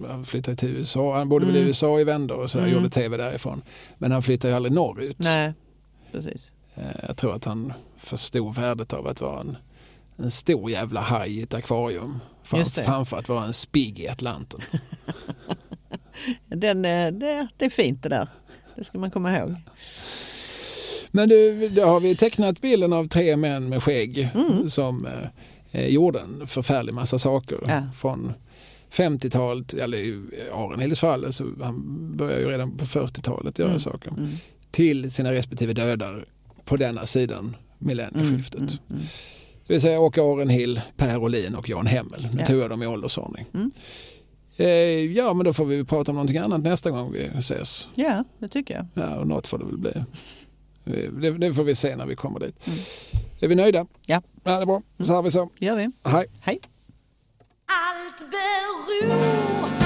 [0.09, 1.16] Han flyttade till USA.
[1.19, 1.69] Han bodde väl i Mm.
[1.69, 2.77] USA i vändor och sådär, Mm.
[2.77, 3.62] gjorde tv därifrån.
[3.99, 5.16] Men han flyttade ju aldrig norrut.
[5.19, 5.53] Nej,
[6.12, 6.53] precis.
[6.74, 9.57] Eh, Jag tror att han förstod värdet av att vara en,
[10.16, 12.19] en stor jävla haj i ett akvarium.
[12.47, 12.82] Fram, Just det.
[12.82, 14.60] framför att vara en spigg i Atlanten.
[16.47, 18.28] Den, eh, det, det är fint det där.
[18.77, 19.55] Det ska man komma ihåg.
[21.10, 24.70] Men du, då har vi tecknat bilden av tre män med skägg Mm.
[24.70, 25.12] som eh,
[25.70, 27.59] eh, gjorde en förfärlig massa saker.
[27.68, 27.82] Ja.
[27.97, 28.32] Från
[28.90, 30.20] 50-talet, eller i
[30.52, 31.82] Arenhilds fall, så han
[32.16, 33.81] började ju redan på 40-talet göra Mm.
[33.81, 34.10] saker.
[34.10, 34.36] Mm.
[34.70, 36.24] Till sina respektive dödar
[36.64, 38.60] på denna sidan millennieskiftet.
[38.60, 39.05] Mm, mm,
[39.66, 42.28] Det vill säga Åke Arenhill, Per Olin och Jan Hemmel.
[42.32, 42.47] Nu Ja.
[42.47, 43.44] tog jag dem i åldersordning.
[43.55, 43.70] Mm.
[44.56, 44.66] Eh,
[45.16, 47.88] ja, men då får vi prata om någonting annat nästa gång vi ses.
[47.94, 48.86] Ja, det tycker jag.
[49.05, 49.93] Ja, och något får det väl bli.
[51.20, 52.66] Det, det får vi se när vi kommer dit.
[52.66, 52.78] Mm.
[53.40, 53.86] Är vi nöjda?
[54.06, 54.22] Ja.
[54.44, 54.82] ja det är bra.
[55.05, 55.51] Så har vi så.
[55.59, 55.90] gör vi.
[56.05, 56.26] Hej.
[56.40, 56.60] Hej.
[57.66, 59.86] Allt beror